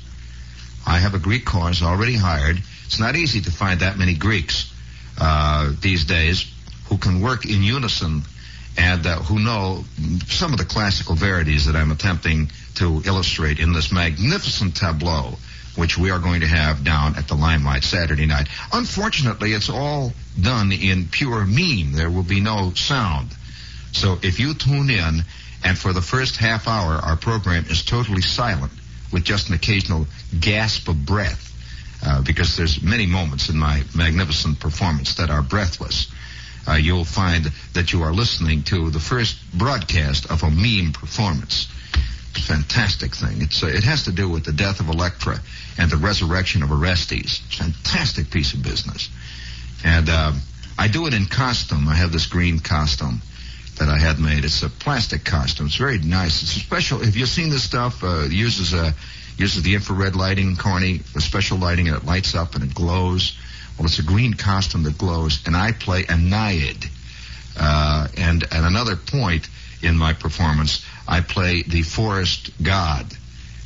I 0.85 0.99
have 0.99 1.13
a 1.13 1.19
Greek 1.19 1.45
chorus 1.45 1.81
already 1.81 2.15
hired. 2.15 2.57
It's 2.85 2.99
not 2.99 3.15
easy 3.15 3.41
to 3.41 3.51
find 3.51 3.79
that 3.79 3.97
many 3.97 4.15
Greeks 4.15 4.71
uh, 5.19 5.71
these 5.81 6.05
days 6.05 6.51
who 6.89 6.97
can 6.97 7.21
work 7.21 7.45
in 7.45 7.63
unison 7.63 8.23
and 8.77 9.05
uh, 9.05 9.17
who 9.17 9.39
know 9.39 9.83
some 10.27 10.51
of 10.53 10.57
the 10.57 10.65
classical 10.65 11.15
verities 11.15 11.65
that 11.65 11.75
I'm 11.75 11.91
attempting 11.91 12.51
to 12.75 13.01
illustrate 13.05 13.59
in 13.59 13.73
this 13.73 13.91
magnificent 13.91 14.75
tableau, 14.75 15.33
which 15.75 15.97
we 15.97 16.11
are 16.11 16.19
going 16.19 16.41
to 16.41 16.47
have 16.47 16.83
down 16.83 17.15
at 17.15 17.27
the 17.27 17.35
Limelight 17.35 17.83
Saturday 17.83 18.25
night. 18.25 18.47
Unfortunately, 18.73 19.53
it's 19.53 19.69
all 19.69 20.13
done 20.39 20.71
in 20.71 21.07
pure 21.07 21.45
meme. 21.45 21.93
There 21.93 22.09
will 22.09 22.23
be 22.23 22.39
no 22.39 22.73
sound. 22.75 23.29
So 23.91 24.17
if 24.21 24.39
you 24.39 24.53
tune 24.53 24.89
in, 24.89 25.23
and 25.63 25.77
for 25.77 25.93
the 25.93 26.01
first 26.01 26.37
half 26.37 26.67
hour, 26.67 26.93
our 26.93 27.15
program 27.15 27.65
is 27.69 27.83
totally 27.83 28.21
silent 28.21 28.71
with 29.11 29.23
just 29.23 29.49
an 29.49 29.55
occasional 29.55 30.07
gasp 30.39 30.87
of 30.87 31.05
breath, 31.05 31.47
uh, 32.05 32.21
because 32.23 32.57
there's 32.57 32.81
many 32.81 33.05
moments 33.05 33.49
in 33.49 33.57
my 33.57 33.83
magnificent 33.95 34.59
performance 34.59 35.15
that 35.15 35.29
are 35.29 35.41
breathless. 35.41 36.07
Uh, 36.67 36.73
you'll 36.73 37.05
find 37.05 37.45
that 37.73 37.91
you 37.91 38.03
are 38.03 38.13
listening 38.13 38.63
to 38.63 38.89
the 38.89 38.99
first 38.99 39.37
broadcast 39.53 40.29
of 40.31 40.43
a 40.43 40.49
meme 40.49 40.93
performance. 40.93 41.67
Fantastic 42.33 43.13
thing. 43.13 43.41
It's 43.41 43.61
uh, 43.61 43.67
it 43.67 43.83
has 43.83 44.03
to 44.03 44.11
do 44.11 44.29
with 44.29 44.45
the 44.45 44.53
death 44.53 44.79
of 44.79 44.87
Electra 44.87 45.37
and 45.77 45.91
the 45.91 45.97
resurrection 45.97 46.63
of 46.63 46.71
Orestes. 46.71 47.39
Fantastic 47.57 48.31
piece 48.31 48.53
of 48.53 48.63
business, 48.63 49.09
and 49.83 50.07
uh, 50.09 50.31
I 50.77 50.87
do 50.87 51.07
it 51.07 51.13
in 51.13 51.25
costume. 51.25 51.87
I 51.87 51.95
have 51.95 52.11
this 52.11 52.27
green 52.27 52.59
costume 52.59 53.21
that 53.81 53.89
I 53.89 53.97
had 53.97 54.19
made. 54.19 54.45
It's 54.45 54.61
a 54.61 54.69
plastic 54.69 55.25
costume. 55.25 55.65
It's 55.65 55.75
very 55.75 55.97
nice. 55.97 56.43
It's 56.43 56.55
a 56.55 56.59
special. 56.59 56.99
Have 56.99 57.15
you 57.15 57.25
seen 57.25 57.49
this 57.49 57.63
stuff? 57.63 58.03
Uh, 58.03 58.25
uses 58.29 58.73
a 58.73 58.93
uses 59.37 59.63
the 59.63 59.73
infrared 59.73 60.15
lighting, 60.15 60.55
corny, 60.55 61.01
a 61.15 61.19
special 61.19 61.57
lighting, 61.57 61.87
and 61.87 61.97
it 61.97 62.05
lights 62.05 62.35
up 62.35 62.53
and 62.53 62.63
it 62.63 62.75
glows. 62.75 63.35
Well, 63.77 63.87
it's 63.87 63.97
a 63.97 64.03
green 64.03 64.35
costume 64.35 64.83
that 64.83 64.99
glows, 64.99 65.41
and 65.47 65.57
I 65.57 65.71
play 65.71 66.03
a 66.07 66.15
Naiad. 66.15 66.85
Uh, 67.59 68.07
and 68.17 68.43
at 68.43 68.63
another 68.63 68.95
point 68.95 69.49
in 69.81 69.97
my 69.97 70.13
performance, 70.13 70.85
I 71.07 71.21
play 71.21 71.63
the 71.63 71.81
forest 71.81 72.51
god. 72.61 73.07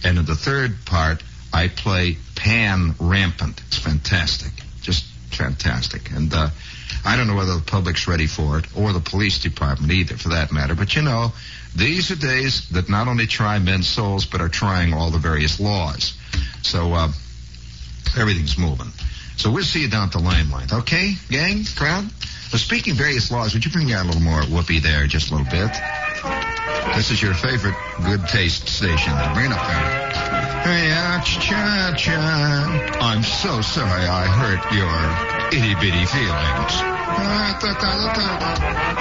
And 0.06 0.18
in 0.18 0.26
the 0.26 0.36
third 0.36 0.86
part, 0.86 1.22
I 1.54 1.68
play 1.68 2.16
Pan 2.36 2.96
Rampant. 3.02 3.62
It's 3.68 3.78
fantastic. 3.78 4.54
Just 4.82 5.04
fantastic. 5.32 6.10
And 6.12 6.34
uh, 6.34 6.52
I 7.06 7.16
don't 7.16 7.28
know 7.28 7.36
whether 7.36 7.56
the 7.56 7.64
public's 7.64 8.08
ready 8.08 8.26
for 8.26 8.58
it, 8.58 8.66
or 8.76 8.92
the 8.92 9.00
police 9.00 9.40
department 9.40 9.92
either, 9.92 10.18
for 10.18 10.30
that 10.30 10.52
matter. 10.52 10.74
But 10.74 10.96
you 10.96 11.04
know, 11.04 11.34
these 11.76 12.10
are 12.10 12.16
days 12.16 12.70
that 12.70 12.90
not 12.90 13.08
only 13.08 13.28
try 13.28 13.60
men's 13.60 13.88
souls, 13.88 14.26
but 14.26 14.42
are 14.42 14.50
trying 14.50 14.94
all 14.94 15.12
the 15.12 15.20
various 15.20 15.60
laws. 15.60 16.14
So 16.64 16.94
uh, 16.94 17.10
everything's 18.18 18.58
moving. 18.58 18.92
So 19.38 19.52
we'll 19.52 19.64
see 19.64 19.82
you 19.82 19.90
down 19.90 20.08
at 20.08 20.14
the 20.14 20.20
limelight. 20.20 20.74
Okay, 20.74 21.14
gang, 21.30 21.64
crowd? 21.76 22.06
Well, 22.52 22.60
speaking 22.60 22.94
various 22.94 23.32
laws, 23.32 23.54
would 23.54 23.66
you 23.66 23.72
bring 23.72 23.92
out 23.92 24.06
a 24.06 24.08
little 24.08 24.22
more 24.22 24.42
whoopee 24.44 24.80
there, 24.80 25.06
just 25.08 25.30
a 25.30 25.36
little 25.36 25.52
bit? 25.52 25.72
This 26.96 27.12
is 27.12 27.22
your 27.22 27.34
favorite 27.34 27.76
good 28.06 28.28
taste 28.28 28.68
station. 28.70 29.14
Bring 29.34 29.48
it 29.48 29.52
up 29.52 29.68
there. 29.68 30.06
Yeah, 30.66 31.22
cha 31.22 31.94
cha. 31.98 32.98
I'm 33.00 33.22
so 33.22 33.62
sorry 33.62 34.06
I 34.06 34.26
hurt 34.26 34.64
your 34.74 35.60
itty 35.60 35.76
bitty 35.76 36.06
feelings. 36.06 36.95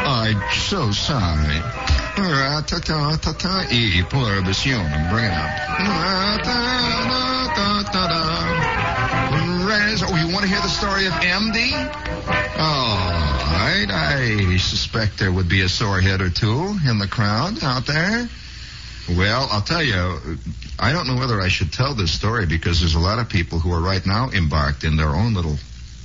I'm 0.07 0.40
so 0.53 0.90
sorry. 0.92 1.61
E 3.72 4.03
pluribus 4.05 4.64
Bring 5.11 5.24
it 5.24 5.33
up. 5.33 5.50
Oh, 10.07 10.16
you 10.16 10.33
want 10.33 10.42
to 10.42 10.48
hear 10.48 10.61
the 10.61 10.68
story 10.68 11.07
of 11.07 11.12
Emde? 11.14 11.72
All 12.59 12.98
right. 13.53 13.87
I 13.88 14.57
suspect 14.59 15.18
there 15.18 15.33
would 15.33 15.48
be 15.48 15.62
a 15.62 15.68
sore 15.68 16.00
head 16.00 16.20
or 16.20 16.31
two 16.31 16.77
in 16.88 16.98
the 16.98 17.09
crowd 17.09 17.62
out 17.62 17.87
there. 17.87 18.29
Well, 19.09 19.48
I'll 19.50 19.62
tell 19.62 19.83
you, 19.83 20.38
I 20.79 20.92
don't 20.92 21.07
know 21.07 21.16
whether 21.16 21.40
I 21.40 21.48
should 21.48 21.72
tell 21.72 21.94
this 21.94 22.12
story 22.12 22.46
because 22.46 22.81
there's 22.81 22.94
a 22.94 23.00
lot 23.00 23.18
of 23.18 23.29
people 23.29 23.59
who 23.59 23.72
are 23.72 23.81
right 23.81 24.05
now 24.07 24.31
embarked 24.31 24.85
in 24.85 24.96
their 24.96 25.11
own 25.11 25.35
little 25.35 25.57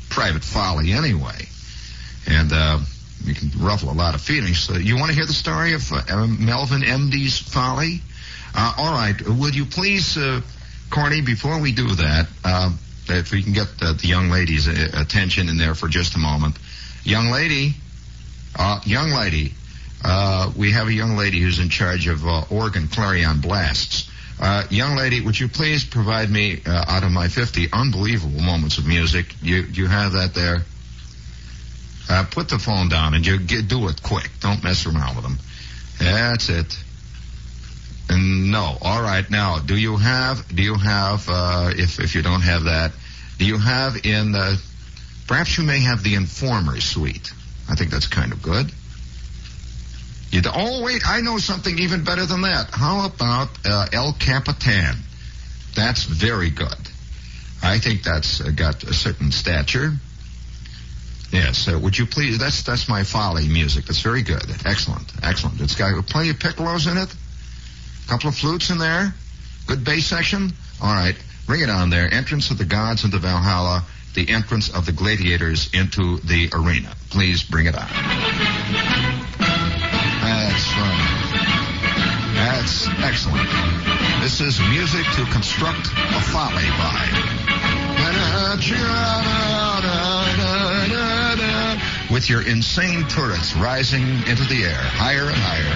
private 0.10 0.44
folly 0.44 0.92
anyway. 0.92 1.48
And, 2.28 2.52
uh, 2.52 2.80
you 3.24 3.34
can 3.34 3.52
ruffle 3.60 3.92
a 3.92 3.94
lot 3.94 4.16
of 4.16 4.22
feelings. 4.22 4.60
So 4.60 4.74
you 4.74 4.98
want 4.98 5.10
to 5.10 5.16
hear 5.16 5.26
the 5.26 5.34
story 5.34 5.74
of 5.74 5.92
uh, 5.92 6.28
Melvin 6.28 6.84
Emde's 6.84 7.38
folly? 7.38 8.02
Uh, 8.56 8.74
all 8.78 8.94
right. 8.94 9.16
Would 9.28 9.56
you 9.56 9.66
please, 9.66 10.18
uh, 10.18 10.42
Corny, 10.90 11.22
before 11.22 11.60
we 11.60 11.72
do 11.72 11.88
that, 11.96 12.28
uh, 12.44 12.72
if 13.10 13.32
we 13.32 13.44
can 13.44 13.54
get 13.54 13.78
the, 13.80 13.94
the 13.94 14.08
young 14.08 14.30
lady's 14.30 14.68
uh, 14.68 14.88
attention 14.94 15.50
in 15.50 15.58
there 15.58 15.76
for 15.76 15.88
just 15.88 16.16
a 16.16 16.20
moment. 16.20 16.58
Young 17.04 17.30
lady, 17.30 17.74
uh, 18.58 18.80
young 18.86 19.12
lady, 19.12 19.54
uh, 20.04 20.52
we 20.58 20.72
have 20.72 20.88
a 20.88 20.94
young 20.94 21.18
lady 21.18 21.40
who's 21.42 21.60
in 21.60 21.70
charge 21.70 22.08
of 22.08 22.26
uh, 22.26 22.44
organ 22.50 22.88
clarion 22.88 23.42
blasts. 23.42 24.10
Uh, 24.40 24.64
young 24.70 24.96
lady, 24.96 25.20
would 25.20 25.38
you 25.38 25.50
please 25.50 25.84
provide 25.84 26.30
me 26.30 26.62
uh, 26.66 26.86
out 26.88 27.04
of 27.04 27.12
my 27.12 27.28
50 27.28 27.68
unbelievable 27.74 28.42
moments 28.42 28.78
of 28.78 28.88
music? 28.88 29.36
You 29.42 29.64
you 29.64 29.88
have 29.88 30.14
that 30.14 30.34
there? 30.34 30.62
Uh, 32.10 32.26
put 32.32 32.50
the 32.50 32.58
phone 32.58 32.90
down 32.90 33.14
and 33.14 33.26
you 33.26 33.38
get, 33.38 33.68
do 33.68 33.88
it 33.88 34.02
quick. 34.02 34.30
Don't 34.40 34.64
mess 34.64 34.88
around 34.88 35.16
with 35.16 35.24
them. 35.24 35.38
That's 36.00 36.50
it. 36.50 36.76
And 38.10 38.52
no. 38.52 38.78
All 38.82 39.02
right. 39.02 39.30
Now, 39.30 39.60
do 39.60 39.78
you 39.78 39.96
have? 39.96 40.48
Do 40.54 40.64
you 40.64 40.74
have? 40.74 41.30
Uh, 41.30 41.72
if 41.76 42.00
if 42.00 42.16
you 42.16 42.24
don't 42.24 42.42
have 42.42 42.64
that, 42.64 42.92
do 43.38 43.46
you 43.46 43.60
have 43.60 43.96
in 44.04 44.32
the? 44.32 44.60
Perhaps 45.28 45.60
you 45.60 45.64
may 45.64 45.80
have 45.82 46.02
the 46.02 46.16
Informer 46.16 46.82
suite. 46.82 47.32
I 47.70 47.76
think 47.76 47.92
that's 47.92 48.08
kind 48.08 48.32
of 48.32 48.42
good. 48.42 48.72
You 50.32 50.42
do, 50.42 50.50
oh 50.54 50.84
wait, 50.84 51.04
I 51.08 51.22
know 51.22 51.38
something 51.38 51.78
even 51.80 52.04
better 52.04 52.26
than 52.26 52.42
that. 52.42 52.70
How 52.72 53.06
about 53.06 53.50
uh, 53.66 53.88
El 53.94 54.14
Capitan? 54.14 54.98
That's 55.76 56.04
very 56.04 56.50
good. 56.50 56.90
I 57.62 57.78
think 57.80 58.04
that's 58.04 58.42
uh, 58.42 58.52
got 58.56 58.84
a 58.84 58.94
certain 58.94 59.32
stature. 59.32 59.92
Yes, 61.32 61.68
uh, 61.68 61.78
would 61.80 61.98
you 61.98 62.06
please? 62.06 62.40
That's 62.40 62.64
that's 62.64 62.90
my 62.90 63.04
folly 63.04 63.48
music. 63.48 63.86
That's 63.86 64.02
very 64.02 64.24
good. 64.24 64.44
Excellent, 64.66 65.12
excellent. 65.22 65.62
It's 65.62 65.76
got 65.76 66.06
plenty 66.08 66.32
of 66.32 66.38
piccolos 66.38 66.92
in 66.92 66.98
it. 66.98 67.14
A 68.06 68.10
couple 68.10 68.30
of 68.30 68.36
flutes 68.36 68.72
in 68.72 68.80
there. 68.80 69.14
Good 69.68 69.84
bass 69.84 70.08
section. 70.08 70.52
All 70.82 70.92
right, 70.94 71.16
bring 71.46 71.62
it 71.62 71.70
on 71.70 71.92
there. 71.92 72.12
Entrance 72.12 72.50
of 72.50 72.58
the 72.58 72.66
gods 72.66 73.04
into 73.06 73.20
Valhalla. 73.20 73.84
The 74.16 74.28
entrance 74.30 74.70
of 74.74 74.88
the 74.88 74.92
gladiators 74.92 75.70
into 75.72 76.18
the 76.22 76.50
arena. 76.54 76.96
Please 77.12 77.44
bring 77.44 77.68
it 77.68 77.76
on. 77.76 77.88
That's 80.20 80.68
right. 80.78 81.20
That's 82.34 82.88
excellent. 83.04 83.50
This 84.22 84.42
is 84.42 84.60
music 84.72 85.06
to 85.16 85.26
construct 85.32 85.88
a 85.88 86.22
folly 86.32 86.70
by. 86.80 87.06
With 92.12 92.28
your 92.28 92.42
insane 92.42 93.08
turrets 93.08 93.56
rising 93.56 94.02
into 94.26 94.44
the 94.46 94.64
air, 94.64 94.82
higher 94.82 95.30
and 95.30 95.38
higher. 95.38 95.70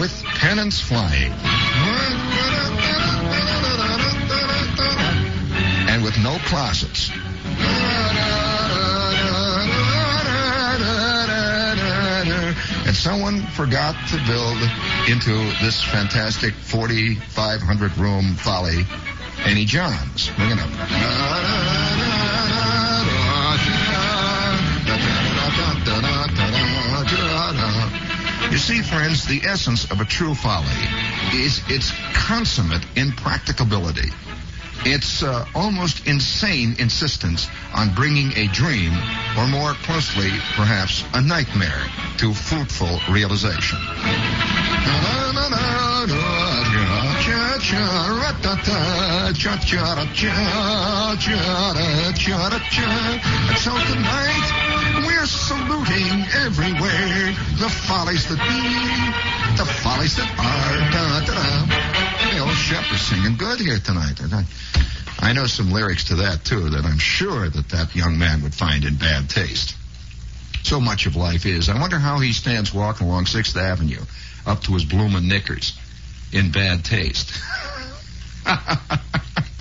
With 0.00 0.24
pennants 0.24 0.80
flying. 0.80 1.32
And 5.88 6.02
with 6.02 6.16
no 6.22 6.38
closets. 6.46 7.10
And 12.86 12.96
someone 12.96 13.42
forgot 13.48 13.96
to 14.08 14.16
build 14.26 14.58
into 15.10 15.34
this 15.62 15.84
fantastic 15.84 16.54
4,500 16.54 17.98
room 17.98 18.34
folly 18.34 18.86
any 19.44 19.64
Johns. 19.66 20.30
Bring 20.36 20.50
it 20.52 20.58
up. 20.58 22.15
You 28.56 28.62
see, 28.62 28.80
friends, 28.80 29.26
the 29.26 29.42
essence 29.44 29.90
of 29.90 30.00
a 30.00 30.06
true 30.06 30.34
folly 30.34 30.64
is 31.34 31.60
its 31.68 31.92
consummate 32.14 32.86
impracticability. 32.96 34.08
It's 34.86 35.22
uh, 35.22 35.44
almost 35.54 36.06
insane 36.06 36.74
insistence 36.78 37.48
on 37.74 37.94
bringing 37.94 38.32
a 38.32 38.48
dream, 38.48 38.94
or 39.36 39.46
more 39.46 39.74
closely, 39.84 40.30
perhaps, 40.56 41.04
a 41.12 41.20
nightmare, 41.20 41.84
to 42.16 42.32
fruitful 42.32 42.98
realization. 43.12 43.76
So 53.60 53.72
tonight, 53.84 54.65
we're 55.26 55.30
saluting 55.30 56.22
everywhere 56.44 57.34
the 57.58 57.68
follies 57.88 58.28
that 58.28 58.38
be, 58.38 59.58
the 59.58 59.64
follies 59.82 60.14
that 60.16 60.30
are. 60.38 60.76
Da, 60.92 61.20
da. 61.26 61.66
Hey, 62.18 62.38
old 62.38 62.54
Shep 62.54 62.84
is 62.92 63.00
singing 63.00 63.36
good 63.36 63.58
here 63.58 63.80
tonight. 63.80 64.20
I, 65.18 65.32
know 65.32 65.46
some 65.46 65.72
lyrics 65.72 66.04
to 66.04 66.16
that, 66.16 66.44
too, 66.44 66.70
that 66.70 66.84
I'm 66.84 66.98
sure 66.98 67.48
that 67.48 67.68
that 67.70 67.96
young 67.96 68.18
man 68.18 68.42
would 68.42 68.54
find 68.54 68.84
in 68.84 68.96
bad 68.96 69.28
taste. 69.28 69.74
So 70.62 70.80
much 70.80 71.06
of 71.06 71.16
life 71.16 71.44
is. 71.44 71.68
I 71.68 71.80
wonder 71.80 71.98
how 71.98 72.20
he 72.20 72.32
stands 72.32 72.72
walking 72.72 73.08
along 73.08 73.24
6th 73.24 73.56
Avenue 73.56 74.02
up 74.46 74.60
to 74.62 74.74
his 74.74 74.84
bloomin' 74.84 75.26
knickers 75.26 75.76
in 76.32 76.52
bad 76.52 76.84
taste. 76.84 77.32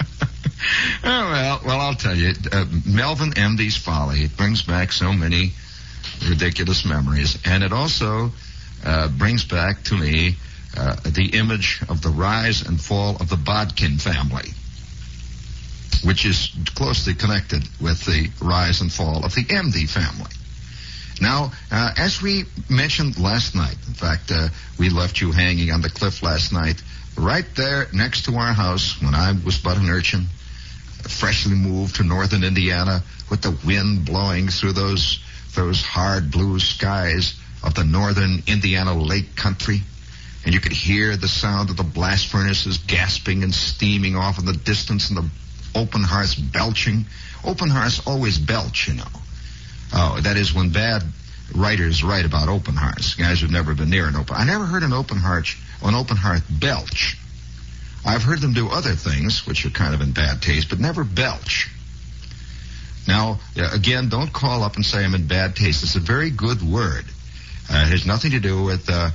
Oh, 1.04 1.32
well, 1.32 1.62
well, 1.65 1.80
I'll 1.82 1.95
tell 1.95 2.15
you, 2.15 2.34
uh, 2.51 2.65
Melvin 2.86 3.32
Emde's 3.32 3.78
Folly, 3.78 4.23
it 4.23 4.36
brings 4.36 4.63
back 4.63 4.91
so 4.91 5.13
many 5.13 5.51
ridiculous 6.28 6.86
memories, 6.86 7.38
and 7.45 7.63
it 7.63 7.71
also 7.71 8.32
uh, 8.84 9.08
brings 9.10 9.45
back 9.45 9.84
to 9.84 9.95
me 9.95 10.36
uh, 10.78 10.95
the 11.06 11.38
image 11.38 11.82
of 11.89 12.01
the 12.01 12.10
rise 12.10 12.62
and 12.67 12.82
fall 12.82 13.17
of 13.17 13.30
the 13.30 13.38
Bodkin 13.38 13.97
family, 13.97 14.49
which 16.04 16.25
is 16.25 16.51
closely 16.75 17.13
connected 17.13 17.63
with 17.82 18.04
the 18.06 18.30
rise 18.41 18.82
and 18.82 18.91
fall 18.91 19.23
of 19.23 19.34
the 19.36 19.43
Emde 19.43 19.89
family. 19.89 20.32
Now, 21.21 21.51
uh, 21.71 21.91
as 21.97 22.21
we 22.21 22.43
mentioned 22.69 23.17
last 23.17 23.56
night, 23.56 23.78
in 23.88 23.93
fact, 23.93 24.32
uh, 24.32 24.49
we 24.78 24.89
left 24.89 25.21
you 25.21 25.32
hanging 25.32 25.71
on 25.71 25.82
the 25.82 25.89
cliff 25.89 26.21
last 26.21 26.51
night, 26.51 26.82
right 27.17 27.45
there 27.56 27.88
next 27.93 28.25
to 28.25 28.36
our 28.36 28.54
house 28.54 29.01
when 29.01 29.15
I 29.15 29.32
was 29.45 29.58
but 29.58 29.78
an 29.78 29.89
urchin, 29.89 30.25
freshly 31.08 31.56
moved 31.56 31.96
to 31.96 32.04
northern 32.04 32.44
Indiana 32.44 33.04
with 33.30 33.41
the 33.41 33.58
wind 33.65 34.06
blowing 34.06 34.48
through 34.50 34.74
those 34.74 35.20
those 35.56 35.82
hard 35.82 36.32
blue 36.32 36.60
skies 36.60 37.39
of 37.63 37.74
the 37.74 37.84
northern 37.84 38.44
Indiana 38.48 38.94
lake 38.94 39.36
country. 39.36 39.82
And 40.44 40.54
you 40.54 40.60
could 40.60 40.74
hear 40.74 41.18
the 41.18 41.28
sound 41.28 41.70
of 41.70 41.78
the 41.78 41.84
blast 41.84 42.28
furnaces 42.28 42.78
gasping 42.78 43.41
and 43.41 43.54
steaming 43.54 44.15
off 44.15 44.38
in 44.38 44.46
the 44.46 44.54
distance 44.54 45.10
and 45.10 45.18
the 45.18 45.30
open 45.74 46.04
hearths 46.04 46.36
belching. 46.36 47.06
Open 47.44 47.70
hearths 47.70 48.06
always 48.06 48.38
belch, 48.38 48.88
you 48.88 48.96
know. 48.96 49.08
Oh, 49.94 50.20
that 50.22 50.38
is 50.38 50.54
when 50.54 50.72
bad 50.72 51.04
writers 51.56 52.04
write 52.04 52.26
about 52.26 52.50
open 52.50 52.76
hearths. 52.76 53.15
Guys 53.15 53.41
who've 53.41 53.52
never 53.52 53.74
been 53.74 53.89
near 53.89 54.08
an 54.08 54.15
open. 54.15 54.36
I 54.36 54.46
never 54.46 54.65
heard 54.65 54.84
an 54.84 54.94
open 54.94 55.18
hearth, 55.18 55.56
an 55.82 55.96
open 55.96 56.18
hearth 56.18 56.44
belch. 56.50 57.18
I've 58.06 58.22
heard 58.22 58.39
them 58.39 58.54
do 58.54 58.70
other 58.70 58.94
things, 58.94 59.48
which 59.48 59.65
are 59.65 59.72
kind 59.72 59.96
of 59.96 60.02
in 60.02 60.12
bad 60.12 60.41
taste, 60.41 60.70
but 60.70 60.80
never 60.80 61.04
belch. 61.04 61.70
Now, 63.08 63.39
again, 63.74 64.10
don't 64.10 64.32
call 64.32 64.63
up 64.63 64.76
and 64.76 64.86
say 64.86 65.04
I'm 65.04 65.15
in 65.15 65.28
bad 65.28 65.56
taste. 65.56 65.84
It's 65.84 65.96
a 65.96 66.00
very 66.00 66.30
good 66.30 66.62
word. 66.62 67.06
Uh, 67.70 67.86
it 67.86 67.89
has 67.89 68.06
nothing 68.06 68.32
to 68.32 68.39
do 68.39 68.63
with 68.63 68.89
uh, 68.89 69.10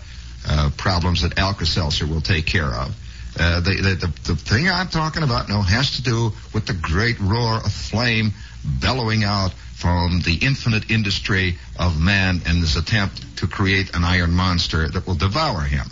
uh, 0.49 0.71
problems 0.77 1.23
that 1.23 1.39
Alka-Seltzer 1.39 2.07
will 2.07 2.21
take 2.21 2.47
care 2.47 2.67
of. 2.67 2.95
Uh, 3.39 3.61
the, 3.61 3.71
the, 3.77 4.07
the, 4.07 4.33
the 4.33 4.37
thing 4.37 4.69
I'm 4.69 4.89
talking 4.89 5.23
about 5.23 5.49
now 5.49 5.63
has 5.63 5.93
to 5.93 6.03
do 6.03 6.33
with 6.53 6.67
the 6.67 6.75
great 6.75 7.19
roar 7.21 7.57
of 7.57 7.73
flame 7.73 8.33
bellowing 8.81 9.23
out 9.25 9.53
from 9.77 10.21
the 10.25 10.39
infinite 10.43 10.91
industry 10.91 11.57
of 11.79 11.99
man 11.99 12.43
and 12.47 12.59
his 12.59 12.77
attempt 12.77 13.39
to 13.39 13.47
create 13.47 13.95
an 13.95 14.05
iron 14.05 14.33
monster 14.33 14.89
that 14.89 15.07
will 15.07 15.15
devour 15.15 15.61
him. 15.63 15.87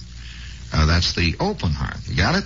Uh, 0.72 0.84
that's 0.86 1.14
the 1.14 1.34
open 1.40 1.70
hearth. 1.70 2.06
You 2.08 2.16
got 2.16 2.34
it? 2.34 2.44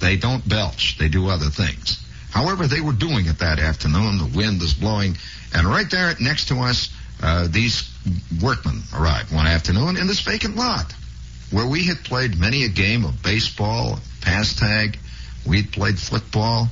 They 0.00 0.16
don't 0.16 0.46
belch. 0.48 0.96
They 0.98 1.08
do 1.08 1.28
other 1.28 1.46
things. 1.46 2.02
However, 2.30 2.66
they 2.66 2.80
were 2.80 2.92
doing 2.92 3.26
it 3.26 3.38
that 3.38 3.58
afternoon. 3.58 4.18
The 4.18 4.36
wind 4.36 4.62
is 4.62 4.74
blowing. 4.74 5.16
And 5.54 5.66
right 5.66 5.90
there 5.90 6.14
next 6.20 6.48
to 6.48 6.60
us, 6.60 6.90
uh, 7.22 7.48
these 7.48 7.90
workmen 8.42 8.82
arrived 8.94 9.32
one 9.32 9.46
afternoon 9.46 9.96
in 9.96 10.06
this 10.06 10.20
vacant 10.20 10.56
lot 10.56 10.92
where 11.50 11.66
we 11.66 11.84
had 11.84 12.04
played 12.04 12.38
many 12.38 12.64
a 12.64 12.68
game 12.68 13.04
of 13.04 13.22
baseball, 13.22 13.98
pass 14.20 14.54
tag. 14.54 14.98
We'd 15.46 15.72
played 15.72 15.98
football. 15.98 16.68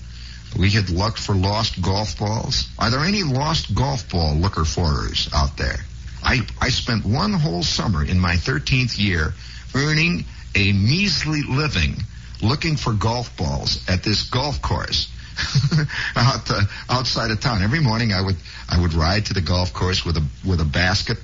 We 0.59 0.71
had 0.71 0.91
looked 0.91 1.19
for 1.19 1.35
lost 1.35 1.81
golf 1.81 2.19
balls. 2.19 2.69
Are 2.79 2.91
there 2.91 3.01
any 3.01 3.23
lost 3.23 3.75
golf 3.75 4.09
ball 4.11 4.35
looker 4.35 4.65
forers 4.65 5.29
out 5.33 5.57
there? 5.57 5.79
I, 6.23 6.41
I 6.61 6.69
spent 6.71 7.05
one 7.05 7.33
whole 7.33 7.63
summer 7.63 8.05
in 8.05 8.19
my 8.19 8.35
13th 8.35 8.99
year 8.99 9.35
earning 9.75 10.25
a 10.55 10.73
measly 10.73 11.43
living 11.43 11.97
looking 12.43 12.77
for 12.77 12.93
golf 12.93 13.37
balls 13.37 13.85
at 13.89 14.03
this 14.03 14.23
golf 14.23 14.61
course 14.63 15.11
out 16.17 16.51
uh, 16.51 16.63
outside 16.89 17.31
of 17.31 17.41
town. 17.41 17.63
Every 17.63 17.81
morning 17.81 18.13
I 18.13 18.23
would 18.23 18.37
I 18.69 18.81
would 18.81 18.95
ride 18.95 19.27
to 19.27 19.35
the 19.35 19.41
golf 19.41 19.73
course 19.73 20.05
with 20.05 20.17
a 20.17 20.25
with 20.47 20.61
a 20.61 20.65
basket, 20.65 21.19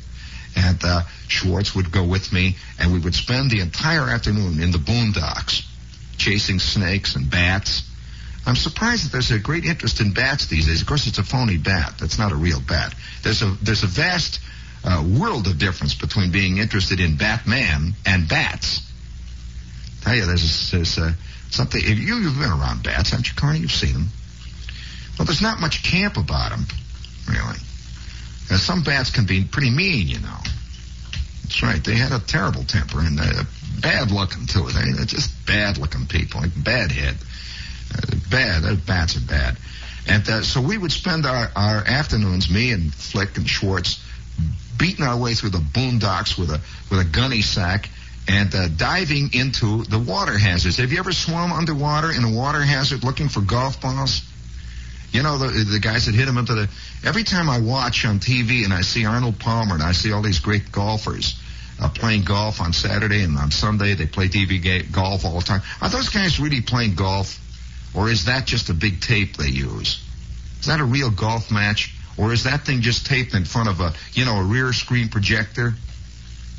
and 0.56 0.82
uh, 0.82 1.02
Schwartz 1.28 1.74
would 1.74 1.92
go 1.92 2.04
with 2.04 2.32
me, 2.32 2.56
and 2.78 2.92
we 2.92 2.98
would 2.98 3.14
spend 3.14 3.50
the 3.50 3.60
entire 3.60 4.08
afternoon 4.08 4.60
in 4.60 4.70
the 4.72 4.78
boondocks, 4.78 5.64
chasing 6.18 6.58
snakes 6.58 7.14
and 7.14 7.30
bats. 7.30 7.82
I'm 8.46 8.56
surprised 8.56 9.04
that 9.04 9.12
there's 9.12 9.30
a 9.30 9.38
great 9.38 9.64
interest 9.64 10.00
in 10.00 10.12
bats 10.12 10.46
these 10.46 10.66
days. 10.66 10.80
Of 10.80 10.88
course, 10.88 11.06
it's 11.06 11.18
a 11.18 11.22
phony 11.22 11.58
bat. 11.58 11.94
That's 12.00 12.18
not 12.18 12.32
a 12.32 12.36
real 12.36 12.60
bat. 12.60 12.94
There's 13.22 13.42
a 13.42 13.56
there's 13.62 13.84
a 13.84 13.88
vast 13.88 14.40
uh, 14.82 15.04
world 15.20 15.46
of 15.46 15.58
difference 15.58 15.94
between 15.94 16.32
being 16.32 16.58
interested 16.58 17.00
in 17.00 17.16
Batman 17.16 17.94
and 18.06 18.28
bats. 18.28 18.89
Tell 20.02 20.14
you, 20.14 20.26
there's, 20.26 20.70
there's 20.70 20.98
uh, 20.98 21.12
something. 21.50 21.80
You, 21.80 22.16
you've 22.16 22.38
been 22.38 22.50
around 22.50 22.82
bats, 22.82 23.10
haven't 23.10 23.28
you, 23.28 23.34
Connie? 23.34 23.60
You've 23.60 23.72
seen 23.72 23.92
them. 23.92 24.06
Well, 25.18 25.26
there's 25.26 25.42
not 25.42 25.60
much 25.60 25.82
camp 25.82 26.16
about 26.16 26.50
them, 26.50 26.64
really. 27.28 27.58
Uh, 28.50 28.56
some 28.56 28.82
bats 28.82 29.10
can 29.10 29.26
be 29.26 29.44
pretty 29.44 29.70
mean, 29.70 30.08
you 30.08 30.20
know. 30.20 30.38
That's 31.42 31.62
right. 31.62 31.82
They 31.82 31.94
had 31.94 32.12
a 32.12 32.20
terrible 32.20 32.64
temper 32.64 33.00
and 33.00 33.18
uh, 33.20 33.44
bad 33.80 34.10
looking 34.10 34.46
too. 34.46 34.66
They, 34.68 34.92
they're 34.92 35.04
just 35.04 35.30
bad 35.46 35.78
looking 35.78 36.06
people, 36.06 36.40
like 36.40 36.50
bad 36.64 36.90
head. 36.90 37.16
Uh, 37.94 38.16
bad. 38.30 38.64
Uh, 38.64 38.76
bats 38.86 39.16
are 39.16 39.26
bad. 39.26 39.56
And 40.08 40.28
uh, 40.28 40.42
so 40.42 40.60
we 40.60 40.78
would 40.78 40.92
spend 40.92 41.26
our, 41.26 41.50
our 41.54 41.84
afternoons, 41.86 42.50
me 42.50 42.72
and 42.72 42.92
Flick 42.94 43.36
and 43.36 43.48
Schwartz, 43.48 44.02
beating 44.78 45.04
our 45.04 45.18
way 45.18 45.34
through 45.34 45.50
the 45.50 45.58
boondocks 45.58 46.38
with 46.38 46.50
a 46.50 46.60
with 46.90 47.00
a 47.00 47.04
gunny 47.04 47.42
sack 47.42 47.90
and 48.28 48.54
uh, 48.54 48.68
diving 48.68 49.30
into 49.32 49.82
the 49.84 49.98
water 49.98 50.36
hazards. 50.36 50.76
Have 50.76 50.92
you 50.92 50.98
ever 50.98 51.12
swum 51.12 51.52
underwater 51.52 52.12
in 52.12 52.24
a 52.24 52.30
water 52.30 52.60
hazard 52.60 53.02
looking 53.04 53.28
for 53.28 53.40
golf 53.40 53.80
balls? 53.80 54.22
You 55.12 55.22
know, 55.22 55.38
the, 55.38 55.48
the 55.64 55.80
guys 55.80 56.06
that 56.06 56.14
hit 56.14 56.26
them 56.26 56.38
into 56.38 56.54
the. 56.54 56.68
Every 57.04 57.24
time 57.24 57.50
I 57.50 57.58
watch 57.60 58.04
on 58.04 58.20
TV 58.20 58.64
and 58.64 58.72
I 58.72 58.82
see 58.82 59.04
Arnold 59.04 59.40
Palmer 59.40 59.74
and 59.74 59.82
I 59.82 59.92
see 59.92 60.12
all 60.12 60.22
these 60.22 60.38
great 60.38 60.70
golfers 60.70 61.40
uh, 61.80 61.88
playing 61.88 62.22
golf 62.22 62.60
on 62.60 62.72
Saturday 62.72 63.22
and 63.22 63.36
on 63.36 63.50
Sunday, 63.50 63.94
they 63.94 64.06
play 64.06 64.28
TV 64.28 64.62
ga- 64.62 64.82
golf 64.82 65.24
all 65.24 65.40
the 65.40 65.44
time. 65.44 65.62
Are 65.80 65.88
those 65.88 66.10
guys 66.10 66.38
really 66.38 66.60
playing 66.60 66.94
golf? 66.94 67.38
Or 67.94 68.08
is 68.08 68.26
that 68.26 68.46
just 68.46 68.68
a 68.68 68.74
big 68.74 69.00
tape 69.00 69.36
they 69.36 69.48
use? 69.48 70.00
Is 70.60 70.66
that 70.66 70.78
a 70.78 70.84
real 70.84 71.10
golf 71.10 71.50
match? 71.50 71.92
Or 72.16 72.32
is 72.32 72.44
that 72.44 72.66
thing 72.66 72.82
just 72.82 73.06
taped 73.06 73.34
in 73.34 73.44
front 73.44 73.68
of 73.68 73.80
a, 73.80 73.94
you 74.12 74.24
know, 74.24 74.36
a 74.36 74.44
rear 74.44 74.72
screen 74.72 75.08
projector? 75.08 75.74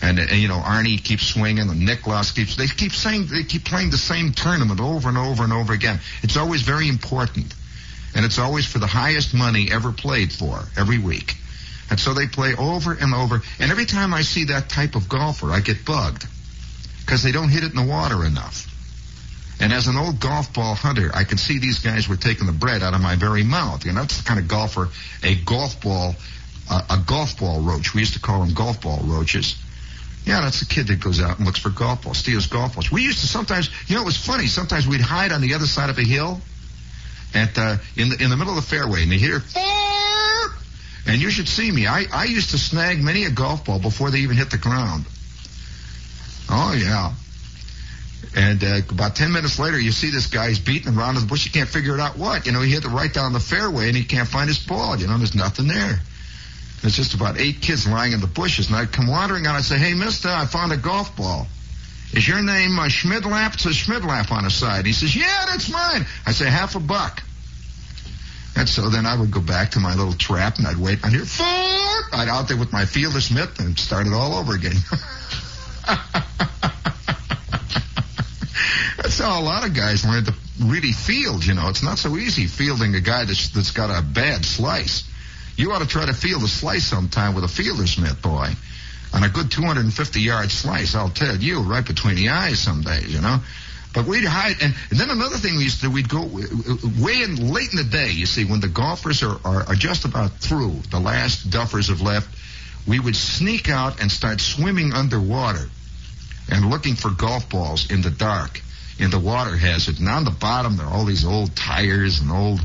And, 0.01 0.17
and, 0.17 0.31
you 0.31 0.47
know 0.47 0.57
Arnie 0.57 1.03
keeps 1.03 1.27
swinging, 1.27 1.69
and 1.69 1.85
Nicklaus 1.85 2.31
keeps. 2.31 2.55
They 2.55 2.67
keep 2.67 2.91
saying 2.91 3.27
they 3.27 3.43
keep 3.43 3.65
playing 3.65 3.91
the 3.91 3.97
same 3.97 4.31
tournament 4.31 4.79
over 4.79 5.09
and 5.09 5.17
over 5.17 5.43
and 5.43 5.53
over 5.53 5.73
again. 5.73 5.99
It's 6.23 6.37
always 6.37 6.63
very 6.63 6.87
important, 6.87 7.53
and 8.15 8.25
it's 8.25 8.39
always 8.39 8.65
for 8.65 8.79
the 8.79 8.87
highest 8.87 9.33
money 9.33 9.69
ever 9.71 9.91
played 9.91 10.31
for 10.31 10.63
every 10.75 10.97
week. 10.97 11.35
And 11.91 11.99
so 11.99 12.13
they 12.13 12.25
play 12.25 12.55
over 12.55 12.93
and 12.93 13.13
over. 13.13 13.41
And 13.59 13.69
every 13.69 13.85
time 13.85 14.13
I 14.13 14.21
see 14.21 14.45
that 14.45 14.69
type 14.69 14.95
of 14.95 15.09
golfer, 15.09 15.51
I 15.51 15.59
get 15.59 15.85
bugged 15.85 16.25
because 17.01 17.21
they 17.21 17.33
don't 17.33 17.49
hit 17.49 17.63
it 17.63 17.71
in 17.71 17.75
the 17.75 17.91
water 17.91 18.25
enough. 18.25 18.67
And 19.59 19.71
as 19.71 19.87
an 19.87 19.97
old 19.97 20.19
golf 20.19 20.53
ball 20.53 20.73
hunter, 20.73 21.11
I 21.13 21.25
can 21.25 21.37
see 21.37 21.59
these 21.59 21.79
guys 21.79 22.07
were 22.07 22.15
taking 22.15 22.47
the 22.47 22.53
bread 22.53 22.81
out 22.81 22.95
of 22.95 23.01
my 23.01 23.15
very 23.15 23.43
mouth. 23.43 23.85
You 23.85 23.91
know, 23.91 24.01
that's 24.01 24.17
the 24.17 24.23
kind 24.23 24.39
of 24.39 24.47
golfer, 24.47 24.89
a 25.21 25.35
golf 25.35 25.81
ball, 25.81 26.15
uh, 26.69 26.81
a 26.89 26.97
golf 27.05 27.37
ball 27.37 27.61
roach. 27.61 27.93
We 27.93 27.99
used 27.99 28.13
to 28.13 28.19
call 28.19 28.39
them 28.43 28.55
golf 28.55 28.81
ball 28.81 29.01
roaches. 29.03 29.60
Yeah, 30.25 30.41
that's 30.41 30.59
the 30.59 30.67
kid 30.67 30.87
that 30.87 30.99
goes 30.99 31.19
out 31.19 31.37
and 31.37 31.45
looks 31.45 31.59
for 31.59 31.69
golf 31.69 32.03
balls, 32.03 32.19
steals 32.19 32.45
golf 32.45 32.75
balls. 32.75 32.91
We 32.91 33.01
used 33.01 33.19
to 33.19 33.27
sometimes, 33.27 33.69
you 33.87 33.95
know, 33.95 34.03
it 34.03 34.05
was 34.05 34.17
funny. 34.17 34.47
Sometimes 34.47 34.87
we'd 34.87 35.01
hide 35.01 35.31
on 35.31 35.41
the 35.41 35.55
other 35.55 35.65
side 35.65 35.89
of 35.89 35.97
a 35.97 36.03
hill, 36.03 36.39
at 37.33 37.57
uh, 37.57 37.77
in 37.95 38.09
the 38.09 38.23
in 38.23 38.29
the 38.29 38.37
middle 38.37 38.55
of 38.57 38.63
the 38.63 38.69
fairway, 38.69 39.03
and 39.03 39.11
you 39.11 39.17
hear, 39.17 39.39
Fart! 39.39 40.51
and 41.07 41.21
you 41.21 41.29
should 41.31 41.47
see 41.47 41.71
me. 41.71 41.87
I 41.87 42.05
I 42.11 42.25
used 42.25 42.51
to 42.51 42.57
snag 42.57 43.01
many 43.01 43.25
a 43.25 43.31
golf 43.31 43.65
ball 43.65 43.79
before 43.79 44.11
they 44.11 44.19
even 44.19 44.37
hit 44.37 44.51
the 44.51 44.57
ground. 44.57 45.05
Oh, 46.51 46.73
yeah. 46.73 47.13
And 48.35 48.63
uh, 48.63 48.81
about 48.89 49.15
10 49.15 49.31
minutes 49.31 49.57
later, 49.57 49.79
you 49.79 49.91
see 49.91 50.09
this 50.09 50.27
guy, 50.27 50.49
he's 50.49 50.59
beating 50.59 50.95
around 50.95 51.15
in 51.15 51.21
the 51.21 51.27
bush. 51.27 51.45
You 51.45 51.51
can't 51.51 51.69
figure 51.69 51.95
it 51.95 51.99
out 51.99 52.17
what. 52.17 52.45
You 52.45 52.51
know, 52.51 52.61
he 52.61 52.71
hit 52.71 52.83
it 52.83 52.89
right 52.89 53.11
down 53.11 53.33
the 53.33 53.39
fairway 53.39 53.87
and 53.87 53.95
he 53.95 54.03
can't 54.03 54.27
find 54.27 54.47
his 54.47 54.59
ball. 54.59 54.97
You 54.97 55.07
know, 55.07 55.17
there's 55.17 55.33
nothing 55.35 55.67
there. 55.67 55.99
There's 56.81 56.95
just 56.95 57.13
about 57.13 57.39
eight 57.39 57.61
kids 57.61 57.87
lying 57.87 58.13
in 58.13 58.21
the 58.21 58.27
bushes. 58.27 58.67
And 58.67 58.75
I'd 58.75 58.91
come 58.91 59.07
wandering 59.07 59.45
out 59.45 59.51
and 59.51 59.59
I 59.59 59.61
say, 59.61 59.77
hey, 59.77 59.93
mister, 59.93 60.29
I 60.29 60.45
found 60.45 60.71
a 60.71 60.77
golf 60.77 61.15
ball. 61.15 61.47
Is 62.13 62.27
your 62.27 62.41
name 62.41 62.77
uh, 62.77 62.87
Schmidlap? 62.87 63.53
It 63.53 63.59
says 63.61 63.75
Schmidlap 63.75 64.31
on 64.31 64.43
the 64.43 64.49
side. 64.49 64.85
He 64.85 64.93
says, 64.93 65.15
yeah, 65.15 65.45
that's 65.47 65.69
mine. 65.69 66.05
I 66.25 66.31
say, 66.31 66.49
half 66.49 66.75
a 66.75 66.79
buck. 66.79 67.23
And 68.55 68.67
so 68.67 68.89
then 68.89 69.05
I 69.05 69.17
would 69.17 69.31
go 69.31 69.39
back 69.39 69.71
to 69.71 69.79
my 69.79 69.95
little 69.95 70.13
trap 70.13 70.57
and 70.57 70.67
I'd 70.67 70.77
wait. 70.77 70.99
I'd 71.05 71.13
hear, 71.13 71.23
four. 71.23 71.45
I'd 71.45 72.27
out 72.27 72.47
there 72.47 72.57
with 72.57 72.73
my 72.73 72.85
fielder's 72.85 73.31
mitt 73.31 73.59
and 73.59 73.77
start 73.79 74.07
it 74.07 74.13
all 74.13 74.35
over 74.35 74.53
again. 74.53 74.75
That's 78.97 79.19
how 79.19 79.39
a 79.39 79.43
lot 79.43 79.65
of 79.65 79.73
guys 79.73 80.05
learn 80.05 80.25
to 80.25 80.33
really 80.63 80.91
field, 80.91 81.45
you 81.45 81.53
know. 81.53 81.69
It's 81.69 81.83
not 81.83 81.97
so 81.97 82.17
easy 82.17 82.47
fielding 82.47 82.95
a 82.95 83.01
guy 83.01 83.25
that's, 83.25 83.49
that's 83.49 83.71
got 83.71 83.89
a 83.89 84.01
bad 84.03 84.45
slice. 84.45 85.03
You 85.61 85.71
ought 85.73 85.83
to 85.83 85.87
try 85.87 86.07
to 86.07 86.13
field 86.13 86.41
a 86.41 86.47
slice 86.47 86.85
sometime 86.85 87.35
with 87.35 87.43
a 87.43 87.47
fielder's 87.47 87.95
mitt, 87.99 88.19
boy. 88.19 88.49
On 89.13 89.23
a 89.23 89.29
good 89.29 89.51
250 89.51 90.19
yard 90.19 90.49
slice, 90.49 90.95
I'll 90.95 91.11
tell 91.11 91.35
you, 91.37 91.61
right 91.61 91.85
between 91.85 92.15
the 92.15 92.29
eyes 92.29 92.57
some 92.59 92.81
days, 92.81 93.13
you 93.13 93.21
know. 93.21 93.37
But 93.93 94.07
we'd 94.07 94.25
hide, 94.25 94.55
and, 94.59 94.73
and 94.89 94.99
then 94.99 95.11
another 95.11 95.37
thing 95.37 95.57
we 95.57 95.63
used 95.65 95.81
to 95.81 95.87
do, 95.87 95.91
we'd 95.91 96.09
go 96.09 96.23
uh, 96.23 96.23
uh, 96.23 96.77
way 96.99 97.21
in 97.21 97.53
late 97.53 97.69
in 97.69 97.77
the 97.77 97.83
day. 97.83 98.09
You 98.09 98.25
see, 98.25 98.43
when 98.43 98.59
the 98.59 98.69
golfers 98.69 99.21
are, 99.21 99.37
are, 99.45 99.67
are 99.67 99.75
just 99.75 100.03
about 100.03 100.31
through, 100.31 100.79
the 100.89 100.99
last 100.99 101.51
duffers 101.51 101.89
have 101.89 102.01
left, 102.01 102.27
we 102.87 102.99
would 102.99 103.15
sneak 103.15 103.69
out 103.69 104.01
and 104.01 104.11
start 104.11 104.41
swimming 104.41 104.93
underwater 104.93 105.69
and 106.49 106.71
looking 106.71 106.95
for 106.95 107.11
golf 107.11 107.47
balls 107.51 107.91
in 107.91 108.01
the 108.01 108.09
dark 108.09 108.59
in 108.97 109.11
the 109.11 109.19
water 109.19 109.55
hazard. 109.55 109.99
And 109.99 110.09
on 110.09 110.23
the 110.23 110.31
bottom, 110.31 110.77
there 110.77 110.87
are 110.87 110.91
all 110.91 111.05
these 111.05 111.23
old 111.23 111.55
tires 111.55 112.19
and 112.19 112.31
old 112.31 112.61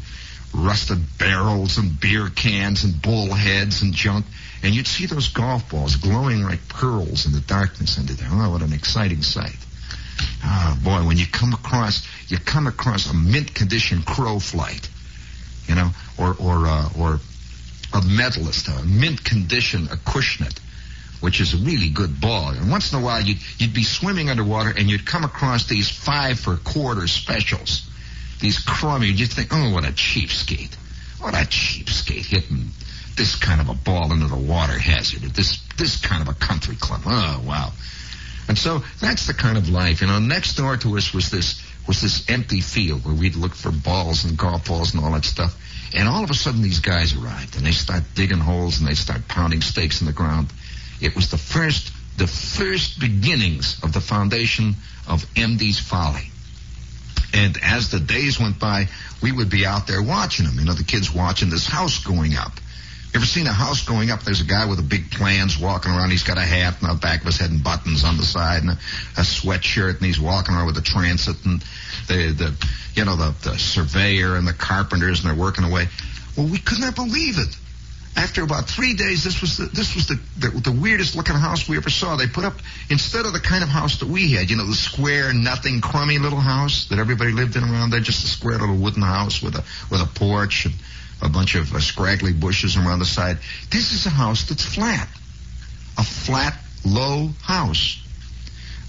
rusted 0.57 0.99
barrels 1.19 1.79
and 1.79 2.01
beer 2.01 2.29
cans 2.29 2.85
and 2.85 3.01
bullheads 3.01 3.83
and 3.83 3.93
junk. 3.93 4.27
And 4.63 4.75
you'd 4.75 4.87
see 4.87 5.07
those 5.07 5.29
golf 5.29 5.71
balls 5.71 5.97
glowing 5.97 6.43
like 6.43 6.69
pearls 6.69 7.27
in 7.27 7.33
the 7.33 7.41
darkness 7.41 7.99
under 7.99 8.15
there. 8.15 8.29
Oh, 8.31 8.51
what 8.51 8.63
an 8.63 8.73
exciting 8.73 9.23
sight. 9.23 9.57
Ah, 10.43 10.79
boy, 10.83 11.07
when 11.07 11.19
you 11.19 11.27
come 11.27 11.53
across, 11.53 12.07
you 12.29 12.39
come 12.39 12.67
across 12.67 13.11
a 13.11 13.15
mint 13.15 13.55
condition 13.55 14.03
Kro-Flite, 14.03 14.89
you 15.67 15.75
know, 15.75 15.91
or, 16.19 16.35
or, 16.41 16.67
uh, 16.67 16.89
or 16.99 17.21
a 17.93 18.03
medalist, 18.03 18.69
a 18.69 18.83
mint 18.85 19.23
condition 19.25 19.87
Acushnet 19.87 20.59
which 21.21 21.41
is 21.41 21.55
a 21.55 21.57
really 21.57 21.89
good 21.89 22.21
ball. 22.21 22.51
And 22.51 22.71
once 22.71 22.93
in 22.93 22.99
a 23.01 23.03
while, 23.03 23.23
you'd, 23.23 23.39
you'd 23.59 23.75
be 23.75 23.85
swimming 23.85 24.29
underwater 24.31 24.71
and 24.77 24.91
you'd 24.91 25.07
come 25.07 25.25
across 25.25 25.67
these 25.67 25.89
five 25.89 26.39
for 26.39 26.57
quarter 26.57 27.07
specials. 27.07 27.89
These 28.41 28.59
crummy, 28.59 29.09
you'd 29.09 29.33
think, 29.33 29.49
oh, 29.53 29.73
what 29.73 29.85
a 29.85 29.93
cheapskate. 29.93 30.75
What 31.21 31.35
a 31.35 31.47
cheapskate 31.47 32.27
hitting 32.27 32.71
this 33.17 33.35
kind 33.37 33.61
of 33.61 33.69
a 33.69 33.75
ball 33.75 34.13
into 34.13 34.27
the 34.27 34.37
water 34.37 34.79
hazard 34.79 35.25
at 35.25 35.35
this, 35.35 35.59
this 35.79 36.01
kind 36.01 36.23
of 36.23 36.29
a 36.29 36.39
country 36.39 36.77
club. 36.77 37.01
Oh, 37.07 37.43
wow. 37.47 37.73
And 38.49 38.57
so 38.57 38.83
that's 39.01 39.27
the 39.27 39.35
kind 39.35 39.59
of 39.59 39.69
life. 39.69 40.03
You 40.03 40.07
know, 40.07 40.19
next 40.19 40.55
door 40.55 40.77
to 40.77 40.97
us 40.97 41.13
was 41.13 41.31
this, 41.31 41.61
was 41.89 42.01
this 42.01 42.29
empty 42.29 42.61
field 42.61 43.05
where 43.05 43.15
we'd 43.15 43.35
look 43.35 43.55
for 43.55 43.73
balls 43.73 44.25
and 44.25 44.37
golf 44.37 44.67
balls 44.69 44.95
and 44.95 45.03
all 45.03 45.13
that 45.13 45.25
stuff. 45.25 45.57
And 45.95 46.09
all 46.09 46.23
of 46.23 46.31
a 46.31 46.35
sudden 46.35 46.63
these 46.63 46.81
guys 46.81 47.17
arrived 47.17 47.57
and 47.57 47.65
they 47.65 47.73
start 47.73 48.03
digging 48.15 48.39
holes 48.39 48.79
and 48.79 48.89
they 48.89 48.95
start 48.95 49.27
pounding 49.29 49.63
stakes 49.63 50.01
in 50.01 50.07
the 50.07 50.13
ground. 50.13 50.53
It 51.01 51.17
was 51.17 51.31
the 51.31 51.39
first, 51.39 51.93
the 52.19 52.27
first 52.27 53.01
beginnings 53.01 53.83
of 53.83 53.93
the 53.93 54.01
foundation 54.01 54.75
of 55.09 55.25
Emde's 55.37 55.81
Folly. 55.81 56.31
And 57.35 57.59
as 57.63 57.91
the 57.91 58.01
days 58.01 58.41
went 58.41 58.59
by, 58.59 58.89
we 59.23 59.33
would 59.33 59.51
be 59.51 59.67
out 59.67 59.87
there 59.87 60.03
watching 60.03 60.47
them. 60.47 60.59
You 60.59 60.65
know, 60.65 60.75
the 60.75 60.85
kids 60.85 61.13
watching 61.13 61.51
this 61.51 61.67
house 61.67 62.05
going 62.05 62.37
up. 62.37 62.53
You 63.13 63.21
ever 63.21 63.27
seen 63.27 63.47
a 63.47 63.53
house 63.53 63.85
going 63.87 64.11
up? 64.11 64.23
There's 64.23 64.43
a 64.43 64.45
guy 64.45 64.67
with 64.67 64.79
a 64.79 64.83
big 64.83 65.11
plans 65.11 65.59
walking 65.59 65.91
around. 65.93 66.11
He's 66.11 66.23
got 66.23 66.37
a 66.39 66.43
hat 66.43 66.83
on 66.83 66.95
the 66.95 67.01
back 67.01 67.21
of 67.21 67.27
his 67.27 67.39
head 67.39 67.51
and 67.51 67.65
buttons 67.65 68.05
on 68.05 68.17
the 68.19 68.25
side 68.25 68.63
and 68.63 68.71
a, 68.71 68.79
a 69.17 69.23
sweatshirt, 69.23 69.97
and 69.97 70.05
he's 70.05 70.21
walking 70.21 70.55
around 70.55 70.67
with 70.67 70.77
a 70.77 70.83
transit 70.83 71.37
and 71.47 71.63
the 72.09 72.33
the 72.33 72.69
you 72.95 73.05
know 73.05 73.17
the 73.17 73.35
the 73.43 73.59
surveyor 73.59 74.37
and 74.37 74.47
the 74.47 74.53
carpenters, 74.53 75.25
and 75.25 75.31
they're 75.31 75.43
working 75.43 75.65
away. 75.65 75.87
Well, 76.37 76.49
we 76.49 76.59
could 76.59 76.81
not 76.81 76.95
believe 76.95 77.39
it 77.39 77.57
after 78.17 78.43
about 78.43 78.67
three 78.69 78.95
days, 78.95 79.25
this 79.25 79.43
was 79.43 79.59
the, 79.59 79.67
this 79.67 79.95
was 79.95 80.07
the, 80.07 80.19
the, 80.39 80.49
the 80.71 80.73
weirdest 80.73 81.17
looking 81.17 81.35
house 81.35 81.69
we 81.69 81.77
ever 81.77 81.91
saw. 81.91 82.17
They 82.17 82.27
put 82.27 82.45
up 82.45 82.55
instead 82.89 83.27
of 83.27 83.35
the 83.35 83.41
kind 83.41 83.63
of 83.63 83.69
house 83.69 84.01
that 84.01 84.09
we 84.09 84.33
had, 84.33 84.51
you 84.51 84.57
know, 84.57 84.67
the 84.67 84.75
square, 84.75 85.35
nothing, 85.35 85.83
crummy 85.83 86.19
little 86.19 86.41
house 86.41 86.89
that 86.89 86.99
everybody 86.99 87.33
lived 87.33 87.57
in 87.57 87.63
around 87.63 87.91
there, 87.91 88.01
just 88.01 88.25
a 88.25 88.29
square 88.29 88.59
little 88.59 88.77
wooden 88.77 89.03
house 89.03 89.43
with 89.43 89.55
a 89.55 89.65
with 89.91 90.01
a 90.01 90.07
porch 90.19 90.65
and 90.65 90.75
a 91.21 91.29
bunch 91.29 91.55
of 91.57 91.73
uh, 91.75 91.81
scraggly 91.81 92.33
bushes 92.33 92.77
around 92.77 93.01
the 93.01 93.05
side. 93.05 93.39
This 93.71 93.93
is 93.93 94.07
a 94.07 94.11
house 94.11 94.45
that's 94.49 94.65
flat, 94.65 95.09
a 95.99 96.03
flat, 96.03 96.57
low 96.85 97.29
house. 97.43 98.03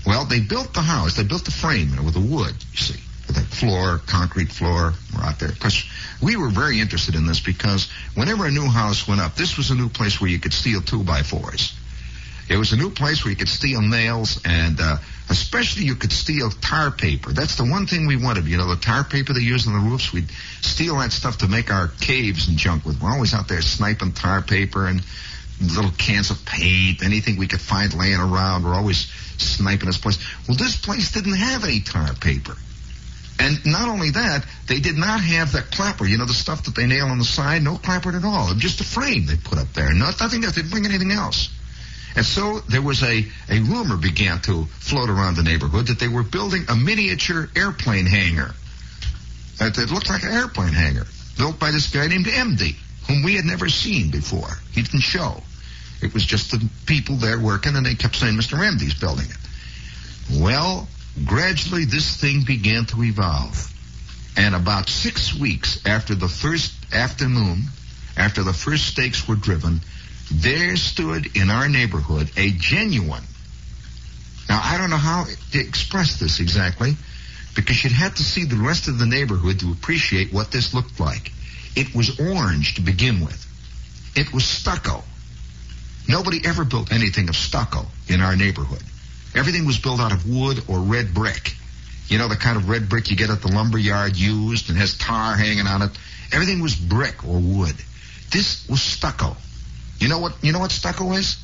Well, 0.06 0.24
they 0.24 0.40
built 0.40 0.74
the 0.74 0.82
house. 0.82 1.18
They 1.18 1.24
built 1.24 1.44
the 1.44 1.52
frame 1.52 1.90
you 1.90 1.96
know, 1.98 2.04
with 2.04 2.14
the 2.14 2.22
wood. 2.22 2.56
You 2.72 2.78
see, 2.78 3.00
a 3.36 3.42
floor, 3.42 4.00
concrete 4.06 4.52
floor. 4.52 4.94
We're 5.16 5.24
out 5.24 5.40
there 5.40 5.52
because 5.52 5.84
we 6.22 6.38
were 6.38 6.50
very 6.50 6.80
interested 6.80 7.16
in 7.16 7.26
this 7.26 7.42
because 7.42 7.92
whenever 8.16 8.46
a 8.46 8.52
new 8.52 8.68
house 8.68 9.08
went 9.08 9.20
up, 9.20 9.36
this 9.36 9.58
was 9.58 9.72
a 9.72 9.76
new 9.76 9.90
place 9.90 10.22
where 10.22 10.30
you 10.30 10.40
could 10.40 10.54
steal 10.54 10.82
two 10.82 11.04
by 11.04 11.24
fours. 11.24 11.74
It 12.50 12.58
was 12.58 12.72
a 12.72 12.78
new 12.78 12.90
place 12.90 13.26
where 13.26 13.32
you 13.32 13.38
could 13.38 13.50
steal 13.50 13.82
nails 13.82 14.40
and 14.46 14.80
uh, 14.80 14.98
especially 15.30 15.84
you 15.84 15.96
could 15.96 16.14
steal 16.14 16.50
tar 16.50 16.92
paper. 16.92 17.34
That's 17.34 17.58
the 17.58 17.66
one 17.66 17.88
thing 17.88 18.08
we 18.08 18.16
wanted. 18.16 18.46
You 18.46 18.58
know, 18.58 18.68
the 18.68 18.78
tar 18.78 19.04
paper 19.04 19.34
they 19.34 19.42
use 19.42 19.68
on 19.68 19.74
the 19.74 19.90
roofs, 19.90 20.14
we'd 20.14 20.32
steal 20.62 20.98
that 21.00 21.12
stuff 21.12 21.40
to 21.40 21.48
make 21.48 21.72
our 21.72 21.90
caves 22.00 22.48
and 22.48 22.58
junk 22.58 22.86
with. 22.86 23.02
We're 23.02 23.12
always 23.12 23.34
out 23.34 23.50
there 23.50 23.62
sniping 23.62 24.14
tar 24.14 24.42
paper 24.42 24.88
and 24.88 25.02
little 25.62 25.92
cans 25.92 26.32
of 26.32 26.46
paint, 26.46 27.04
anything 27.04 27.38
we 27.38 27.48
could 27.48 27.60
find 27.60 27.94
laying 27.94 28.20
around. 28.20 28.64
We're 28.64 28.76
always 28.76 29.12
sniping 29.38 29.88
this 29.88 29.98
place. 29.98 30.18
Well, 30.48 30.56
this 30.56 30.78
place 30.78 31.12
didn't 31.12 31.36
have 31.36 31.66
any 31.66 31.82
tar 31.82 32.14
paper. 32.14 32.56
And 33.40 33.64
not 33.66 33.88
only 33.88 34.10
that, 34.12 34.46
they 34.68 34.80
did 34.80 34.98
not 34.98 35.22
have 35.22 35.52
that 35.52 35.72
clapper, 35.72 36.06
you 36.06 36.18
know, 36.18 36.26
the 36.26 36.34
stuff 36.34 36.64
that 36.64 36.76
they 36.76 36.88
nail 36.88 37.06
on 37.06 37.20
the 37.20 37.26
side, 37.26 37.62
no 37.62 37.78
clapper 37.78 38.16
at 38.16 38.26
all. 38.26 38.54
Just 38.56 38.82
a 38.82 38.84
frame 38.84 39.28
they 39.28 39.36
put 39.36 39.60
up 39.60 39.72
there. 39.74 39.94
Not, 39.94 40.20
nothing 40.20 40.44
else. 40.44 40.56
They 40.56 40.62
didn't 40.62 40.72
bring 40.72 40.86
anything 40.86 41.12
else. 41.12 41.50
And 42.16 42.26
so 42.26 42.60
there 42.62 42.82
was 42.82 43.04
a, 43.04 43.26
a 43.48 43.60
rumor 43.60 43.96
began 43.96 44.42
to 44.42 44.66
float 44.66 45.10
around 45.10 45.36
the 45.36 45.44
neighborhood 45.44 45.88
that 45.88 46.00
they 46.00 46.08
were 46.08 46.24
building 46.24 46.66
a 46.68 46.76
miniature 46.76 47.48
airplane 47.56 48.08
hangar. 48.08 48.56
That 49.60 49.78
it 49.78 49.92
looked 49.92 50.10
like 50.10 50.24
an 50.24 50.32
airplane 50.32 50.74
hangar 50.74 51.06
built 51.38 51.60
by 51.60 51.70
this 51.70 51.92
guy 51.94 52.08
named 52.08 52.26
Emde, 52.26 52.76
whom 53.08 53.24
we 53.24 53.36
had 53.36 53.46
never 53.46 53.70
seen 53.70 54.10
before. 54.10 54.50
He 54.72 54.82
didn't 54.82 55.02
show. 55.02 55.44
It 56.02 56.14
was 56.14 56.26
just 56.26 56.52
the 56.52 56.68
people 56.88 57.18
there 57.18 57.40
working, 57.40 57.76
and 57.76 57.86
they 57.86 57.94
kept 57.94 58.16
saying, 58.16 58.34
Mr. 58.34 58.58
Emde's 58.58 58.96
building 58.96 59.26
it. 59.30 60.42
Well, 60.42 60.88
gradually 61.26 61.86
this 61.86 62.20
thing 62.20 62.44
began 62.46 62.86
to 62.86 63.04
evolve. 63.04 63.74
And 64.38 64.54
about 64.54 64.90
six 64.90 65.34
weeks 65.34 65.80
after 65.86 66.14
the 66.14 66.28
first 66.28 66.74
afternoon, 66.94 67.64
after 68.16 68.44
the 68.44 68.54
first 68.54 68.86
stakes 68.88 69.28
were 69.28 69.36
driven, 69.36 69.82
there 70.32 70.76
stood 70.76 71.36
in 71.36 71.50
our 71.50 71.68
neighborhood 71.68 72.30
a 72.38 72.52
genuine. 72.52 73.24
Now, 74.50 74.62
I 74.64 74.78
don't 74.78 74.90
know 74.90 74.98
how 74.98 75.26
to 75.52 75.60
express 75.60 76.20
this 76.20 76.40
exactly, 76.40 76.96
because 77.56 77.84
you'd 77.84 77.94
have 77.94 78.16
to 78.16 78.24
see 78.24 78.46
the 78.46 78.56
rest 78.56 78.88
of 78.88 79.00
the 79.00 79.06
neighborhood 79.06 79.60
to 79.62 79.72
appreciate 79.72 80.32
what 80.32 80.52
this 80.52 80.74
looked 80.74 81.00
like. 81.00 81.32
It 81.76 81.94
was 81.96 82.20
orange 82.20 82.76
to 82.76 82.82
begin 82.82 83.22
with. 83.22 83.44
It 84.16 84.34
was 84.34 84.46
stucco. 84.46 85.04
Nobody 86.08 86.42
ever 86.46 86.64
built 86.64 86.92
anything 86.92 87.30
of 87.30 87.36
stucco 87.36 87.86
in 88.08 88.22
our 88.22 88.36
neighborhood. 88.36 88.84
Everything 89.36 89.66
was 89.66 89.78
built 89.78 90.00
out 90.00 90.12
of 90.12 90.30
wood 90.30 90.64
or 90.68 90.80
red 90.80 91.14
brick. 91.14 91.56
You 92.08 92.18
know, 92.18 92.28
the 92.28 92.36
kind 92.36 92.58
of 92.58 92.70
red 92.70 92.90
brick 92.90 93.10
you 93.12 93.18
get 93.18 93.30
at 93.30 93.42
the 93.42 93.50
lumber 93.50 93.78
yard 93.78 94.16
used 94.16 94.70
and 94.70 94.78
has 94.78 94.98
tar 94.98 95.36
hanging 95.36 95.68
on 95.68 95.82
it. 95.82 95.92
Everything 96.32 96.62
was 96.62 96.76
brick 96.76 97.24
or 97.26 97.40
wood. 97.40 97.76
This 98.32 98.68
was 98.70 98.82
stucco. 98.82 99.36
You 100.00 100.08
know 100.08 100.20
what, 100.20 100.34
you 100.42 100.52
know 100.52 100.60
what 100.60 100.72
stucco 100.72 101.14
is? 101.14 101.38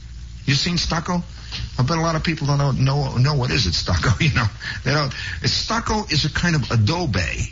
You 0.45 0.53
seen 0.53 0.77
stucco? 0.77 1.23
I 1.77 1.83
bet 1.83 1.97
a 1.97 2.01
lot 2.01 2.15
of 2.15 2.23
people 2.23 2.47
don't 2.47 2.57
know, 2.57 2.71
know, 2.71 3.17
know 3.17 3.35
what 3.35 3.51
is 3.51 3.65
it, 3.65 3.73
stucco, 3.73 4.11
you 4.19 4.33
know. 4.33 4.45
They 4.83 4.91
don't. 4.91 5.13
Stucco 5.43 6.05
is 6.05 6.25
a 6.25 6.31
kind 6.31 6.55
of 6.55 6.69
adobe. 6.71 7.51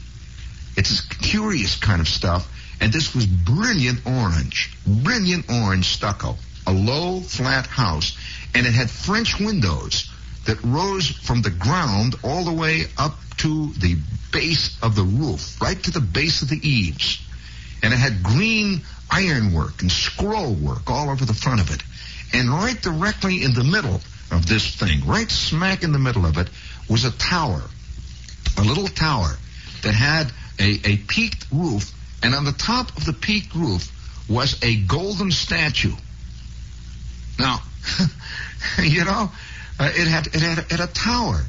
It's 0.78 1.04
a 1.04 1.10
curious 1.10 1.76
kind 1.76 2.02
of 2.02 2.08
stuff. 2.08 2.48
And 2.80 2.92
this 2.92 3.14
was 3.14 3.26
brilliant 3.26 4.06
orange. 4.06 4.76
Brilliant 4.88 5.52
orange 5.52 5.86
stucco. 5.86 6.36
A 6.66 6.74
low, 6.74 7.20
flat 7.20 7.68
house. 7.68 8.18
And 8.56 8.66
it 8.66 8.74
had 8.74 8.90
French 8.90 9.40
windows 9.40 10.11
that 10.46 10.62
rose 10.64 11.08
from 11.08 11.42
the 11.42 11.50
ground 11.50 12.16
all 12.24 12.44
the 12.44 12.54
way 12.54 12.86
up 12.98 13.16
to 13.38 13.72
the 13.74 13.96
base 14.32 14.78
of 14.82 14.96
the 14.96 15.04
roof, 15.04 15.60
right 15.62 15.82
to 15.84 15.92
the 15.92 16.02
base 16.02 16.42
of 16.42 16.50
the 16.50 16.60
eaves. 16.68 17.22
And 17.84 17.94
it 17.94 17.98
had 17.98 18.24
green 18.24 18.82
ironwork 19.10 19.82
and 19.82 19.92
scroll 19.92 20.54
work 20.54 20.90
all 20.90 21.10
over 21.10 21.26
the 21.26 21.34
front 21.34 21.62
of 21.62 21.74
it. 21.74 21.84
And 22.34 22.50
right 22.50 22.80
directly 22.82 23.44
in 23.44 23.54
the 23.54 23.64
middle 23.64 24.00
of 24.32 24.46
this 24.48 24.76
thing, 24.76 25.06
right 25.06 25.30
smack 25.30 25.84
in 25.84 25.92
the 25.92 26.00
middle 26.00 26.26
of 26.26 26.38
it, 26.38 26.48
was 26.90 27.04
a 27.06 27.12
tower, 27.12 27.62
a 28.58 28.62
little 28.64 28.88
tower 28.88 29.38
that 29.84 29.94
had 29.94 30.32
a, 30.60 30.80
a 30.86 30.98
peaked 30.98 31.48
roof, 31.52 31.92
and 32.24 32.34
on 32.34 32.46
the 32.46 32.52
top 32.52 32.96
of 32.98 33.06
the 33.06 33.14
peaked 33.14 33.56
roof 33.56 33.92
was 34.30 34.62
a 34.64 34.78
golden 34.84 35.32
statue. 35.32 35.94
Now, 37.40 37.62
you 38.82 39.04
know, 39.04 39.32
uh, 39.82 39.90
it 39.96 40.08
had 40.08 40.28
it 40.28 40.36
had, 40.36 40.60
it 40.60 40.72
had 40.72 40.80
a 40.80 40.94
tower, 40.94 41.42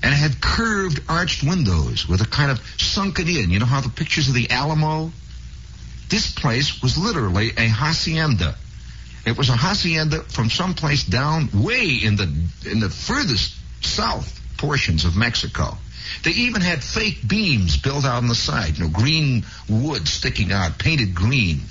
and 0.00 0.12
it 0.12 0.16
had 0.16 0.40
curved 0.40 1.00
arched 1.08 1.42
windows 1.42 2.08
with 2.08 2.20
a 2.20 2.24
kind 2.24 2.52
of 2.52 2.60
sunken 2.78 3.26
in. 3.26 3.50
You 3.50 3.58
know 3.58 3.66
how 3.66 3.80
the 3.80 3.88
pictures 3.88 4.28
of 4.28 4.34
the 4.34 4.48
Alamo? 4.50 5.10
This 6.08 6.32
place 6.32 6.80
was 6.82 6.96
literally 6.96 7.50
a 7.56 7.66
hacienda. 7.66 8.54
It 9.26 9.36
was 9.36 9.48
a 9.48 9.56
hacienda 9.56 10.20
from 10.22 10.50
someplace 10.50 11.02
down 11.02 11.48
way 11.52 11.88
in 11.88 12.14
the 12.14 12.32
in 12.70 12.78
the 12.78 12.90
furthest 12.90 13.56
south 13.84 14.40
portions 14.56 15.04
of 15.04 15.16
Mexico. 15.16 15.76
They 16.22 16.30
even 16.30 16.60
had 16.60 16.84
fake 16.84 17.26
beams 17.26 17.76
built 17.76 18.04
out 18.04 18.18
on 18.18 18.28
the 18.28 18.36
side, 18.36 18.78
you 18.78 18.84
know, 18.84 18.90
green 18.90 19.44
wood 19.68 20.06
sticking 20.06 20.52
out, 20.52 20.78
painted 20.78 21.12
green. 21.12 21.62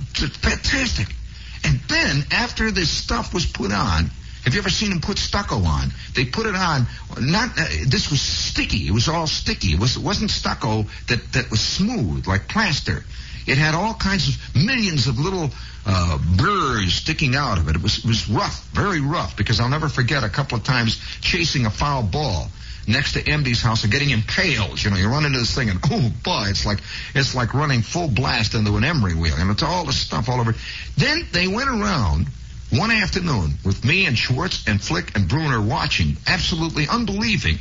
It's 0.00 0.36
fantastic. 0.38 1.14
And 1.62 1.78
then 1.88 2.24
after 2.32 2.72
this 2.72 2.90
stuff 2.90 3.32
was 3.32 3.46
put 3.46 3.70
on, 3.72 4.10
have 4.44 4.54
you 4.54 4.60
ever 4.60 4.70
seen 4.70 4.90
them 4.90 5.00
put 5.00 5.18
stucco 5.18 5.56
on? 5.56 5.90
They 6.14 6.24
put 6.24 6.46
it 6.46 6.54
on. 6.54 6.86
Not 7.20 7.50
uh, 7.58 7.66
this 7.86 8.10
was 8.10 8.20
sticky. 8.20 8.86
It 8.86 8.92
was 8.92 9.08
all 9.08 9.26
sticky. 9.26 9.72
It 9.72 9.80
was 9.80 9.96
it 9.96 10.02
wasn't 10.02 10.30
stucco 10.30 10.84
that 11.08 11.32
that 11.32 11.50
was 11.50 11.60
smooth 11.60 12.26
like 12.26 12.48
plaster. 12.48 13.04
It 13.46 13.58
had 13.58 13.74
all 13.74 13.94
kinds 13.94 14.28
of 14.28 14.54
millions 14.54 15.06
of 15.06 15.18
little 15.18 15.50
uh, 15.86 16.18
burrs 16.36 16.94
sticking 16.94 17.34
out 17.34 17.58
of 17.58 17.68
it. 17.68 17.76
It 17.76 17.82
was 17.82 17.98
it 17.98 18.04
was 18.04 18.28
rough, 18.28 18.64
very 18.72 19.00
rough. 19.00 19.36
Because 19.36 19.60
I'll 19.60 19.68
never 19.68 19.88
forget 19.88 20.22
a 20.22 20.28
couple 20.28 20.58
of 20.58 20.64
times 20.64 21.00
chasing 21.20 21.66
a 21.66 21.70
foul 21.70 22.02
ball 22.02 22.48
next 22.86 23.12
to 23.12 23.30
Emde's 23.30 23.60
house 23.60 23.82
and 23.82 23.92
getting 23.92 24.10
impaled. 24.10 24.82
You 24.82 24.90
know, 24.90 24.96
you 24.96 25.08
run 25.08 25.26
into 25.26 25.38
this 25.38 25.54
thing 25.54 25.68
and 25.68 25.78
oh 25.90 26.10
boy, 26.22 26.46
it's 26.48 26.64
like 26.64 26.78
it's 27.14 27.34
like 27.34 27.54
running 27.54 27.82
full 27.82 28.08
blast 28.08 28.54
into 28.54 28.76
an 28.76 28.84
emery 28.84 29.14
wheel. 29.14 29.34
And 29.36 29.50
it's 29.50 29.62
all 29.62 29.84
the 29.84 29.92
stuff 29.92 30.28
all 30.28 30.40
over. 30.40 30.54
Then 30.96 31.26
they 31.32 31.48
went 31.48 31.68
around 31.68 32.28
one 32.70 32.90
afternoon 32.90 33.54
with 33.64 33.84
me 33.84 34.06
and 34.06 34.16
Schwartz 34.16 34.66
and 34.66 34.80
Flick 34.80 35.16
and 35.16 35.28
Bruner 35.28 35.60
watching, 35.60 36.16
absolutely 36.26 36.86
unbelieving. 36.88 37.58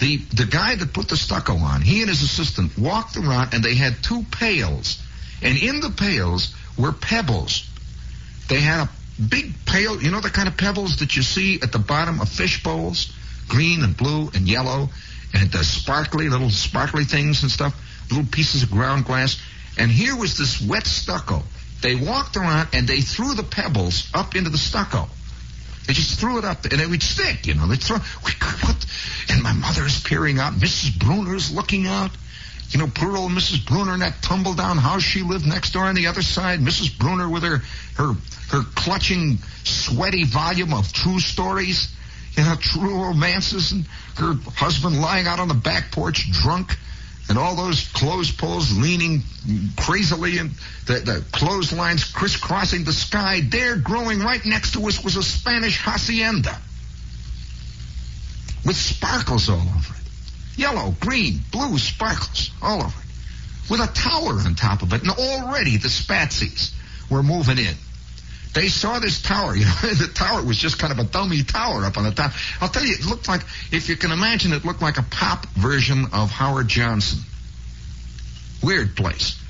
The 0.00 0.16
the 0.16 0.46
guy 0.46 0.74
that 0.74 0.92
put 0.92 1.08
the 1.08 1.16
stucco 1.16 1.56
on, 1.56 1.82
he 1.82 2.00
and 2.00 2.08
his 2.08 2.22
assistant 2.22 2.76
walked 2.78 3.16
around 3.16 3.54
and 3.54 3.62
they 3.62 3.74
had 3.74 4.02
two 4.02 4.24
pails. 4.30 5.00
And 5.42 5.56
in 5.56 5.80
the 5.80 5.90
pails 5.90 6.54
were 6.76 6.92
pebbles. 6.92 7.68
They 8.48 8.60
had 8.60 8.88
a 8.88 8.90
big 9.22 9.52
pail, 9.66 10.02
you 10.02 10.10
know 10.10 10.20
the 10.20 10.30
kind 10.30 10.48
of 10.48 10.56
pebbles 10.56 10.96
that 10.96 11.16
you 11.16 11.22
see 11.22 11.60
at 11.62 11.72
the 11.72 11.78
bottom 11.78 12.20
of 12.20 12.28
fish 12.28 12.62
bowls? 12.62 13.12
Green 13.48 13.82
and 13.82 13.96
blue 13.96 14.30
and 14.34 14.48
yellow 14.48 14.88
and 15.34 15.54
uh, 15.54 15.62
sparkly, 15.62 16.28
little 16.28 16.50
sparkly 16.50 17.04
things 17.04 17.42
and 17.42 17.50
stuff, 17.50 17.74
little 18.10 18.26
pieces 18.26 18.62
of 18.62 18.70
ground 18.70 19.04
glass. 19.04 19.40
And 19.78 19.90
here 19.90 20.16
was 20.16 20.36
this 20.36 20.60
wet 20.60 20.86
stucco. 20.86 21.42
They 21.82 21.94
walked 21.94 22.36
around 22.36 22.68
and 22.72 22.86
they 22.86 23.00
threw 23.00 23.34
the 23.34 23.42
pebbles 23.42 24.10
up 24.14 24.36
into 24.36 24.50
the 24.50 24.58
stucco. 24.58 25.08
They 25.86 25.94
just 25.94 26.20
threw 26.20 26.38
it 26.38 26.44
up, 26.44 26.64
and 26.66 26.80
it 26.80 26.88
would 26.88 27.02
stick, 27.02 27.46
you 27.46 27.54
know. 27.54 27.66
They 27.66 27.76
throw, 27.76 27.96
what? 27.96 28.86
And 29.28 29.42
my 29.42 29.52
mother's 29.52 30.00
peering 30.02 30.38
out. 30.38 30.52
Mrs. 30.52 30.96
Bruner's 30.98 31.52
looking 31.52 31.86
out. 31.86 32.10
You 32.70 32.78
know, 32.78 32.86
poor 32.86 33.16
old 33.16 33.32
Mrs. 33.32 33.66
Bruner 33.66 33.94
in 33.94 34.00
that 34.00 34.22
tumble 34.22 34.54
down 34.54 34.78
house 34.78 35.02
she 35.02 35.22
lived 35.22 35.44
next 35.44 35.72
door 35.72 35.86
on 35.86 35.96
the 35.96 36.06
other 36.06 36.22
side. 36.22 36.60
Mrs. 36.60 36.96
Bruner 36.96 37.28
with 37.28 37.42
her 37.42 37.58
her 37.96 38.14
her 38.50 38.62
clutching, 38.76 39.38
sweaty 39.64 40.24
volume 40.24 40.72
of 40.72 40.92
true 40.92 41.18
stories, 41.18 41.92
you 42.36 42.44
know, 42.44 42.54
true 42.60 43.02
romances, 43.02 43.72
and 43.72 43.86
her 44.16 44.34
husband 44.54 45.00
lying 45.00 45.26
out 45.26 45.40
on 45.40 45.48
the 45.48 45.54
back 45.54 45.90
porch 45.90 46.30
drunk, 46.30 46.78
and 47.30 47.38
all 47.38 47.54
those 47.54 47.86
clothes 47.92 48.32
poles 48.32 48.76
leaning 48.76 49.22
crazily, 49.76 50.38
and 50.38 50.50
the, 50.86 50.94
the 50.94 51.24
clotheslines 51.30 52.04
crisscrossing 52.04 52.82
the 52.82 52.92
sky. 52.92 53.40
There, 53.40 53.76
growing 53.76 54.18
right 54.18 54.44
next 54.44 54.72
to 54.72 54.84
us, 54.88 55.02
was 55.02 55.16
a 55.16 55.22
Spanish 55.22 55.78
hacienda 55.78 56.58
with 58.66 58.74
sparkles 58.74 59.48
all 59.48 59.60
over 59.60 59.94
it. 59.94 60.58
Yellow, 60.58 60.92
green, 60.98 61.40
blue 61.52 61.78
sparkles 61.78 62.50
all 62.60 62.82
over 62.82 63.00
it. 63.00 63.70
With 63.70 63.80
a 63.80 63.86
tower 63.86 64.40
on 64.44 64.56
top 64.56 64.82
of 64.82 64.92
it. 64.92 65.02
And 65.02 65.10
already 65.12 65.76
the 65.76 65.86
Spatsies 65.86 66.72
were 67.08 67.22
moving 67.22 67.58
in. 67.58 67.74
They 68.52 68.68
saw 68.68 68.98
this 68.98 69.22
tower. 69.22 69.54
You 69.60 69.64
know, 69.64 69.94
the 69.94 70.10
tower 70.12 70.42
was 70.44 70.58
just 70.58 70.78
kind 70.78 70.92
of 70.92 70.98
a 70.98 71.04
dummy 71.04 71.42
tower 71.42 71.84
up 71.84 71.96
on 71.96 72.04
the 72.04 72.10
top. 72.10 72.32
I'll 72.60 72.68
tell 72.68 72.84
you, 72.84 72.94
it 72.94 73.04
looked 73.06 73.28
like, 73.28 73.42
if 73.70 73.88
you 73.88 73.96
can 73.96 74.10
imagine, 74.10 74.52
it 74.52 74.64
looked 74.64 74.82
like 74.82 74.98
a 74.98 75.02
pop 75.02 75.46
version 75.50 76.06
of 76.12 76.30
Howard 76.30 76.68
Johnson. 76.68 77.20
Weird 78.62 78.96
place. 78.96 79.40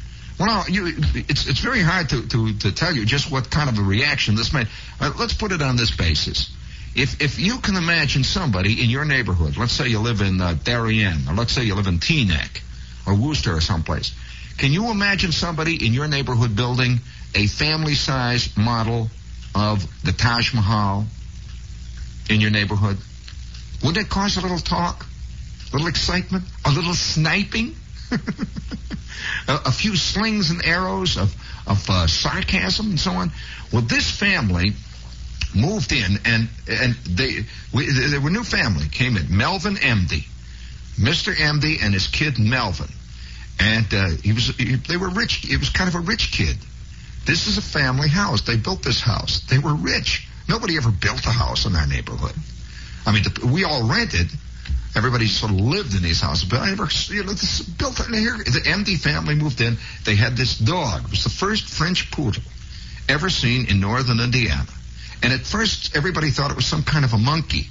Well, 0.41 0.65
you, 0.71 0.95
it's 1.15 1.47
it's 1.47 1.61
very 1.61 1.83
hard 1.83 2.09
to, 2.11 2.27
to, 2.27 2.59
to 2.61 2.73
tell 2.73 2.95
you 2.95 3.05
just 3.05 3.31
what 3.31 3.51
kind 3.51 3.69
of 3.69 3.79
a 3.79 3.83
reaction 3.83 4.37
this 4.37 4.55
made. 4.55 4.69
Uh, 4.99 5.13
let's 5.19 5.35
put 5.35 5.53
it 5.53 5.61
on 5.61 5.77
this 5.77 5.91
basis. 5.91 6.51
If 6.95 7.21
if 7.21 7.39
you 7.39 7.59
can 7.59 7.77
imagine 7.77 8.25
somebody 8.25 8.83
in 8.83 8.89
your 8.89 9.05
neighborhood, 9.05 9.59
let's 9.59 9.73
say 9.75 9.89
you 9.89 9.99
live 9.99 10.23
in 10.23 10.41
uh, 10.41 10.55
Darien, 10.65 11.29
or 11.29 11.35
let's 11.35 11.53
say 11.53 11.65
you 11.65 11.75
live 11.75 11.89
in 11.89 11.99
Teaneck, 11.99 12.63
or 13.07 13.15
Worcester, 13.15 13.55
or 13.55 13.61
someplace, 13.61 14.13
can 14.61 14.73
you 14.75 14.91
imagine 14.91 15.33
somebody 15.33 15.87
in 15.87 15.95
your 15.95 16.07
neighborhood 16.07 16.55
building 16.55 17.01
a 17.35 17.47
family-sized 17.47 18.59
model 18.59 19.09
of 19.55 19.83
the 20.05 20.13
Taj 20.13 20.53
Mahal 20.53 21.07
in 22.29 22.43
your 22.43 22.51
neighborhood? 22.51 22.99
Wouldn't 23.83 24.07
it 24.07 24.11
cause 24.11 24.37
a 24.37 24.43
little 24.43 24.59
talk, 24.59 25.07
a 25.71 25.73
little 25.73 25.89
excitement, 25.89 26.45
a 26.67 26.73
little 26.73 26.93
sniping? 26.93 27.75
a, 29.49 29.61
a, 29.65 29.73
few 29.73 29.97
slings 29.97 30.51
and 30.51 30.63
arrows 30.63 31.17
of, 31.17 31.35
of 31.67 31.89
uh, 31.89 32.07
sarcasm 32.07 32.91
and 32.91 33.01
so 33.01 33.13
on. 33.13 33.33
Well, 33.73 33.81
this 33.81 34.11
family 34.11 34.73
moved 35.55 35.93
in, 35.93 36.19
and 36.27 36.51
and 36.69 36.95
they 37.09 37.47
we, 37.73 37.91
there 37.91 38.21
were 38.21 38.29
new 38.29 38.45
family 38.45 38.89
came 38.91 39.17
in. 39.17 39.35
Melvin 39.35 39.77
Emde, 39.77 40.23
Mr. 40.99 41.35
Emde, 41.35 41.83
and 41.83 41.95
his 41.95 42.09
kid 42.09 42.39
Melvin, 42.39 42.91
and 43.61 43.87
uh, 43.93 44.09
he 44.23 44.33
was 44.33 44.49
he, 44.57 44.77
they 44.77 44.97
were 44.97 45.11
rich. 45.11 45.49
It 45.49 45.59
was 45.59 45.69
kind 45.69 45.89
of 45.89 45.95
a 45.95 46.01
rich 46.01 46.33
kid. 46.33 46.57
This 47.27 47.47
is 47.47 47.59
a 47.59 47.63
family 47.63 48.09
house. 48.09 48.43
They 48.43 48.57
built 48.57 48.83
this 48.83 49.01
house. 49.01 49.41
They 49.49 49.59
were 49.59 49.75
rich. 49.75 50.27
Nobody 50.49 50.77
ever 50.79 50.91
built 50.91 51.25
a 51.27 51.31
house 51.31 51.67
in 51.67 51.77
our 51.77 51.87
neighborhood. 51.87 52.35
I 53.07 53.13
mean, 53.13 53.23
the, 53.23 53.47
we 53.47 53.65
all 53.65 53.87
rented. 53.87 54.29
Everybody 54.97 55.27
sort 55.27 55.53
of 55.53 55.61
lived 55.61 55.95
in 55.95 56.03
these 56.03 56.21
houses, 56.21 56.49
but 56.49 56.61
I 56.61 56.71
never, 56.71 56.89
you 57.09 57.23
know, 57.23 57.31
this 57.31 57.63
built 57.63 58.01
in 58.05 58.13
here. 58.13 58.37
The 58.39 58.63
Emde 58.67 58.99
family 58.99 59.37
moved 59.37 59.61
in. 59.61 59.77
They 60.05 60.17
had 60.17 60.37
this 60.37 60.59
dog. 60.59 61.05
It 61.05 61.11
was 61.11 61.23
the 61.23 61.31
first 61.31 61.69
French 61.69 62.11
poodle 62.11 62.43
ever 63.09 63.31
seen 63.31 63.67
in 63.67 63.79
northern 63.79 64.19
Indiana. 64.19 64.67
And 65.23 65.33
at 65.33 65.41
first, 65.41 65.97
everybody 65.97 66.31
thought 66.31 66.51
it 66.51 66.57
was 66.57 66.67
some 66.67 66.83
kind 66.83 67.05
of 67.05 67.13
a 67.13 67.19
monkey. 67.19 67.69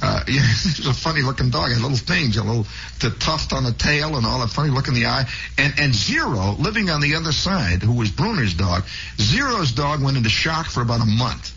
Uh, 0.00 0.22
yeah, 0.28 0.40
a 0.88 0.94
funny 0.94 1.22
looking 1.22 1.50
dog. 1.50 1.70
Had 1.70 1.80
little 1.80 1.96
things, 1.96 2.36
a 2.36 2.42
little 2.42 2.66
the 3.00 3.10
tuft 3.10 3.52
on 3.52 3.64
the 3.64 3.72
tail 3.72 4.16
and 4.16 4.24
all 4.24 4.40
that 4.40 4.50
funny 4.50 4.70
look 4.70 4.88
in 4.88 4.94
the 4.94 5.06
eye. 5.06 5.28
And 5.56 5.74
and 5.78 5.94
Zero, 5.94 6.52
living 6.58 6.90
on 6.90 7.00
the 7.00 7.14
other 7.14 7.32
side, 7.32 7.82
who 7.82 7.92
was 7.92 8.10
Bruner's 8.10 8.54
dog, 8.54 8.84
Zero's 9.18 9.72
dog 9.72 10.02
went 10.02 10.16
into 10.16 10.30
shock 10.30 10.66
for 10.66 10.82
about 10.82 11.00
a 11.00 11.06
month 11.06 11.54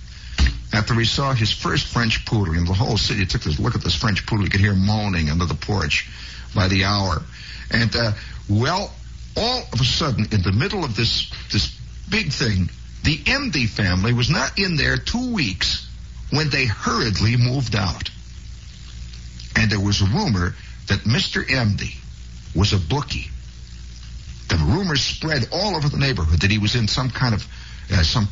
after 0.74 0.94
he 0.96 1.06
saw 1.06 1.34
his 1.34 1.52
first 1.52 1.88
French 1.88 2.26
poodle. 2.26 2.56
And 2.56 2.68
the 2.68 2.74
whole 2.74 2.98
city 2.98 3.26
took 3.26 3.42
this 3.42 3.60
look 3.60 3.76
at 3.76 3.84
this 3.84 3.96
French 3.96 4.26
poodle. 4.26 4.46
You 4.46 4.52
could 4.52 4.62
hear 4.62 4.76
moaning 4.76 5.30
under 5.30 5.46
the 5.46 5.56
porch 5.56 6.10
by 6.56 6.68
the 6.68 6.86
hour. 6.86 7.22
And 7.70 7.96
uh, 7.96 8.12
well, 8.50 8.92
all 9.38 9.64
of 9.72 9.80
a 9.80 9.86
sudden, 9.86 10.26
in 10.32 10.42
the 10.42 10.52
middle 10.52 10.84
of 10.84 10.96
this 10.96 11.32
this 11.52 11.78
big 12.10 12.32
thing, 12.32 12.70
the 13.04 13.18
Emde 13.18 13.70
family 13.70 14.14
was 14.14 14.30
not 14.30 14.58
in 14.58 14.76
there 14.76 14.98
two 14.98 15.34
weeks 15.34 15.88
when 16.32 16.50
they 16.50 16.66
hurriedly 16.66 17.38
moved 17.38 17.76
out. 17.76 18.10
And 19.56 19.72
there 19.72 19.80
was 19.80 20.02
a 20.02 20.06
rumor 20.06 20.56
that 20.88 21.00
Mr. 21.02 21.46
Emde 21.46 21.96
was 22.56 22.74
a 22.74 22.78
bookie. 22.78 23.30
The 24.50 24.58
rumors 24.58 25.02
spread 25.02 25.48
all 25.52 25.76
over 25.76 25.88
the 25.88 25.98
neighborhood 25.98 26.42
that 26.42 26.52
he 26.52 26.58
was 26.58 26.76
in 26.76 26.88
some 26.88 27.10
kind 27.10 27.34
of 27.34 27.46
uh, 27.92 28.04
some 28.04 28.28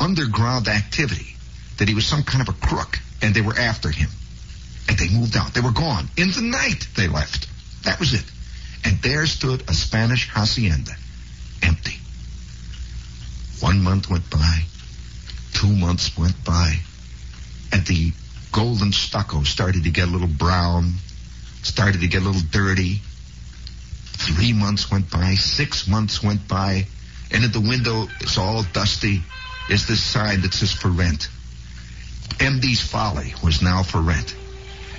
underground 0.00 0.68
activity, 0.68 1.36
that 1.78 1.88
he 1.88 1.94
was 1.94 2.06
some 2.06 2.22
kind 2.22 2.46
of 2.46 2.54
a 2.54 2.66
crook, 2.66 2.98
and 3.22 3.34
they 3.34 3.40
were 3.40 3.56
after 3.56 3.90
him. 3.90 4.08
And 4.88 4.98
they 4.98 5.08
moved 5.08 5.36
out. 5.36 5.54
They 5.54 5.60
were 5.60 5.72
gone. 5.72 6.08
In 6.16 6.30
the 6.32 6.42
night, 6.42 6.88
they 6.96 7.06
left. 7.06 7.48
That 7.84 8.00
was 8.00 8.14
it. 8.14 8.24
And 8.84 9.00
there 9.02 9.26
stood 9.26 9.62
a 9.68 9.74
Spanish 9.74 10.28
hacienda, 10.28 10.92
empty. 11.62 11.98
One 13.60 13.82
month 13.82 14.10
went 14.10 14.28
by. 14.30 14.62
Two 15.52 15.68
months 15.68 16.16
went 16.16 16.44
by. 16.44 16.76
And 17.72 17.86
the 17.86 18.12
golden 18.52 18.92
stucco 18.92 19.42
started 19.42 19.84
to 19.84 19.90
get 19.90 20.08
a 20.08 20.10
little 20.10 20.28
brown, 20.28 20.92
started 21.62 22.00
to 22.00 22.08
get 22.08 22.22
a 22.22 22.24
little 22.24 22.42
dirty. 22.50 23.00
Three 24.02 24.52
months 24.52 24.90
went 24.90 25.10
by. 25.10 25.34
Six 25.34 25.88
months 25.88 26.22
went 26.22 26.46
by. 26.48 26.86
And 27.32 27.44
at 27.44 27.52
the 27.52 27.60
window, 27.60 28.06
it's 28.20 28.38
all 28.38 28.64
dusty, 28.72 29.22
is 29.68 29.86
this 29.86 30.02
sign 30.02 30.42
that 30.42 30.52
says 30.52 30.72
for 30.72 30.88
rent. 30.88 31.28
Emde's 32.38 32.80
Folly 32.80 33.34
was 33.42 33.62
now 33.62 33.82
for 33.82 34.00
rent. 34.00 34.34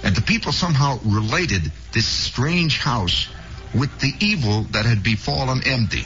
And 0.04 0.16
the 0.16 0.22
people 0.22 0.52
somehow 0.52 1.00
related 1.06 1.72
this 1.94 2.08
strange 2.08 2.78
house 2.78 3.28
with 3.74 4.00
the 4.00 4.12
evil 4.20 4.64
that 4.72 4.86
had 4.86 5.04
befallen 5.04 5.62
Emde. 5.62 6.06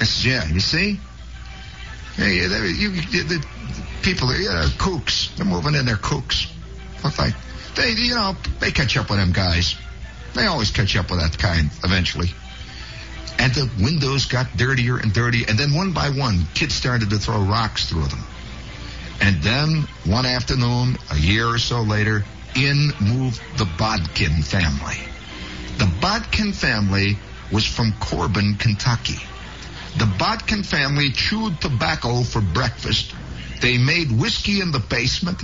I 0.00 0.04
said, 0.04 0.30
yeah, 0.30 0.48
you 0.48 0.60
see? 0.60 1.00
Hey, 2.16 2.34
you, 2.34 2.90
you, 2.90 3.22
the 3.24 3.46
people, 4.02 4.28
yeah, 4.34 4.68
kooks. 4.76 5.34
They're 5.36 5.46
moving 5.46 5.74
in, 5.74 5.86
they're 5.86 5.96
kooks. 5.96 6.46
What 7.02 7.18
like, 7.18 7.34
they, 7.76 7.92
you 7.92 8.14
know, 8.14 8.36
they 8.60 8.70
catch 8.70 8.96
up 8.96 9.10
with 9.10 9.18
them 9.18 9.32
guys. 9.32 9.76
They 10.34 10.46
always 10.46 10.70
catch 10.70 10.96
up 10.96 11.10
with 11.10 11.20
that 11.20 11.38
kind 11.38 11.70
eventually. 11.84 12.30
And 13.38 13.54
the 13.54 13.70
windows 13.82 14.26
got 14.26 14.56
dirtier 14.56 14.98
and 14.98 15.12
dirtier, 15.12 15.46
and 15.48 15.58
then 15.58 15.72
one 15.72 15.92
by 15.92 16.10
one, 16.10 16.46
kids 16.54 16.74
started 16.74 17.10
to 17.10 17.18
throw 17.18 17.40
rocks 17.40 17.88
through 17.88 18.06
them. 18.06 18.22
And 19.20 19.42
then 19.42 19.84
one 20.04 20.26
afternoon, 20.26 20.96
a 21.10 21.16
year 21.16 21.46
or 21.46 21.58
so 21.58 21.82
later, 21.82 22.24
in 22.54 22.90
moved 23.00 23.40
the 23.58 23.68
Bodkin 23.78 24.42
family. 24.42 24.96
The 25.78 25.90
Bodkin 26.00 26.52
family 26.52 27.16
was 27.52 27.64
from 27.64 27.92
Corbin, 28.00 28.56
Kentucky. 28.56 29.18
The 29.98 30.06
Bodkin 30.18 30.62
family 30.62 31.10
chewed 31.10 31.60
tobacco 31.60 32.22
for 32.22 32.40
breakfast. 32.40 33.14
They 33.60 33.78
made 33.78 34.10
whiskey 34.12 34.60
in 34.60 34.72
the 34.72 34.78
basement. 34.78 35.42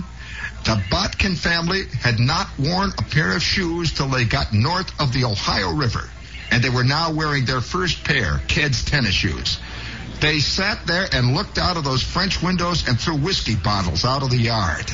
The 0.65 0.83
Bodkin 0.91 1.37
family 1.37 1.85
had 2.01 2.19
not 2.19 2.49
worn 2.59 2.93
a 2.99 3.03
pair 3.03 3.37
of 3.37 3.43
shoes 3.43 3.93
till 3.93 4.09
they 4.09 4.25
got 4.25 4.53
north 4.53 4.91
of 5.01 5.13
the 5.13 5.25
Ohio 5.25 5.73
River, 5.73 6.09
and 6.51 6.63
they 6.63 6.71
were 6.71 6.85
now 6.85 7.13
wearing 7.13 7.45
their 7.45 7.61
first 7.61 8.05
pair, 8.05 8.41
kids' 8.49 8.85
tennis 8.85 9.15
shoes. 9.15 9.59
They 10.21 10.41
sat 10.41 10.87
there 10.87 11.07
and 11.13 11.35
looked 11.35 11.59
out 11.59 11.77
of 11.77 11.85
those 11.85 12.03
French 12.03 12.43
windows 12.43 12.89
and 12.89 12.99
threw 12.99 13.17
whiskey 13.17 13.55
bottles 13.55 14.05
out 14.05 14.23
of 14.23 14.31
the 14.31 14.39
yard. 14.39 14.91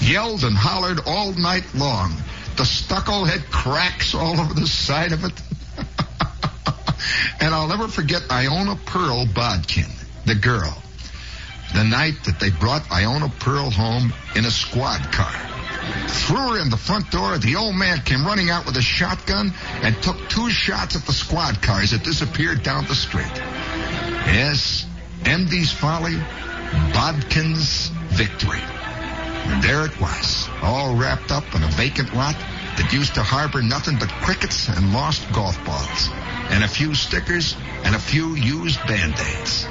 Yelled 0.00 0.44
and 0.44 0.56
hollered 0.56 1.00
all 1.06 1.32
night 1.32 1.64
long. 1.74 2.14
The 2.56 2.64
stucco 2.64 3.24
had 3.24 3.50
cracks 3.50 4.14
all 4.14 4.38
over 4.38 4.54
the 4.54 4.66
side 4.66 5.12
of 5.12 5.24
it. 5.24 5.32
and 7.40 7.54
I'll 7.54 7.68
never 7.68 7.88
forget 7.88 8.22
Iona 8.30 8.76
Pearl 8.76 9.26
Bodkin, 9.26 9.90
the 10.24 10.34
girl. 10.34 10.82
The 11.76 11.84
night 11.84 12.24
that 12.24 12.40
they 12.40 12.48
brought 12.48 12.90
Iona 12.90 13.28
Pearl 13.28 13.68
home 13.68 14.10
in 14.34 14.46
a 14.46 14.50
squad 14.50 15.12
car. 15.12 15.30
Threw 16.08 16.54
her 16.54 16.58
in 16.58 16.70
the 16.70 16.78
front 16.78 17.10
door. 17.10 17.36
The 17.36 17.56
old 17.56 17.76
man 17.76 18.00
came 18.00 18.24
running 18.24 18.48
out 18.48 18.64
with 18.64 18.78
a 18.78 18.82
shotgun 18.82 19.52
and 19.82 19.94
took 20.02 20.16
two 20.30 20.48
shots 20.48 20.96
at 20.96 21.02
the 21.02 21.12
squad 21.12 21.60
car 21.60 21.82
as 21.82 21.92
it 21.92 22.02
disappeared 22.02 22.62
down 22.62 22.86
the 22.86 22.94
street. 22.94 23.30
Yes, 24.24 24.86
Emde's 25.26 25.70
folly, 25.70 26.16
Bodkin's 26.94 27.88
victory. 28.08 28.64
And 29.52 29.62
there 29.62 29.84
it 29.84 30.00
was, 30.00 30.48
all 30.62 30.96
wrapped 30.96 31.30
up 31.30 31.44
in 31.54 31.62
a 31.62 31.68
vacant 31.72 32.14
lot 32.14 32.36
that 32.78 32.90
used 32.90 33.16
to 33.16 33.22
harbor 33.22 33.60
nothing 33.60 33.98
but 33.98 34.08
crickets 34.24 34.70
and 34.70 34.94
lost 34.94 35.30
golf 35.34 35.62
balls, 35.66 36.08
and 36.48 36.64
a 36.64 36.68
few 36.68 36.94
stickers 36.94 37.54
and 37.84 37.94
a 37.94 37.98
few 37.98 38.34
used 38.34 38.80
band-aids. 38.86 39.68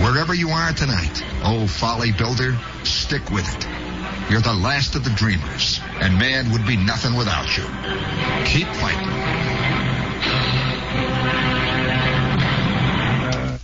Wherever 0.00 0.34
you 0.34 0.50
are 0.50 0.72
tonight, 0.72 1.22
oh 1.44 1.66
folly 1.66 2.12
builder, 2.12 2.56
stick 2.84 3.30
with 3.30 3.46
it. 3.46 3.66
You're 4.30 4.40
the 4.40 4.54
last 4.54 4.94
of 4.94 5.04
the 5.04 5.10
dreamers, 5.10 5.80
and 6.00 6.18
man 6.18 6.52
would 6.52 6.66
be 6.66 6.76
nothing 6.76 7.16
without 7.16 7.56
you. 7.56 7.64
Keep 8.46 8.68
fighting. 8.76 9.08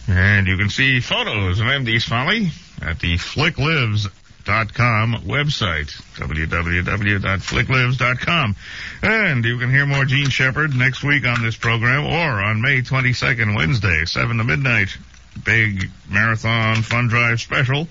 And 0.08 0.46
you 0.46 0.56
can 0.56 0.70
see 0.70 1.00
photos 1.00 1.60
of 1.60 1.66
Emde's 1.68 2.04
Folly 2.04 2.50
at 2.82 2.98
the 3.00 3.16
flicklives.com 3.16 5.14
website, 5.24 5.90
www.flicklives.com. 6.16 8.56
And 9.02 9.44
you 9.44 9.58
can 9.58 9.70
hear 9.70 9.86
more 9.86 10.04
Jean 10.04 10.30
Shepherd 10.30 10.72
next 10.74 11.02
week 11.02 11.26
on 11.26 11.42
this 11.42 11.56
program 11.56 12.04
or 12.04 12.40
on 12.42 12.60
May 12.60 12.82
22nd, 12.82 13.56
Wednesday, 13.56 14.04
7 14.04 14.36
to 14.38 14.44
midnight. 14.44 14.96
Big 15.44 15.90
marathon 16.08 16.82
fun 16.82 17.08
drive 17.08 17.40
special 17.40 17.88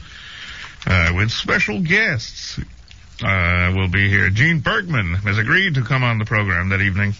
uh, 0.86 1.12
with 1.16 1.32
special 1.32 1.82
guests. 1.82 2.60
Uh, 3.24 3.72
will 3.74 3.88
be 3.88 4.10
here. 4.10 4.30
Gene 4.30 4.60
Bergman 4.60 5.14
has 5.16 5.38
agreed 5.38 5.76
to 5.76 5.82
come 5.82 6.04
on 6.04 6.20
the 6.20 6.26
program 6.26 6.70
that 6.70 6.82
evening. 6.82 7.14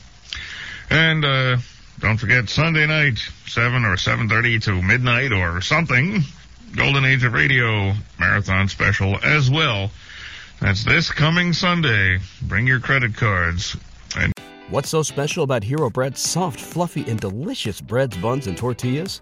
And, 0.90 1.24
uh, 1.24 1.58
don't 2.00 2.18
forget 2.18 2.50
Sunday 2.50 2.86
night, 2.86 3.18
7 3.48 3.86
or 3.86 3.96
7.30 3.96 4.64
to 4.64 4.82
midnight 4.82 5.32
or 5.32 5.62
something. 5.62 6.22
Golden 6.76 7.06
Age 7.06 7.24
of 7.24 7.32
Radio 7.32 7.94
Marathon 8.20 8.68
Special 8.68 9.18
as 9.24 9.50
well. 9.50 9.90
That's 10.60 10.84
this 10.84 11.10
coming 11.10 11.54
Sunday. 11.54 12.20
Bring 12.42 12.68
your 12.68 12.82
credit 12.82 13.16
cards. 13.16 13.78
And 14.18 14.34
What's 14.70 14.90
so 14.90 15.04
special 15.04 15.44
about 15.44 15.64
Hero 15.64 15.90
Bread's 15.90 16.20
soft, 16.20 16.60
fluffy, 16.60 17.10
and 17.10 17.20
delicious 17.20 17.80
breads, 17.80 18.18
buns, 18.18 18.48
and 18.48 18.58
tortillas? 18.58 19.22